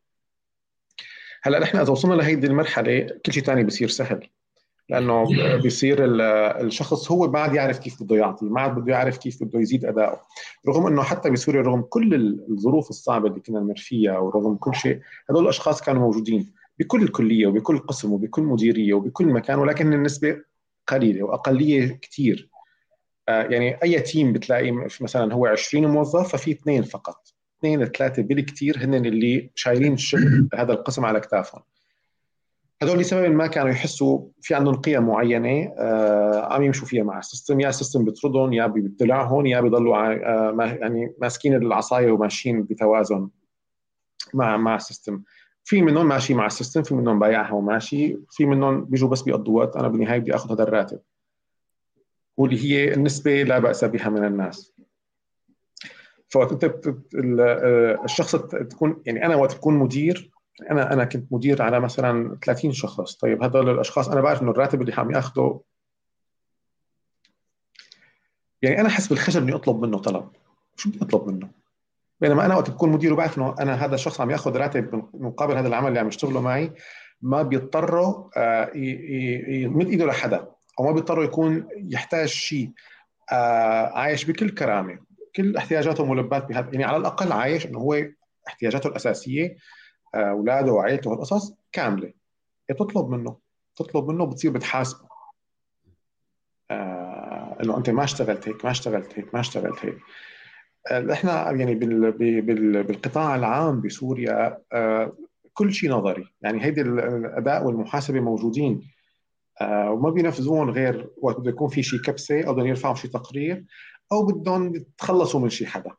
هلأ 1.42 1.58
نحن 1.58 1.78
إذا 1.78 1.90
وصلنا 1.92 2.14
لهيدي 2.14 2.46
المرحلة 2.46 3.18
كل 3.26 3.32
شيء 3.32 3.42
ثاني 3.42 3.64
بصير 3.64 3.88
سهل. 3.88 4.28
لأنه 4.88 5.24
بيصير 5.62 5.98
الشخص 6.60 7.10
هو 7.12 7.30
ما 7.30 7.38
عاد 7.38 7.54
يعرف 7.54 7.78
كيف 7.78 8.02
بده 8.02 8.16
يعطي 8.16 8.46
ما 8.46 8.60
عاد 8.60 8.74
بده 8.74 8.92
يعرف 8.92 9.18
كيف 9.18 9.44
بده 9.44 9.60
يزيد 9.60 9.84
اداؤه 9.84 10.20
رغم 10.68 10.86
إنه 10.86 11.02
حتى 11.02 11.30
بسوريا 11.30 11.62
رغم 11.62 11.80
كل 11.80 12.14
الظروف 12.50 12.90
الصعبة 12.90 13.28
اللي 13.28 13.40
كنا 13.40 13.60
نمر 13.60 13.76
فيها 13.76 14.18
ورغم 14.18 14.56
كل 14.56 14.74
شيء 14.74 15.00
هذول 15.30 15.42
الأشخاص 15.42 15.82
كانوا 15.82 16.02
موجودين 16.02 16.52
بكل 16.78 17.02
الكليه 17.02 17.46
وبكل 17.46 17.78
قسم 17.78 18.12
وبكل 18.12 18.42
مديرية 18.42 18.94
وبكل 18.94 19.26
مكان 19.26 19.58
ولكن 19.58 19.92
النسبة 19.92 20.36
قليلة 20.86 21.22
وأقلية 21.22 21.98
كثير 22.02 22.48
آه، 23.28 23.42
يعني 23.42 23.82
أي 23.82 24.00
تيم 24.00 24.32
بتلاقي 24.32 24.72
مثلا 25.00 25.34
هو 25.34 25.46
20 25.46 25.86
موظف 25.86 26.32
ففي 26.32 26.50
اثنين 26.50 26.82
فقط. 26.82 27.34
اثنين 27.58 27.84
ثلاثة 27.84 28.22
بالكثير 28.22 28.84
هن 28.84 28.94
اللي 28.94 29.50
شايلين 29.54 29.92
الشغل 29.92 30.48
هذا 30.54 30.72
القسم 30.72 31.04
على 31.04 31.18
اكتافهم 31.18 31.62
هذول 32.82 32.98
لسبب 32.98 33.30
ما 33.30 33.46
كانوا 33.46 33.70
يحسوا 33.70 34.28
في 34.40 34.54
عندهم 34.54 34.74
قيم 34.74 35.06
معينة 35.06 35.74
آه 35.78 36.54
عم 36.54 36.62
يمشوا 36.62 36.86
فيها 36.86 37.04
مع 37.04 37.18
ال 37.18 37.24
system 37.24 37.60
يا 37.60 37.68
ال 37.68 37.73
system 37.73 38.04
بيطردهم 38.04 38.52
يا 38.52 38.66
بيبتلعهم 38.66 39.46
يا 39.46 39.60
بيضلوا 39.60 39.96
آه 39.96 40.64
يعني 40.80 41.14
ماسكين 41.20 41.54
العصاية 41.54 42.12
وماشيين 42.12 42.62
بتوازن 42.62 43.28
مع 44.34 44.56
مع 44.56 44.76
ال 44.76 44.83
system 44.83 45.22
في 45.68 45.82
منهم 45.82 46.08
ماشي 46.08 46.34
مع 46.34 46.46
ال 46.46 46.51
system 46.51 46.82
في 46.82 46.94
منهم 46.94 47.18
بايعها 47.18 47.52
وماشي 47.52 48.18
في 48.30 48.46
منهم 48.46 48.84
بيجوا 48.84 49.08
بس 49.08 49.22
بيقضوا 49.22 49.58
وقت. 49.58 49.76
أنا 49.76 49.88
بالنهايه 49.88 50.18
بدي 50.18 50.34
اخذ 50.34 50.52
هذا 50.52 50.62
الراتب 50.62 51.00
واللي 52.36 52.64
هي 52.64 52.94
النسبة 52.94 53.42
لا 53.42 53.58
بأس 53.58 53.84
بها 53.84 54.08
من 54.08 54.24
الناس. 54.24 54.72
فوقت 56.28 56.52
أنت 56.52 56.64
آه، 56.64 58.04
الشخص 58.04 58.36
تكون 58.36 59.02
يعني 59.06 59.26
أنا 59.26 59.36
وقت 59.36 59.52
تكون 59.52 59.74
مدير 59.74 60.30
أنا 60.70 60.92
أنا 60.92 61.04
كنت 61.04 61.32
مدير 61.32 61.62
على 61.62 61.80
مثلا 61.80 62.38
30 62.44 62.72
شخص. 62.72 63.14
طيب 63.14 63.42
هذول 63.42 63.70
الأشخاص 63.70 64.08
أنا 64.08 64.20
بعرف 64.20 64.42
إنه 64.42 64.50
الراتب 64.50 64.82
اللي 64.82 64.94
عم 64.94 65.10
يأخذه 65.10 65.60
يعني 68.62 68.80
أنا 68.80 68.88
حسب 68.88 69.08
بالخجل 69.08 69.42
إني 69.42 69.54
أطلب 69.54 69.84
منه 69.84 69.98
طلب. 69.98 70.28
شو 70.76 70.90
بدي 70.90 70.98
أطلب 71.02 71.28
منه؟ 71.28 71.50
بينما 72.20 72.46
أنا 72.46 72.56
وقت 72.56 72.70
بكون 72.70 72.90
مدير 72.90 73.12
وبعرف 73.12 73.38
إنه 73.38 73.54
أنا 73.60 73.84
هذا 73.84 73.94
الشخص 73.94 74.20
عم 74.20 74.30
يأخذ 74.30 74.56
راتب 74.56 75.08
مقابل 75.14 75.56
هذا 75.56 75.68
العمل 75.68 75.88
اللي 75.88 76.00
عم 76.00 76.08
يشتغله 76.08 76.40
معي 76.40 76.72
ما 77.22 77.42
بيضطروا 77.42 78.30
آه، 78.36 78.70
يمد 78.74 79.88
إيده 79.88 80.06
لحدا 80.06 80.48
أو 80.80 80.84
ما 80.84 80.92
بيضطروا 80.92 81.24
يكون 81.24 81.68
يحتاج 81.76 82.28
شيء. 82.28 82.70
آه، 83.32 83.98
عايش 83.98 84.24
بكل 84.24 84.50
كرامة 84.50 84.98
كل 85.36 85.56
احتياجاته 85.56 86.04
ملبات 86.04 86.44
بهذا 86.44 86.68
يعني 86.72 86.84
على 86.84 86.96
الأقل 86.96 87.32
عايش 87.32 87.66
إنه 87.66 87.78
هو 87.78 88.04
احتياجاته 88.48 88.88
الأساسية. 88.88 89.56
أولاده 90.14 90.72
وعائلته 90.72 91.10
والقصص 91.10 91.54
كاملة. 91.72 92.12
تطلب 92.68 93.08
منه. 93.08 93.36
تطلب 93.76 94.08
منه 94.08 94.24
بتصير 94.26 94.50
بتحاسبه. 94.50 95.08
آه 96.70 97.56
إنه 97.62 97.76
أنت 97.76 97.90
ما 97.90 98.04
اشتغلت 98.04 98.48
هيك 98.48 98.64
ما 98.64 98.70
اشتغلت 98.70 99.18
هيك 99.18 99.34
ما 99.34 99.40
اشتغلت 99.40 99.84
هيك. 99.84 99.98
آه 100.90 101.12
إحنا 101.12 101.50
يعني 101.50 101.74
بال 101.74 102.12
بال 102.12 102.82
بالقطاع 102.82 103.34
العام 103.34 103.80
بسوريا 103.80 104.58
آه 104.72 105.12
كل 105.54 105.72
شيء 105.72 105.90
نظري. 105.90 106.24
يعني 106.40 106.64
هيدي 106.64 106.80
الأداء 106.80 107.64
والمحاسبة 107.64 108.20
موجودين. 108.20 108.88
آه 109.60 109.90
وما 109.90 110.10
بينفذوهم 110.10 110.70
غير 110.70 111.10
وقت 111.22 111.40
بده 111.40 111.50
يكون 111.50 111.68
في 111.68 111.82
شيء 111.82 112.00
كبسة 112.00 112.42
أو 112.46 112.54
بدهم 112.54 112.66
يرفعوا 112.66 112.94
شيء 112.94 113.10
تقرير 113.10 113.64
أو 114.12 114.26
بدهم 114.26 114.74
يتخلصوا 114.74 115.40
من 115.40 115.48
شيء 115.48 115.66
حدا. 115.66 115.90
آه، 115.90 115.96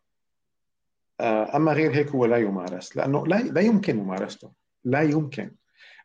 أما 1.21 1.73
غير 1.73 1.95
هيك 1.95 2.09
هو 2.09 2.25
لا 2.25 2.37
يمارس 2.37 2.97
لأنه 2.97 3.27
لا 3.27 3.35
لا 3.35 3.61
يمكن 3.61 3.97
ممارسته 3.97 4.51
لا 4.83 5.01
يمكن. 5.01 5.51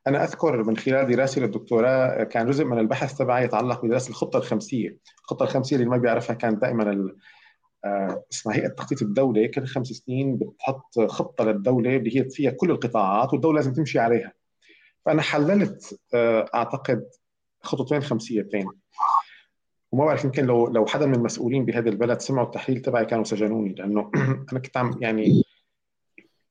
أنا 0.06 0.24
أذكر 0.24 0.62
من 0.64 0.76
خلال 0.76 1.06
دراستي 1.06 1.40
للدكتوراه 1.40 2.24
كان 2.24 2.46
جزء 2.50 2.64
من 2.64 2.78
البحث 2.78 3.14
تبعي 3.14 3.44
يتعلق 3.44 3.84
بدراسة 3.84 4.10
الخطة 4.10 4.36
الخمسية، 4.36 4.98
الخطة 5.20 5.42
الخمسية 5.42 5.76
اللي 5.76 5.88
ما 5.88 5.96
بيعرفها 5.96 6.34
كانت 6.34 6.62
دائما 6.62 7.14
آه، 7.84 8.24
اسمها 8.32 8.56
هيئه 8.56 8.68
تخطيط 8.68 9.02
الدولة 9.02 9.46
كل 9.46 9.66
خمس 9.66 9.86
سنين 9.86 10.36
بتحط 10.36 11.00
خطة 11.00 11.44
للدولة 11.44 11.96
اللي 11.96 12.20
هي 12.20 12.30
فيها 12.30 12.50
كل 12.50 12.70
القطاعات 12.70 13.32
والدولة 13.32 13.56
لازم 13.56 13.72
تمشي 13.72 13.98
عليها. 13.98 14.32
فأنا 15.06 15.22
حللت 15.22 16.00
آه، 16.14 16.50
أعتقد 16.54 17.04
خطتين 17.62 18.02
خمسيتين. 18.02 18.66
وما 19.94 20.04
بعرف 20.04 20.24
يمكن 20.24 20.44
لو 20.44 20.66
لو 20.68 20.86
حدا 20.86 21.06
من 21.06 21.14
المسؤولين 21.14 21.64
بهذا 21.64 21.88
البلد 21.88 22.20
سمعوا 22.20 22.46
التحليل 22.46 22.80
تبعي 22.82 23.04
كانوا 23.04 23.24
سجنوني 23.24 23.74
لأنه 23.74 24.10
أنا 24.52 24.60
كنت 24.60 24.76
عم 24.76 24.98
يعني 25.00 25.42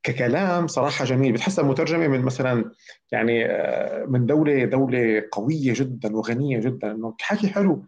ككلام 0.04 0.68
صراحة 0.68 1.06
جميل. 1.06 1.34
بتحسها 1.34 1.66
مترجمه 1.66 2.08
من 2.08 2.22
مثلا 2.22 2.72
يعني 3.12 3.46
آه، 3.46 4.06
من 4.06 4.26
دولة 4.26 4.66
دولة 4.66 5.24
قوية 5.32 5.74
جدا 5.74 6.16
وغنية 6.16 6.60
جدا 6.60 6.92
إنه 6.92 7.16
حكي 7.22 7.48
حلو. 7.48 7.86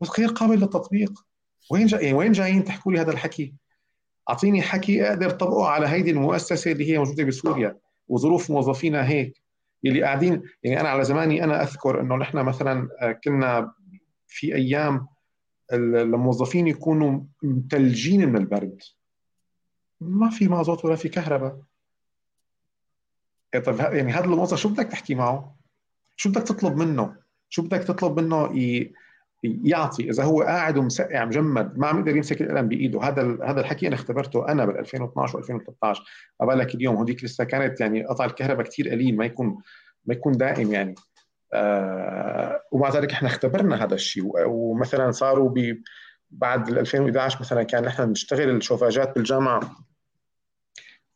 بس 0.00 0.20
غير 0.20 0.28
قابل 0.28 0.60
للتطبيق. 0.60 1.12
وين 1.70 1.86
جاي 1.86 2.04
يعني 2.04 2.16
وين 2.16 2.32
جايين 2.32 2.64
تحكوا 2.64 2.92
لي 2.92 3.00
هذا 3.00 3.10
الحكي؟ 3.10 3.54
أعطيني 4.30 4.62
حكي 4.62 5.08
أقدر 5.08 5.30
طبقه 5.30 5.66
على 5.66 5.88
هيدي 5.88 6.10
المؤسسة 6.10 6.72
اللي 6.72 6.92
هي 6.92 6.98
موجودة 6.98 7.24
بسوريا 7.24 7.76
وظروف 8.08 8.50
موظفينا 8.50 9.08
هيك 9.08 9.42
اللي 9.84 10.02
قاعدين 10.02 10.42
يعني 10.62 10.80
أنا 10.80 10.88
على 10.88 11.04
زماني 11.04 11.44
أنا 11.44 11.62
أذكر 11.62 12.00
إنه 12.00 12.16
نحن 12.16 12.38
مثلا 12.38 12.88
آه، 13.00 13.12
كنا 13.12 13.72
في 14.28 14.54
أيام 14.54 15.06
الموظفين 15.72 16.68
يكونوا 16.68 17.20
متلجين 17.42 18.28
من 18.28 18.36
البرد. 18.36 18.82
ما 20.00 20.30
في 20.30 20.48
مازوت 20.48 20.84
ولا 20.84 20.96
في 20.96 21.08
كهرباء. 21.08 21.60
إيه 23.54 23.60
طيب 23.60 23.78
يعني 23.80 24.12
هذا 24.12 24.24
الموظف 24.24 24.58
شو 24.58 24.68
بدك 24.68 24.86
تحكي 24.86 25.14
معه؟ 25.14 25.56
شو 26.16 26.30
بدك 26.30 26.42
تطلب 26.42 26.76
منه؟ 26.76 27.16
شو 27.48 27.62
بدك 27.62 27.84
تطلب 27.84 28.20
منه 28.20 28.52
يعطي؟ 29.44 30.10
إذا 30.10 30.24
هو 30.24 30.42
قاعد 30.42 30.78
ومسقع 30.78 31.24
مجمد 31.24 31.78
ما 31.78 31.86
عم 31.86 31.98
يقدر 31.98 32.16
يمسك 32.16 32.42
القلم 32.42 32.68
بإيده. 32.68 33.02
هذا 33.02 33.38
هذا 33.44 33.60
الحكي 33.60 33.88
أنا 33.88 33.94
اختبرته 33.94 34.48
أنا 34.48 34.64
بال 34.64 34.78
2012 34.78 35.42
و2013. 35.42 36.00
ما 36.40 36.46
بالك 36.46 36.74
اليوم. 36.74 36.96
هذيك 36.96 37.24
لسه 37.24 37.44
كانت 37.44 37.80
يعني 37.80 38.04
قطع 38.04 38.24
الكهرباء 38.24 38.66
كثير 38.66 38.88
قليل 38.88 39.16
ما 39.16 39.24
يكون 39.24 39.62
ما 40.04 40.14
يكون 40.14 40.32
دائم 40.32 40.72
يعني. 40.72 40.94
آه 41.52 42.62
ومع 42.72 42.90
ذلك 42.90 43.12
إحنا 43.12 43.28
اختبرنا 43.28 43.84
هذا 43.84 43.94
الشيء. 43.94 44.24
ومثلا 44.46 45.10
صاروا 45.10 45.50
ب 45.50 45.82
بعد 46.30 46.68
2011 46.68 47.40
مثلا 47.40 47.62
كان 47.62 47.84
نحن 47.84 48.10
نشتغل 48.10 48.50
الشوفاجات 48.50 49.14
بالجامعة. 49.14 49.76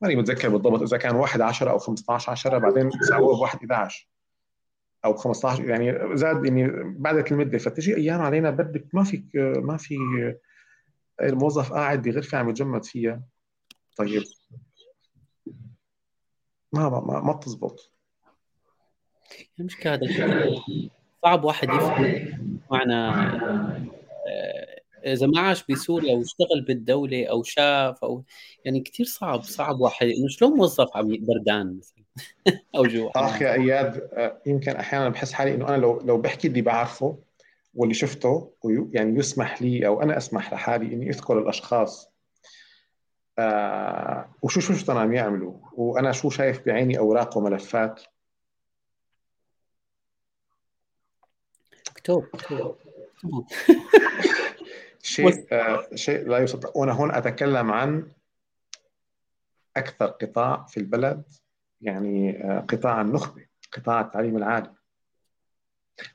ماني 0.01 0.16
متذكر 0.16 0.49
بالضبط 0.49 0.83
إذا 0.83 0.97
كان 0.97 1.16
1 1.16 1.41
10 1.41 1.70
أو 1.70 1.78
15 1.78 2.33
10 2.33 2.59
بعدين 2.59 2.91
سووه 2.91 3.37
ب 3.37 3.41
1 3.41 3.59
11 3.59 4.09
أو 5.05 5.14
15 5.14 5.68
يعني 5.68 6.16
زاد 6.16 6.45
يعني 6.45 6.70
بعدت 6.99 7.33
المده 7.33 7.59
فتجي 7.59 7.97
أيام 7.97 8.20
علينا 8.20 8.51
بدك 8.51 8.87
ما 8.93 9.05
فيك 9.05 9.24
ما 9.57 9.76
في 9.76 9.97
الموظف 11.22 11.72
قاعد 11.72 12.03
بغرفه 12.03 12.39
عم 12.39 12.49
يتجمد 12.49 12.85
فيها. 12.85 13.22
طيب. 13.97 14.22
ما 16.72 16.89
ما 16.89 17.20
ما 17.20 17.33
بتزبط. 17.33 17.91
المشكلة 19.61 19.95
هذا 19.95 20.03
الشيء. 20.03 20.91
صعب 21.22 21.45
واحد 21.45 21.68
يفهم 21.68 22.28
معنى 22.70 22.95
آه، 22.95 24.83
إذا 25.07 25.26
ما 25.26 25.41
عاش 25.41 25.64
بسوريا 25.70 26.16
واشتغل 26.16 26.64
بالدولة 26.68 27.26
أو 27.26 27.43
شاف 27.43 28.05
أو 28.05 28.24
يعني 28.64 28.80
كثير 28.80 29.07
صعب 29.07 29.43
صعب 29.43 29.80
واحد 29.80 30.07
انه 30.07 30.28
شلون 30.28 30.53
موظف 30.53 30.97
عم 30.97 31.09
بردان 31.09 31.78
مثلا؟ 31.78 32.05
أو 32.76 32.83
جوا. 32.83 33.11
أخ 33.16 33.43
يا 33.43 33.53
اياد 33.53 34.09
آه، 34.12 34.43
يمكن 34.47 34.72
أحيانا 34.72 35.09
بحس 35.09 35.33
حالي 35.33 35.55
إنه 35.55 35.68
أنا 35.68 35.76
لو 35.76 36.01
لو 36.01 36.18
بحكي 36.18 36.49
اللي 36.49 36.62
بعرفه 36.62 37.18
واللي 37.74 37.95
شفته 37.95 38.53
يعني 38.93 39.18
يسمح 39.18 39.62
لي 39.62 39.87
أو 39.87 40.03
أنا 40.03 40.16
أسمح 40.16 40.53
لحالي 40.53 40.95
إني 40.95 41.11
اذكر 41.11 41.39
الأشخاص 41.39 42.12
آه 43.39 44.35
وشو 44.43 44.61
شو 44.61 44.74
شو 44.74 44.93
عم 44.93 45.12
يعملوا؟ 45.12 45.55
وأنا 45.72 46.12
شو 46.12 46.30
شايف 46.30 46.66
بعيني 46.66 46.99
اوراق 46.99 47.37
وملفات 47.37 48.03
اكتب 52.11 52.74
شيء 55.03 55.46
آه 55.53 55.86
شيء 55.94 56.28
لا 56.28 56.38
يصدق. 56.38 56.76
وأنا 56.76 56.92
هون 56.92 57.11
أتكلم 57.11 57.70
عن 57.70 58.09
أكثر 59.76 60.07
قطاع 60.07 60.66
في 60.68 60.76
البلد 60.76 61.22
يعني 61.80 62.44
آه 62.44 62.61
قطاع 62.61 63.00
النخبة 63.00 63.46
قطاع 63.72 64.00
التعليم 64.00 64.36
العالي. 64.36 64.70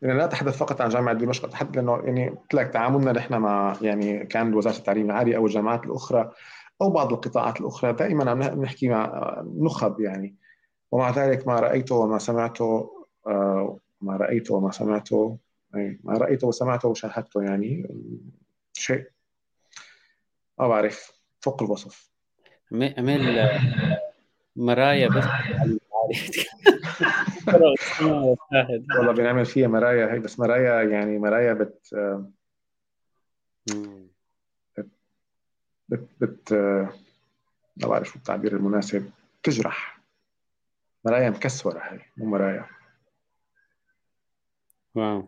لأن 0.01 0.17
لا 0.17 0.25
أتحدث 0.25 0.57
فقط 0.57 0.81
عن 0.81 0.89
جامعة 0.89 1.13
دمشق 1.13 1.45
أتحدث 1.45 1.75
لأنه 1.75 2.01
يعني 2.03 2.29
قلت 2.29 2.53
لك 2.53 2.67
تعاملنا 2.67 3.11
نحن 3.11 3.33
مع 3.33 3.77
يعني 3.81 4.25
كان 4.25 4.53
وزارة 4.53 4.77
التعليم 4.77 5.05
العالي 5.05 5.35
أو 5.35 5.45
الجامعات 5.45 5.85
الأخرى 5.85 6.31
أو 6.81 6.89
بعض 6.89 7.13
القطاعات 7.13 7.61
الأخرى 7.61 7.93
دائما 7.93 8.31
عم 8.31 8.41
نحكي 8.41 8.89
مع 8.89 9.35
نخب 9.57 9.99
يعني. 9.99 10.35
ومع 10.91 11.09
ذلك 11.09 11.47
ما 11.47 11.59
رأيته 11.59 11.95
وما 11.95 12.17
سمعته 12.17 12.91
آه، 13.27 13.79
ما 14.01 14.17
رأيته 14.17 14.55
وما 14.55 14.71
سمعته 14.71 15.37
ما 15.73 16.17
رأيته 16.17 16.47
وسمعته 16.47 16.89
وشاهدته 16.89 17.43
يعني. 17.43 17.87
شيء 18.73 19.07
ما 20.59 20.67
بعرف 20.67 21.11
فوق 21.39 21.63
الوصف. 21.63 22.11
عمل 22.71 23.49
مرايا 24.55 25.07
بس. 25.07 25.25
والله 28.95 29.13
بنعمل 29.13 29.45
فيها 29.45 29.67
مرايا 29.67 30.13
هي 30.13 30.19
بس 30.19 30.39
مرايا 30.39 30.83
يعني 30.83 31.19
مرايا 31.19 31.53
بت 31.53 31.95
بت 35.89 36.09
بت 36.21 36.53
ما 37.77 37.87
بعرف 37.87 38.07
شو 38.07 38.15
التعبير 38.15 38.55
المناسب. 38.55 39.09
تجرح. 39.43 40.01
مرايا 41.05 41.29
مكسورة 41.29 41.79
هي 41.79 41.99
مو 42.17 42.25
مرايا. 42.25 42.65
واو. 44.97 45.27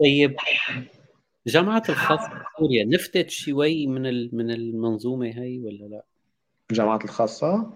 طيب 0.00 0.36
جامعة 1.46 1.82
الخاصة 1.88 2.28
بسوريا 2.28 2.84
نفتت 2.84 3.30
شوي 3.30 3.86
من 3.86 4.34
من 4.36 4.50
المنظومة 4.50 5.26
هي 5.26 5.58
ولا 5.58 5.84
لا؟ 5.84 6.04
الجامعات 6.70 7.04
الخاصة؟ 7.04 7.72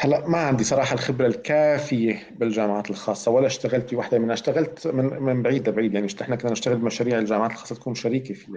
هلا 0.00 0.28
ما 0.28 0.38
عندي 0.38 0.64
صراحة 0.64 0.94
الخبرة 0.94 1.26
الكافية 1.26 2.30
بالجامعات 2.36 2.90
الخاصة 2.90 3.30
ولا 3.30 3.46
اشتغلت 3.46 3.94
بوحده 3.94 4.18
منها. 4.18 4.34
اشتغلت 4.34 4.86
من 4.86 5.04
من 5.04 5.42
بعيد 5.42 5.68
لبعيد 5.68 5.94
يعني 5.94 6.06
إحنا 6.20 6.36
كنا 6.36 6.52
نشتغل 6.52 6.76
بمشاريع 6.76 7.18
الجامعات 7.18 7.50
الخاصة 7.50 7.74
تكون 7.74 7.94
شريكة 7.94 8.34
فيها. 8.34 8.56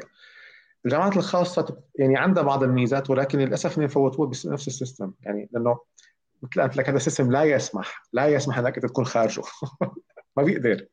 الجامعات 0.85 1.17
الخاصة 1.17 1.77
يعني 1.95 2.17
عندها 2.17 2.43
بعض 2.43 2.63
الميزات 2.63 3.09
ولكن 3.09 3.39
للأسف 3.39 3.77
انهم 3.77 3.87
فوتوها 3.89 4.27
بنفس 4.27 4.67
السيستم. 4.67 5.13
يعني 5.21 5.49
لأنه 5.51 5.79
قلت 6.43 6.77
لك 6.77 6.89
هذا 6.89 6.97
ال 6.97 7.02
system 7.02 7.31
لا 7.31 7.43
يسمح 7.43 8.03
لا 8.13 8.27
يسمح 8.27 8.57
إنك 8.57 8.75
تكون 8.75 9.05
خارجه. 9.05 9.41
ما 10.37 10.43
بيقدر. 10.43 10.85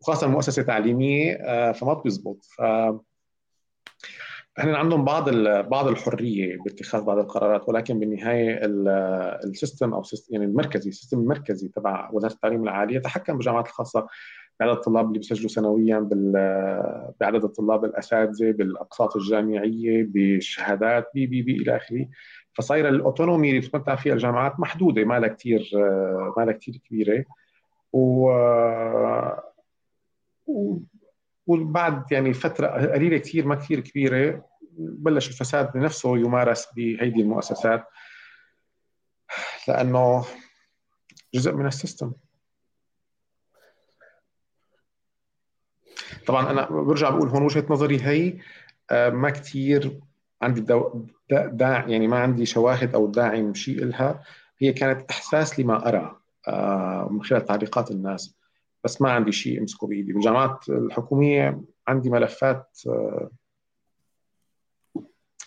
وخاصة 0.00 0.26
مؤسسة 0.26 0.62
تعليمية 0.62 1.32
آه، 1.32 1.72
فما 1.72 1.94
بيزبط 1.94 2.44
ف 2.44 2.62
إحنا 4.58 4.78
عندهم 4.78 5.04
بعض 5.04 5.30
بعض 5.68 5.88
الحرية 5.88 6.56
باتخاذ 6.56 7.04
بعض 7.04 7.18
القرارات 7.18 7.68
ولكن 7.68 7.98
بالنهاية 7.98 8.58
ال 9.44 9.51
system 9.51 9.94
أو 9.94 10.02
يعني 10.30 10.44
المركزي 10.44 10.90
ال 10.90 10.94
system 10.94 11.18
المركزي 11.18 11.68
تبع 11.68 12.10
وزارة 12.12 12.32
التعليم 12.32 12.62
العالي 12.62 12.94
يتحكم 12.94 13.32
بالجامعات 13.32 13.66
الخاصة 13.66 14.06
بعدد 14.60 14.72
الطلاب 14.72 15.06
اللي 15.06 15.18
بيسجلوا 15.18 15.48
سنويا 15.48 15.98
بعدد 17.20 17.44
الطلاب 17.44 17.84
الأساتذة 17.84 18.50
بالأقساط 18.50 19.16
الجامعية 19.16 20.04
بالشهادات 20.04 21.10
بي 21.14 21.26
بي 21.26 21.42
بي 21.42 21.56
إلى 21.56 21.76
آخره. 21.76 22.06
فصايره 22.54 22.88
الأوتونومي 22.88 23.48
اللي 23.48 23.60
بتتمتع 23.60 23.96
فيها 23.96 24.14
الجامعات 24.14 24.60
محدودة 24.60 25.04
ما 25.04 25.18
لها 25.18 25.28
كثير 25.28 25.70
ما 26.36 26.44
لها 26.44 26.52
كثير 26.52 26.76
كبيرة. 26.76 27.24
و 27.92 28.30
وبعد 31.46 32.12
يعني 32.12 32.32
فترة 32.32 32.66
قليلة 32.66 33.18
كثير 33.18 33.46
ما 33.46 33.54
كثير 33.54 33.80
كبيرة 33.80 34.44
بلش 34.78 35.28
الفساد 35.28 35.72
بنفسه 35.72 36.18
يمارس 36.18 36.66
بهيدي 36.76 37.20
المؤسسات 37.20 37.84
لأنه 39.68 40.24
جزء 41.34 41.52
من 41.52 41.66
السيستم. 41.66 42.12
طبعا 46.26 46.50
أنا 46.50 46.70
برجع 46.70 47.10
بقول 47.10 47.28
هون 47.28 47.42
وجهة 47.42 47.66
نظري 47.70 48.02
هي 48.02 48.38
آه، 48.90 49.10
ما 49.10 49.30
كثير 49.30 50.00
عندي 50.42 50.60
دو... 50.60 51.06
داع 51.30 51.88
يعني 51.88 52.08
ما 52.08 52.18
عندي 52.18 52.46
شواهد 52.46 52.94
أو 52.94 53.06
داعم 53.06 53.54
شيء 53.54 53.84
لها. 53.84 54.22
هي 54.58 54.72
كانت 54.72 55.10
إحساس 55.10 55.60
لما 55.60 55.88
أرى 55.88 56.16
آه، 56.48 57.08
من 57.10 57.22
خلال 57.22 57.44
تعليقات 57.44 57.90
الناس. 57.90 58.36
بس 58.84 59.02
ما 59.02 59.10
عندي 59.10 59.32
شيء 59.32 59.60
أمسكه 59.60 59.86
بإيدي. 59.86 60.12
بالجامعات 60.12 60.68
الحكومية 60.68 61.62
عندي 61.88 62.10
ملفات 62.10 62.80
آه، 62.86 63.30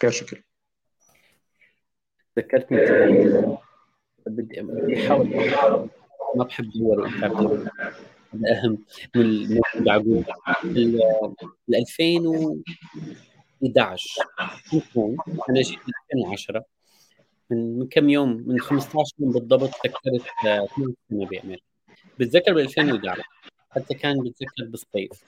شكل. 0.10 0.44
ذكرتني 2.38 2.78
بدي 4.28 4.62
بدي 4.62 5.08
أحاول 5.08 5.90
ما 6.36 6.44
بحب 6.44 6.70
دور 6.70 7.08
هذا 7.08 7.70
أهم 8.52 8.78
من 9.16 9.22
الموجود 9.22 9.60
ال 11.70 11.86
2011 13.66 14.24
كنت 14.72 14.98
أنا 15.50 15.62
جيت 15.62 15.80
من 15.80 16.24
2010 16.24 16.66
من 17.50 17.88
كم 17.88 18.10
يوم؟ 18.10 18.44
من 18.48 18.60
15 18.60 19.16
يوم 19.20 19.32
بالضبط 19.32 19.70
فكرت 19.70 20.46
آه، 20.48 20.68
سنة 20.78 20.94
بامريكا 21.10 21.64
بتذكر 22.20 22.54
ب 22.54 22.58
2011 22.58 23.24
حتى 23.70 23.94
كان 23.94 24.24
بتذكر 24.24 24.66
بالصيف. 24.66 25.24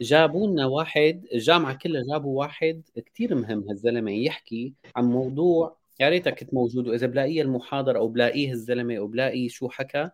جابوا 0.00 0.46
لنا 0.46 0.66
واحد 0.66 1.26
الجامعة 1.34 1.78
كلها 1.82 2.02
جابوا 2.12 2.38
واحد 2.38 2.82
كثير 3.06 3.34
مهم 3.34 3.68
هالزلمة 3.68 4.10
يحكي 4.12 4.74
عن 4.96 5.04
موضوع 5.04 5.76
يا 6.00 6.08
ريتك 6.08 6.38
كنت 6.40 6.54
موجود 6.54 6.88
وإذا 6.88 7.06
بلاقيه 7.06 7.42
المحاضرة 7.42 7.98
أو 7.98 8.08
بلاقيه 8.08 8.52
الزلمه 8.52 8.96
أو 8.96 9.06
بلاقي 9.06 9.48
شو 9.48 9.68
حكى 9.68 10.10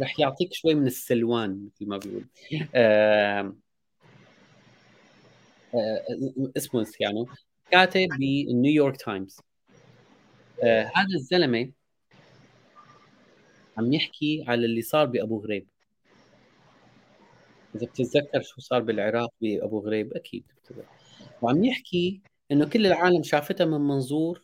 رح 0.00 0.20
يعطيك 0.20 0.52
شوي 0.52 0.74
من 0.74 0.86
السلوان 0.86 1.66
مثل 1.66 1.88
ما 1.88 1.96
بيقول. 1.98 2.24
آه 2.74 3.54
اسمه 6.56 6.86
يعني 7.00 7.26
كاتب 7.70 8.08
بالنيويورك 8.18 8.96
تايمز 8.96 9.40
آه 10.64 10.82
هذا 10.82 11.14
الزلمة 11.14 11.70
عم 13.78 13.92
يحكي 13.92 14.44
على 14.48 14.64
اللي 14.64 14.82
صار 14.82 15.06
بأبو 15.06 15.38
غريب. 15.38 15.66
إذا 17.74 17.86
بتتذكر 17.86 18.42
شو 18.42 18.60
صار 18.60 18.80
بالعراق 18.82 19.32
بأبو 19.40 19.78
غريب 19.78 20.12
أكيد 20.12 20.44
وعم 21.42 21.64
يحكي 21.64 22.20
إنه 22.52 22.68
كل 22.68 22.86
العالم 22.86 23.22
شافتها 23.22 23.64
من 23.64 23.80
منظور 23.80 24.42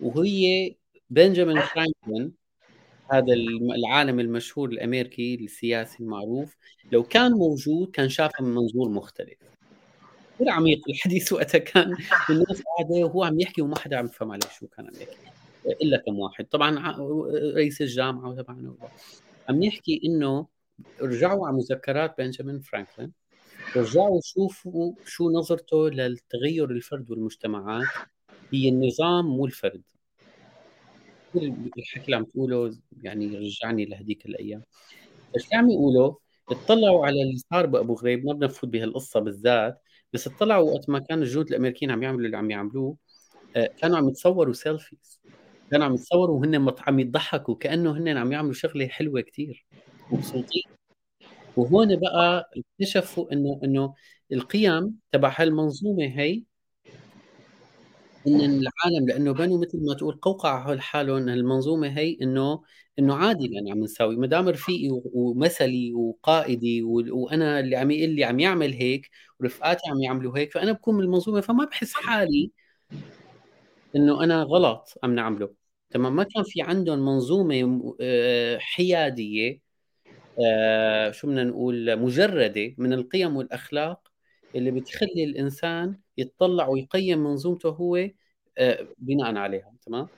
وهي 0.00 0.74
بنجامين 1.10 1.60
فرانكلين 1.60 2.32
هذا 3.12 3.32
العالم 3.76 4.20
المشهور 4.20 4.68
الأمريكي 4.68 5.34
السياسي 5.34 6.02
المعروف. 6.02 6.56
لو 6.92 7.02
كان 7.02 7.32
موجود 7.32 7.90
كان 7.90 8.08
شافها 8.08 8.46
من 8.46 8.54
منظور 8.54 8.88
مختلف. 8.88 9.38
كثير 10.36 10.50
عميق 10.50 10.80
الحديث 10.88 11.32
وقتها 11.32 11.58
كان. 11.58 11.96
الناس 12.30 12.62
قاعدة 12.62 13.06
وهو 13.06 13.24
عم 13.24 13.40
يحكي 13.40 13.62
وما 13.62 13.78
حدا 13.78 13.96
عم 13.96 14.06
يفهم 14.06 14.32
عليه 14.32 14.48
شو 14.58 14.66
كان 14.66 14.86
عم 14.86 14.94
يحكي. 14.94 15.16
إلا 15.82 16.02
كم 16.06 16.18
واحد. 16.18 16.44
طبعا 16.44 16.96
رئيس 17.54 17.80
الجامعة 17.80 18.28
وتبعنا 18.28 18.74
عم 19.48 19.62
يحكي 19.62 20.00
إنه 20.04 20.46
رجعوا 21.00 21.46
على 21.46 21.56
مذكرات 21.56 22.18
بنجامين 22.18 22.60
فرانكلين. 22.60 23.12
رجعوا 23.76 24.20
شوفوا 24.24 24.92
شو 25.04 25.30
نظرته 25.30 25.88
للتغير 25.88 26.70
الفرد 26.70 27.10
والمجتمعات. 27.10 27.86
هي 28.52 28.68
النظام 28.68 29.26
مو 29.26 29.46
الفرد. 29.46 29.82
الحكي 31.78 32.04
اللي 32.04 32.16
عم 32.16 32.24
تقوله 32.24 32.76
يعني 33.02 33.36
رجعني 33.38 33.84
لهديك 33.84 34.26
الأيام. 34.26 34.62
إيش 35.36 35.44
عم 35.52 35.70
يقولوا؟ 35.70 36.14
اطلعوا 36.50 37.06
على 37.06 37.22
اللي 37.22 37.38
صار 37.52 37.66
بأبو 37.66 37.94
غريب. 37.94 38.26
ما 38.26 38.32
بدنا 38.32 38.46
نفوت 38.46 38.70
بهالقصة 38.70 39.20
بالذات. 39.20 39.82
بس 40.16 40.26
اطلعوا 40.26 40.72
وقت 40.72 40.88
ما 40.88 40.98
كان 40.98 41.22
الجنود 41.22 41.48
الأمريكيين 41.48 41.90
عم 41.90 42.02
يعملوا 42.02 42.26
اللي 42.26 42.36
عم 42.36 42.50
يعملوه 42.50 42.96
آه، 43.56 43.70
كانوا 43.78 43.96
عم 43.98 44.08
يتصوروا 44.08 44.52
سيلفيز 44.52 45.20
كانوا 45.70 45.86
عم 45.86 45.94
يتصوروا 45.94 46.40
وهن 46.40 46.74
عم 46.80 46.98
يضحكوا 47.00 47.54
كأنه 47.56 47.92
هن 47.98 48.08
عم 48.08 48.32
يعملوا 48.32 48.52
شغلة 48.52 48.86
حلوة 48.88 49.20
كثير 49.20 49.66
مبسوطين 50.12 50.62
وهون 51.56 52.00
بقى 52.00 52.50
اكتشفوا 52.56 53.32
إنه 53.32 53.60
إنه 53.64 53.94
القيم 54.32 54.98
تبع 55.12 55.34
هالمنظومة 55.38 56.04
هي 56.04 56.42
إن 58.26 58.40
العالم 58.40 59.08
لأنه 59.08 59.32
بنوا 59.32 59.58
مثل 59.58 59.86
ما 59.86 59.94
تقول 59.94 60.14
قوقعة 60.22 60.64
حول 60.64 60.80
حالهم 60.80 61.28
المنظومة 61.28 61.88
هي 61.98 62.18
إنه 62.22 62.62
إنه 62.98 63.14
عادي 63.14 63.46
اللي 63.46 63.58
أنا 63.60 63.70
عم 63.72 63.78
نساوي 63.82 64.16
ما 64.16 64.26
دام 64.26 64.48
رفيقي 64.48 64.88
ومثلي 65.14 65.94
وقائدي 65.94 66.82
وأنا 66.82 67.60
اللي 67.60 67.76
عم 67.76 67.90
يقول 67.90 68.10
لي 68.10 68.24
عم 68.24 68.40
يعمل 68.40 68.72
هيك 68.72 69.10
ورفقاتي 69.40 69.90
عم 69.90 70.02
يعملوا 70.02 70.38
هيك 70.38 70.52
فأنا 70.52 70.72
بكون 70.72 70.94
من 70.94 71.00
المنظومة 71.02 71.40
فما 71.40 71.64
بحس 71.64 71.92
حالي 71.94 72.50
إنه 73.96 74.24
أنا 74.24 74.42
غلط 74.42 74.94
عم 75.04 75.14
نعمله. 75.14 75.54
تمام؟ 75.90 76.16
ما 76.16 76.22
كان 76.22 76.42
في 76.46 76.62
عندهم 76.62 76.98
منظومة 76.98 77.94
آه، 78.00 78.58
حيادية 78.58 79.60
آه، 80.46 81.10
شو 81.10 81.26
بدنا 81.26 81.44
نقول 81.44 81.96
مجردة 82.00 82.74
من 82.78 82.92
القيم 82.92 83.36
والأخلاق 83.36 84.08
اللي 84.54 84.70
بتخلي 84.70 85.24
الإنسان 85.24 85.98
يتطلع 86.18 86.68
ويقيم 86.68 87.18
منظومته 87.18 87.68
هو 87.68 87.96
آه، 88.58 88.88
بناء 88.98 89.36
عليها 89.36 89.72
تمام؟ 89.86 90.08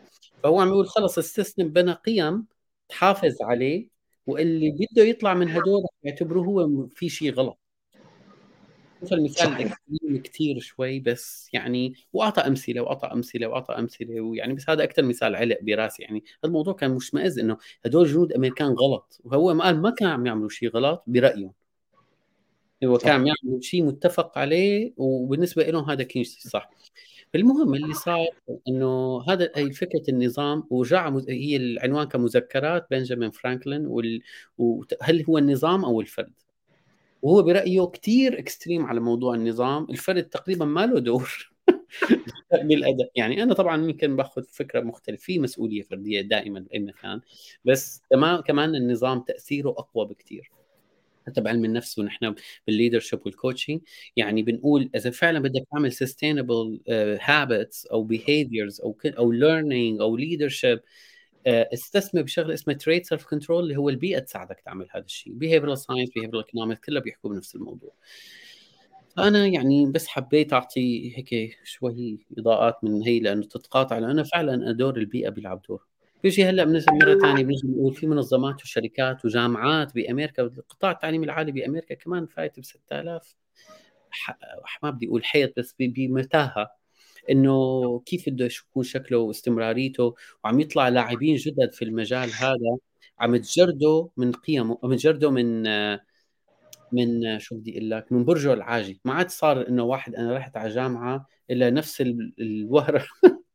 فهو 0.43 0.61
عم 0.61 0.69
يقول 0.69 0.89
خلص 0.89 1.19
السيستم 1.19 1.69
بنى 1.69 1.93
قيم 1.93 2.47
تحافظ 2.89 3.43
عليه 3.43 3.89
واللي 4.27 4.71
بده 4.71 5.03
يطلع 5.03 5.35
من 5.35 5.49
هدول 5.49 5.83
يعتبروه 6.03 6.45
هو 6.47 6.87
في 6.87 7.09
شيء 7.09 7.33
غلط. 7.35 7.59
شوف 9.01 9.13
المثال 9.13 9.73
كثير 10.25 10.61
شوي 10.61 11.01
بس 11.01 11.49
يعني 11.53 11.95
وأعطى 12.13 12.41
أمثلة 12.41 12.81
وأعطى 12.81 13.07
أمثلة 13.07 13.47
وأعطى 13.47 13.75
أمثلة 13.75 14.21
ويعني 14.21 14.55
بس 14.55 14.71
هذا 14.71 14.85
أكثر 14.85 15.03
مثال 15.03 15.37
علق 15.37 15.59
براسي 15.63 16.03
يعني 16.03 16.25
الموضوع 16.45 16.75
كان 16.75 16.91
مشمئز 16.91 17.39
إنه 17.39 17.59
هدول 17.85 18.07
جنود 18.07 18.33
أمريكان 18.33 18.69
غلط 18.69 19.21
وهو 19.25 19.55
ما 19.55 19.65
قال 19.65 19.83
ما 19.83 19.91
كان 19.91 20.09
عم 20.09 20.27
يعملوا 20.27 20.49
شيء 20.49 20.69
غلط 20.69 21.05
برأيهم. 21.07 21.53
هو 22.85 22.99
كان 22.99 23.13
عم 23.13 23.27
يعملوا 23.27 23.61
شيء 23.61 23.85
متفق 23.85 24.39
عليه 24.39 24.93
وبالنسبة 24.97 25.63
لهم 25.63 25.91
هذا 25.91 26.03
كان 26.03 26.25
صح. 26.25 26.71
المهم 27.35 27.75
اللي 27.75 27.95
صار 27.95 28.27
إنه 28.69 29.23
هذا 29.29 29.51
هي 29.57 29.73
فكرة 29.73 30.03
النظام 30.09 30.65
وجاء 30.71 31.25
هي 31.29 31.57
العنوان 31.57 32.09
كمذكرات 32.09 32.87
بنجامين 32.91 33.31
فرانكلين 33.31 33.87
وال... 33.87 34.23
وهل 34.59 35.25
هو 35.29 35.39
النظام 35.39 35.85
أو 35.85 36.01
الفرد؟ 36.01 36.33
وهو 37.23 37.43
برأيه 37.43 37.87
كثير 37.87 38.39
extreme 38.39 38.87
على 38.87 39.01
موضوع 39.01 39.35
النظام. 39.35 39.87
الفرد 39.91 40.25
تقريبا 40.25 40.65
ما 40.65 40.87
له 40.87 41.01
دور 41.01 41.51
بالأداء. 42.65 43.11
يعني 43.17 43.43
أنا 43.43 43.55
طبعا 43.55 43.85
يمكن 43.85 44.17
باخذ 44.17 44.43
فكرة 44.43 44.81
مختلفة 44.81 45.23
في 45.23 45.39
مسؤولية 45.39 45.83
فردية 45.83 46.21
دائما 46.21 46.61
بأي 46.61 46.79
مكان 46.79 47.21
بس 47.65 48.03
كمان 48.47 48.75
النظام 48.75 49.21
تأثيره 49.21 49.71
أقوى 49.71 50.07
بكثير 50.07 50.51
حتى 51.29 51.41
بعلم 51.41 51.65
النفس 51.65 51.99
ونحن 51.99 52.35
بال 52.67 52.76
leadership 52.76 53.21
وال 53.25 53.36
coaching 53.36 53.81
يعني 54.17 54.43
بنقول 54.43 54.91
إذا 54.95 55.11
فعلا 55.11 55.39
بدك 55.39 55.63
تعمل 55.73 55.93
sustainable 55.93 56.91
habits 57.21 57.87
uh, 57.87 57.91
أو 57.91 58.09
behaviors 58.09 58.83
أو 58.85 58.97
أو 59.07 59.33
learning 59.33 60.01
أو 60.01 60.19
leadership 60.19 60.79
uh, 60.79 61.73
استثمر 61.75 62.23
بشغلة 62.23 62.55
اسمها 62.55 62.77
تريد 62.77 63.07
self 63.07 63.27
control 63.27 63.63
اللي 63.63 63.77
هو 63.77 63.89
البيئة 63.89 64.19
تساعدك 64.19 64.61
تعمل 64.61 64.89
هذا 64.91 65.05
الشيء. 65.05 65.33
behavioral 65.33 65.79
science 65.79 66.11
behavioral 66.19 66.45
economics 66.45 66.81
كلها 66.87 67.03
بيحكوا 67.03 67.31
بنفس 67.31 67.55
الموضوع. 67.55 67.93
فأنا 69.17 69.47
يعني 69.47 69.87
بس 69.93 70.07
حبيت 70.07 70.53
أعطي 70.53 71.17
هيك 71.19 71.59
شوي 71.65 72.19
إضاءات 72.39 72.85
من 72.85 73.03
هي 73.03 73.21
لأنه 73.21 73.43
تتقاطع 73.43 73.99
لأنه 73.99 74.23
فعلا 74.23 74.73
دور 74.73 74.97
البيئة 74.97 75.29
بيلعب 75.31 75.63
دور. 75.69 75.88
بيجي 76.23 76.45
هلأ 76.45 76.65
مرة 76.65 77.19
ثانية 77.19 77.45
بنجي 77.45 77.69
نقول 77.69 77.95
في 77.95 78.07
منظمات 78.07 78.63
وشركات 78.63 79.25
وجامعات 79.25 79.95
بأمريكا 79.95 80.43
القطاع 80.43 80.91
التعليمي 80.91 81.27
العالي 81.27 81.53
بأمريكا 81.53 81.95
كمان 81.95 82.27
فايت 82.27 82.61
ب 82.61 82.65
6000 82.65 83.37
ما 84.83 84.91
بدي 84.91 85.07
أقول 85.07 85.25
حيط 85.25 85.59
بس 85.59 85.75
بمتاهة 85.79 86.71
إنه 87.31 88.01
كيف 88.07 88.29
بده 88.29 88.49
يكون 88.69 88.83
شكله 88.83 89.19
واستمراريته 89.19 90.15
وعم 90.45 90.61
يطلع 90.61 90.89
لاعبين 90.89 91.37
جدد 91.37 91.73
في 91.73 91.85
المجال 91.85 92.31
هذا 92.33 92.79
عم 93.19 93.37
تجردوا 93.37 94.09
من 94.17 94.33
قيمه 94.33 94.79
عم 94.85 94.95
تجردوا 94.95 95.31
من 95.31 95.63
من 96.93 97.39
شو 97.39 97.57
بدي 97.57 97.79
أقول 97.79 97.91
لك 97.91 98.13
من 98.13 98.25
برجه 98.25 98.53
العاجي. 98.53 99.01
ما 99.05 99.13
عاد 99.15 99.31
صار 99.31 99.69
إنه 99.69 99.83
واحد 99.83 100.15
أنا 100.15 100.37
رحت 100.37 100.57
على 100.57 100.75
جامعة 100.75 101.27
إلا 101.51 101.71
نفس 101.71 102.01
الوهرة 102.41 103.05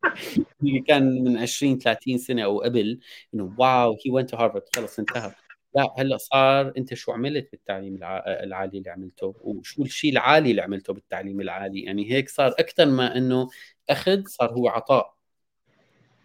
اللي 0.64 0.80
كان 0.80 1.24
من 1.24 1.38
20 1.38 1.80
30 1.80 2.18
سنة 2.18 2.44
أو 2.44 2.62
قبل 2.62 3.00
إنه 3.34 3.56
wow 3.58 3.98
he 4.06 4.12
went 4.12 4.30
to 4.30 4.38
Harvard 4.38 4.64
خلص 4.76 5.00
انتهى. 5.00 5.32
لا 5.76 5.94
هلأ 5.98 6.18
صار 6.18 6.74
أنت 6.78 6.94
شو 6.94 7.12
عملت 7.12 7.52
بالتعليم 7.52 7.96
العالي 7.96 8.78
اللي 8.78 8.90
عملته؟ 8.90 9.36
وشو 9.42 9.84
الشيء 9.84 10.12
العالي 10.12 10.52
اللي 10.52 10.62
عملته 10.62 10.94
بالتعليم 10.94 11.42
العالي؟ 11.42 11.82
يعني 11.84 12.12
هيك 12.12 12.30
صار 12.30 12.52
أكثر 12.60 12.86
ما 12.86 13.18
إنه 13.18 13.50
أخذ 13.90 14.24
صار 14.28 14.52
هو 14.54 14.68
عطاء. 14.68 15.14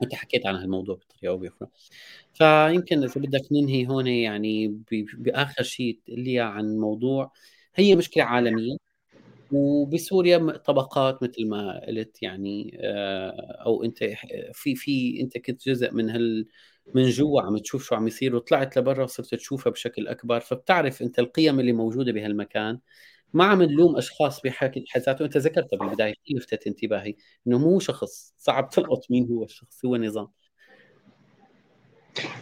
أنت 0.03 0.15
حكيت 0.15 0.47
عن 0.47 0.55
هالموضوع 0.55 0.95
بطريقة 0.95 1.33
أو 1.33 1.39
بأخرى. 1.39 1.69
فيمكن 2.35 3.03
إذا 3.03 3.21
بدك 3.21 3.43
ننهي 3.53 3.87
هون 3.87 4.07
يعني 4.07 4.69
بآخر 5.15 5.63
شيء 5.63 5.99
لي 6.09 6.41
عن 6.41 6.77
موضوع 6.77 7.33
هي 7.75 7.97
مشكلة 7.97 8.25
عالمية. 8.25 8.88
وبسوريا 9.53 10.39
طبقات 10.65 11.23
مثل 11.23 11.49
ما 11.49 11.87
قلت 11.87 12.23
يعني 12.23 12.79
آه، 12.83 13.63
أو 13.67 13.85
أنت 13.85 13.99
في 14.53 14.75
في 14.75 15.21
أنت 15.21 15.39
كنت 15.39 15.69
جزء 15.69 15.95
من 15.95 16.11
هال 16.11 16.47
من 16.95 17.09
جوا 17.09 17.43
عم 17.43 17.59
تشوف 17.59 17.85
شو 17.85 17.95
عم 17.95 18.07
يصير 18.07 18.37
وطلعت 18.37 18.79
لبرا 18.79 19.05
وصرت 19.05 19.35
تشوفها 19.35 19.71
بشكل 19.71 20.09
أكبر. 20.09 20.41
فبتعرف 20.41 21.03
أنت 21.03 21.19
القيم 21.19 21.61
اللي 21.61 21.73
موجودة 21.73 22.13
بهالمكان. 22.13 22.79
ما 23.33 23.45
عم 23.45 23.63
نلوم 23.63 23.97
أشخاص 23.97 24.41
بحكي 24.43 24.85
حساته 24.89 25.25
انت 25.25 25.37
ذكرتها 25.37 25.77
بالبداية 25.77 26.15
لفتت 26.31 26.67
انتباهي. 26.67 27.15
إنه 27.47 27.59
مو 27.59 27.79
شخص 27.79 28.35
صعب 28.39 28.71
تلقط 28.71 29.11
مين 29.11 29.27
هو 29.27 29.45
الشخص 29.45 29.85
هو 29.85 29.97
نظام. 29.97 30.29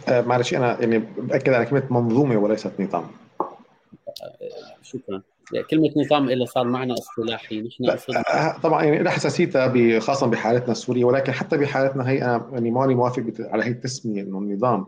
آه 0.09 0.21
معلش 0.21 0.53
أنا 0.53 0.79
يعني 0.81 0.97
باكد 0.97 1.53
على 1.53 1.65
كلمه 1.65 1.87
منظومة 1.91 2.37
وليست 2.37 2.71
نظام. 2.79 3.11
آه 3.41 4.77
شكرا. 4.81 5.23
كلمة 5.69 5.89
نظام 5.97 6.29
إلا 6.29 6.45
صار 6.45 6.67
معنى 6.67 6.93
اصطلاحي 6.93 7.61
نحن 7.61 7.89
أه، 8.33 8.57
طبعا 8.57 8.83
يعني 8.83 9.03
لها 9.03 9.11
حساسيتها 9.11 9.99
خاصه 9.99 10.27
بحالتنا 10.27 10.71
السورية 10.71 11.05
ولكن 11.05 11.31
حتى 11.31 11.57
بحالتنا 11.57 12.09
هي 12.09 12.23
أنا 12.23 12.49
يعني 12.53 12.71
ماني 12.71 12.95
موافق 12.95 13.23
على 13.39 13.63
هي 13.63 13.69
التسمية 13.69 14.21
إنه 14.21 14.37
النظام 14.37 14.87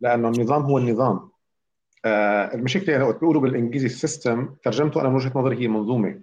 لأنه 0.00 0.28
النظام 0.28 0.62
هو 0.62 0.78
النظام. 0.78 1.30
آه 2.04 2.54
المشكلة 2.54 2.92
يعني 2.92 3.04
وقت 3.04 3.20
بيقولوا 3.20 3.42
بالإنجليزي 3.42 3.86
ال 3.86 3.96
system 3.96 4.54
ترجمته 4.62 5.00
أنا 5.00 5.08
من 5.08 5.14
وجهة 5.14 5.32
نظري 5.34 5.56
هي 5.56 5.68
منظومة 5.68 6.20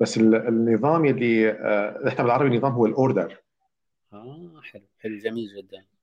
بس 0.00 0.18
النظام 0.18 1.04
يلي 1.04 1.50
آه 1.50 2.08
إحنا 2.08 2.22
بالعربي 2.24 2.48
النظام 2.48 2.72
هو 2.72 2.86
ال 2.86 2.95
order 2.95 3.40
آه 4.12 4.60
حلو 4.62 4.82
حلو 4.98 5.18
جميل 5.18 5.48
جدا. 5.56 5.93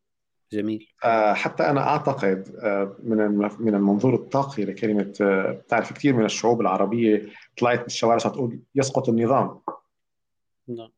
جميل. 0.54 0.88
آه، 1.04 1.34
حتى 1.34 1.64
أنا 1.64 1.88
أعتقد 1.88 2.56
آه، 2.64 2.95
من 3.04 3.18
من 3.60 3.76
المنظور 3.76 4.16
الطاقي 4.16 4.66
لكلمة 4.66 5.14
آه، 5.22 5.52
بتعرف 5.52 5.93
كثير 5.93 6.16
من 6.16 6.26
الشعوب 6.26 6.62
العربية 6.62 7.28
طلعت 7.58 7.84
بالشوارع 7.84 8.18
صارت 8.18 8.36
تقول 8.36 8.60
يسقط 8.76 9.10
النظام. 9.10 9.62
نعم. 10.68 10.89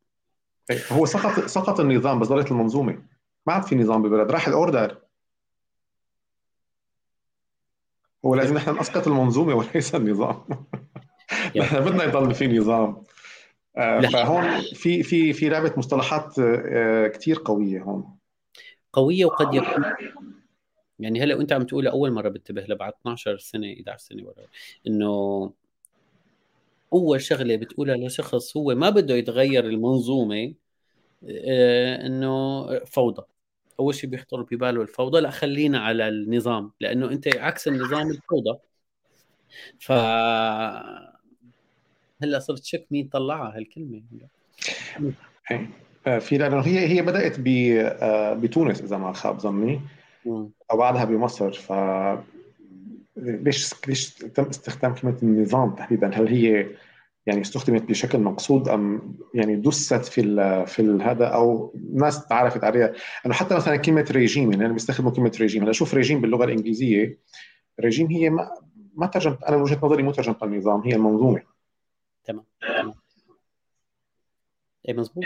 هو 0.92 1.06
سقط 1.06 1.46
سقط 1.46 1.80
النظام 1.80 2.20
بس 2.20 2.28
ضلت 2.28 2.52
المنظومة. 2.52 3.02
ما 3.48 3.54
عاد 3.54 3.64
في 3.64 3.76
نظام 3.76 4.02
بالبلد 4.02 4.32
راح 4.32 4.48
الأوردر. 4.48 4.98
هو 8.26 8.36
لازم 8.36 8.56
نحن 8.56 8.80
نسقط 8.80 9.08
المنظومة 9.08 9.54
وليس 9.56 9.96
النظام. 9.96 10.46
نحن 11.58 11.80
بدنا 11.86 12.04
يضل 12.04 12.34
في 12.34 12.48
نظام. 12.58 13.04
فهون 14.14 14.62
في 14.62 15.04
في 15.04 15.34
في 15.34 15.50
لعبه 15.50 15.74
مصطلحات 15.78 16.36
كثير 17.14 17.42
قوية 17.46 17.82
هون. 17.82 18.13
قوية 18.94 19.26
وقد 19.26 19.54
يكون. 19.54 19.84
يعني 21.00 21.24
هلا 21.24 21.36
وانت 21.36 21.54
عم 21.54 21.64
تقول 21.64 21.88
أول 21.88 22.12
مرة 22.12 22.30
بنتبه 22.30 22.62
لبعد 22.62 22.94
12 23.02 23.38
سنة 23.38 23.74
11 23.74 23.98
سنة 23.98 24.24
ورا 24.24 24.48
إنه 24.88 25.54
أول 26.94 27.22
شغلة 27.22 27.56
بتقولها 27.56 27.98
لشخص 27.98 28.58
هو 28.58 28.76
ما 28.76 28.90
بده 28.90 29.16
يتغير 29.16 29.66
المنظومة 29.66 30.54
آه، 31.30 32.06
إنه 32.06 32.66
فوضى. 32.80 33.24
أول 33.80 33.96
شيء 33.96 34.10
بيخطر 34.10 34.42
بباله 34.42 34.82
الفوضى. 34.82 35.22
لا 35.22 35.30
خلينا 35.30 35.80
على 35.80 36.08
النظام 36.08 36.72
لأنه 36.80 37.12
أنت 37.12 37.36
عكس 37.38 37.68
النظام 37.68 38.10
الفوضى. 38.10 38.60
ف 39.80 39.92
هلا 42.24 42.40
صرت 42.40 42.64
شك 42.64 42.86
مين 42.92 43.08
طلعها 43.08 43.58
هالكلمة. 43.58 44.02
آه، 45.52 45.68
في 46.04 46.38
لأنه 46.38 46.60
هي 46.60 46.88
هي 46.88 47.02
بدأت 47.02 47.38
آه، 47.48 48.34
بتونس 48.34 48.82
إذا 48.82 48.98
ما 48.98 49.14
خاب 49.14 49.40
ظني. 49.40 49.82
أو 50.72 50.78
بعدها 50.78 51.06
بمصر 51.06 51.52
ف 51.52 51.74
ليش 53.18 53.74
ليش 53.88 54.14
تم 54.14 54.44
استخدام 54.44 54.94
كلمة 54.94 55.18
النظام 55.24 55.76
تحديدا؟ 55.76 56.08
هل 56.14 56.28
هي 56.28 56.68
يعني 57.26 57.42
استخدمت 57.42 57.84
بشكل 57.84 58.20
مقصود 58.20 58.70
أم 58.70 59.16
يعني 59.34 59.56
دست 59.56 60.06
في 60.06 60.22
ال 60.22 60.68
في 60.68 60.82
ال 60.82 61.02
هذا؟ 61.02 61.26
أو 61.26 61.74
الناس 61.76 62.28
تعرفت 62.28 62.64
عليها؟ 62.64 62.94
أنه 63.26 63.34
حتى 63.34 63.56
مثلا 63.56 63.76
كلمة 63.76 64.06
ريجيم 64.12 64.52
يعني 64.52 64.66
أنا 64.66 64.74
بيستخدموا 64.74 65.12
كلمة 65.12 65.32
ريجيم. 65.40 65.64
هلا 65.64 65.72
شوف 65.72 65.94
ريجيم 65.94 66.22
باللغة 66.22 66.44
الإنجليزية. 66.44 67.20
ريجيم 67.80 68.08
هي 68.08 68.30
ما 68.30 68.52
ما 68.96 69.08
ترجمت 69.08 69.44
أنا 69.44 69.58
بوجهه 69.58 69.80
نظري 69.84 70.04
مو 70.04 70.12
ترجمة 70.12 70.38
النظام 70.44 70.82
هي 70.82 70.96
المنظومة. 70.96 71.42
تمام 72.26 72.46
تمام. 72.62 72.94
اي 74.90 74.94
مضبوط 74.94 75.26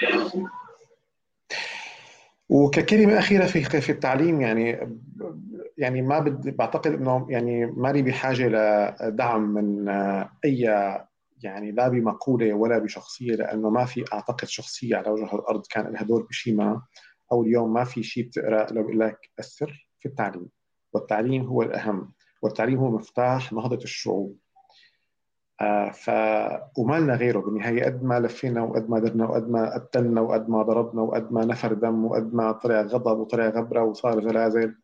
وككلمة 2.49 3.19
أخيرة 3.19 3.45
في 3.45 3.63
في 3.63 3.91
التعليم 3.91 4.41
يعني 4.41 4.79
يعني 5.77 6.01
ما 6.01 6.19
بدي 6.19 6.51
بعتقد 6.51 6.91
إنه 6.91 7.27
يعني 7.29 7.65
ماني 7.65 8.01
بحاجة 8.01 8.47
لدعم 9.01 9.41
من 9.53 9.89
أي 10.45 10.59
يعني 11.43 11.71
لا 11.71 11.87
بمقولة 11.87 12.53
ولا 12.53 12.77
بشخصية 12.77 13.35
لأنه 13.35 13.69
ما 13.69 13.85
في 13.85 14.05
أعتقد 14.13 14.47
شخصية 14.47 14.95
على 14.95 15.09
وجه 15.09 15.35
الأرض 15.35 15.63
كان 15.69 15.93
لها 15.93 16.03
دور 16.03 16.27
بشيء 16.29 16.55
ما. 16.55 16.81
أو 17.31 17.43
اليوم 17.43 17.73
ما 17.73 17.83
في 17.83 18.03
شيء 18.03 18.27
بتقرأ 18.27 18.73
لو 18.73 18.83
بقول 18.83 18.99
لك 18.99 19.17
السر 19.39 19.89
في 19.99 20.05
التعليم. 20.09 20.49
والتعليم 20.93 21.45
هو 21.45 21.61
الأهم. 21.61 22.13
والتعليم 22.41 22.79
هو 22.79 22.91
مفتاح 22.91 23.53
نهضة 23.53 23.83
الشعوب. 23.83 24.37
آه 25.61 25.89
ف 25.89 26.09
وما 26.77 27.15
غيره. 27.15 27.39
بالنهاية 27.39 27.85
قد 27.85 28.03
ما 28.03 28.19
لفينا 28.19 28.63
وقد 28.63 28.89
ما 28.89 28.99
درنا 28.99 29.25
وقد 29.25 29.49
ما 29.49 29.75
قتلنا 29.75 30.21
وقد 30.21 30.49
ما 30.49 30.63
ضربنا 30.63 31.01
وقد 31.01 31.31
ما 31.31 31.45
نفر 31.45 31.73
دم 31.73 32.05
وقد 32.05 32.33
ما 32.33 32.51
طلع 32.51 32.81
غضب 32.81 33.19
وطلع 33.19 33.49
غبرة 33.49 33.83
وصار 33.83 34.21
زلازل 34.21 34.75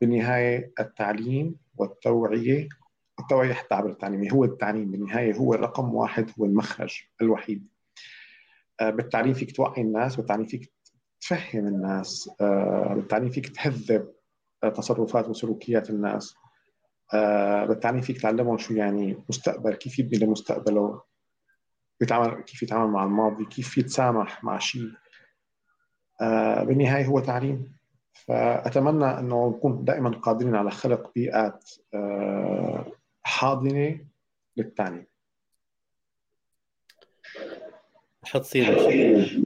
بالنهاية 0.00 0.72
التعليم 0.80 1.56
والتوعية 1.76 2.68
التوعية 3.20 3.52
حتى 3.52 3.74
عبر 3.74 3.90
التعليم 3.90 4.30
هو 4.30 4.44
التعليم. 4.44 4.90
بالنهاية 4.90 5.34
هو 5.34 5.54
الرقم 5.54 5.94
واحد 5.94 6.30
هو 6.40 6.44
المخرج 6.44 7.02
الوحيد. 7.22 7.68
آه 8.80 8.90
بالتعليم 8.90 9.34
فيك 9.34 9.56
توعي 9.56 9.82
الناس 9.82 10.16
بالتعليم 10.16 10.46
فيك 10.46 10.72
تفهم 11.20 11.66
الناس. 11.66 12.30
آه 12.40 12.94
بالتعليم 12.94 13.30
فيك 13.30 13.48
تهذب 13.48 14.08
تصرفات 14.74 15.28
وسلوكيات 15.28 15.90
الناس. 15.90 16.34
آه 17.14 17.64
بالتعليم 17.64 18.00
فيك 18.00 18.20
تعلمهم 18.22 18.58
شو 18.58 18.74
يعني 18.74 19.24
مستقبل 19.28 19.74
كيف 19.74 19.98
يبني 19.98 20.18
لمستقبله 20.18 21.02
بيتعامل 22.00 22.42
كيف 22.42 22.62
يتعامل 22.62 22.90
مع 22.90 23.04
الماضي؟ 23.04 23.44
كيف 23.44 23.78
يتسامح 23.78 24.44
مع 24.44 24.58
شيء؟ 24.58 24.90
آه 26.20 26.64
بالنهاية 26.64 27.06
هو 27.06 27.20
تعليم. 27.20 27.78
فأتمنى 28.12 29.04
أنه 29.04 29.48
نكون 29.48 29.84
دائما 29.84 30.10
قادرين 30.10 30.54
على 30.56 30.70
خلق 30.70 31.12
بيئات 31.14 31.70
آه 31.94 32.92
حاضنة 33.22 34.06
للتعليم. 34.56 35.06
حتصير 38.24 39.44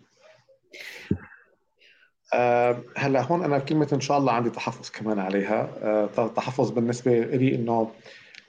أه 2.35 2.83
هلا 2.97 3.23
هون 3.23 3.45
أنا 3.45 3.59
كلمه 3.59 3.89
إن 3.93 4.01
شاء 4.01 4.19
الله 4.19 4.33
عندي 4.33 4.51
تحفظ 4.51 4.91
كمان 4.91 5.19
عليها. 5.19 5.71
أه 5.83 6.07
تحفظ 6.29 6.71
بالنسبة 6.71 7.21
لي 7.21 7.55
إنه 7.55 7.93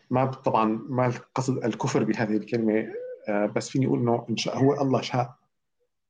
ما 0.10 0.26
طبعا 0.26 0.66
ما 0.90 1.08
القصد 1.08 1.64
الكفر 1.66 2.04
بهذه 2.04 2.38
الكلمة 2.38 2.88
أه 3.30 3.46
بس 3.46 3.70
فيني 3.70 3.86
أقول 3.86 4.00
إنه 4.00 4.26
إن 4.30 4.38
شاء 4.38 4.58
هو 4.58 4.82
الله 4.82 5.02
شاء. 5.02 5.36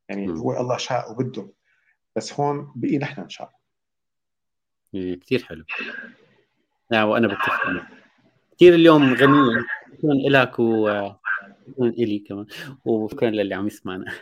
يعني 0.10 0.28
م. 0.28 0.38
هو 0.38 0.62
الله 0.62 0.78
شاء 0.78 1.12
وبده. 1.12 1.48
بس 2.16 2.40
هون 2.40 2.72
بقي 2.76 2.98
نحن 2.98 3.22
نشاء 3.22 3.52
إيه، 4.96 5.20
كثير 5.20 5.44
حلو. 5.44 5.64
نعم 6.92 7.08
وأنا 7.08 7.28
بتفق 7.28 7.86
كثير 8.56 8.76
اليوم 8.76 9.14
غنية 9.14 9.66
شكرا 9.98 10.14
لك 10.14 10.60
و 10.60 10.90
إلي 11.80 12.20
كمان. 12.20 12.46
وشكرا 12.86 13.30
للي 13.30 13.56
عم 13.56 13.68
يسمعنا. 13.68 14.06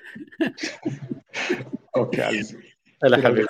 أوكي 1.98 2.22
عزيزي 2.22 2.58
El 3.02 3.14
ajedrez. 3.14 3.48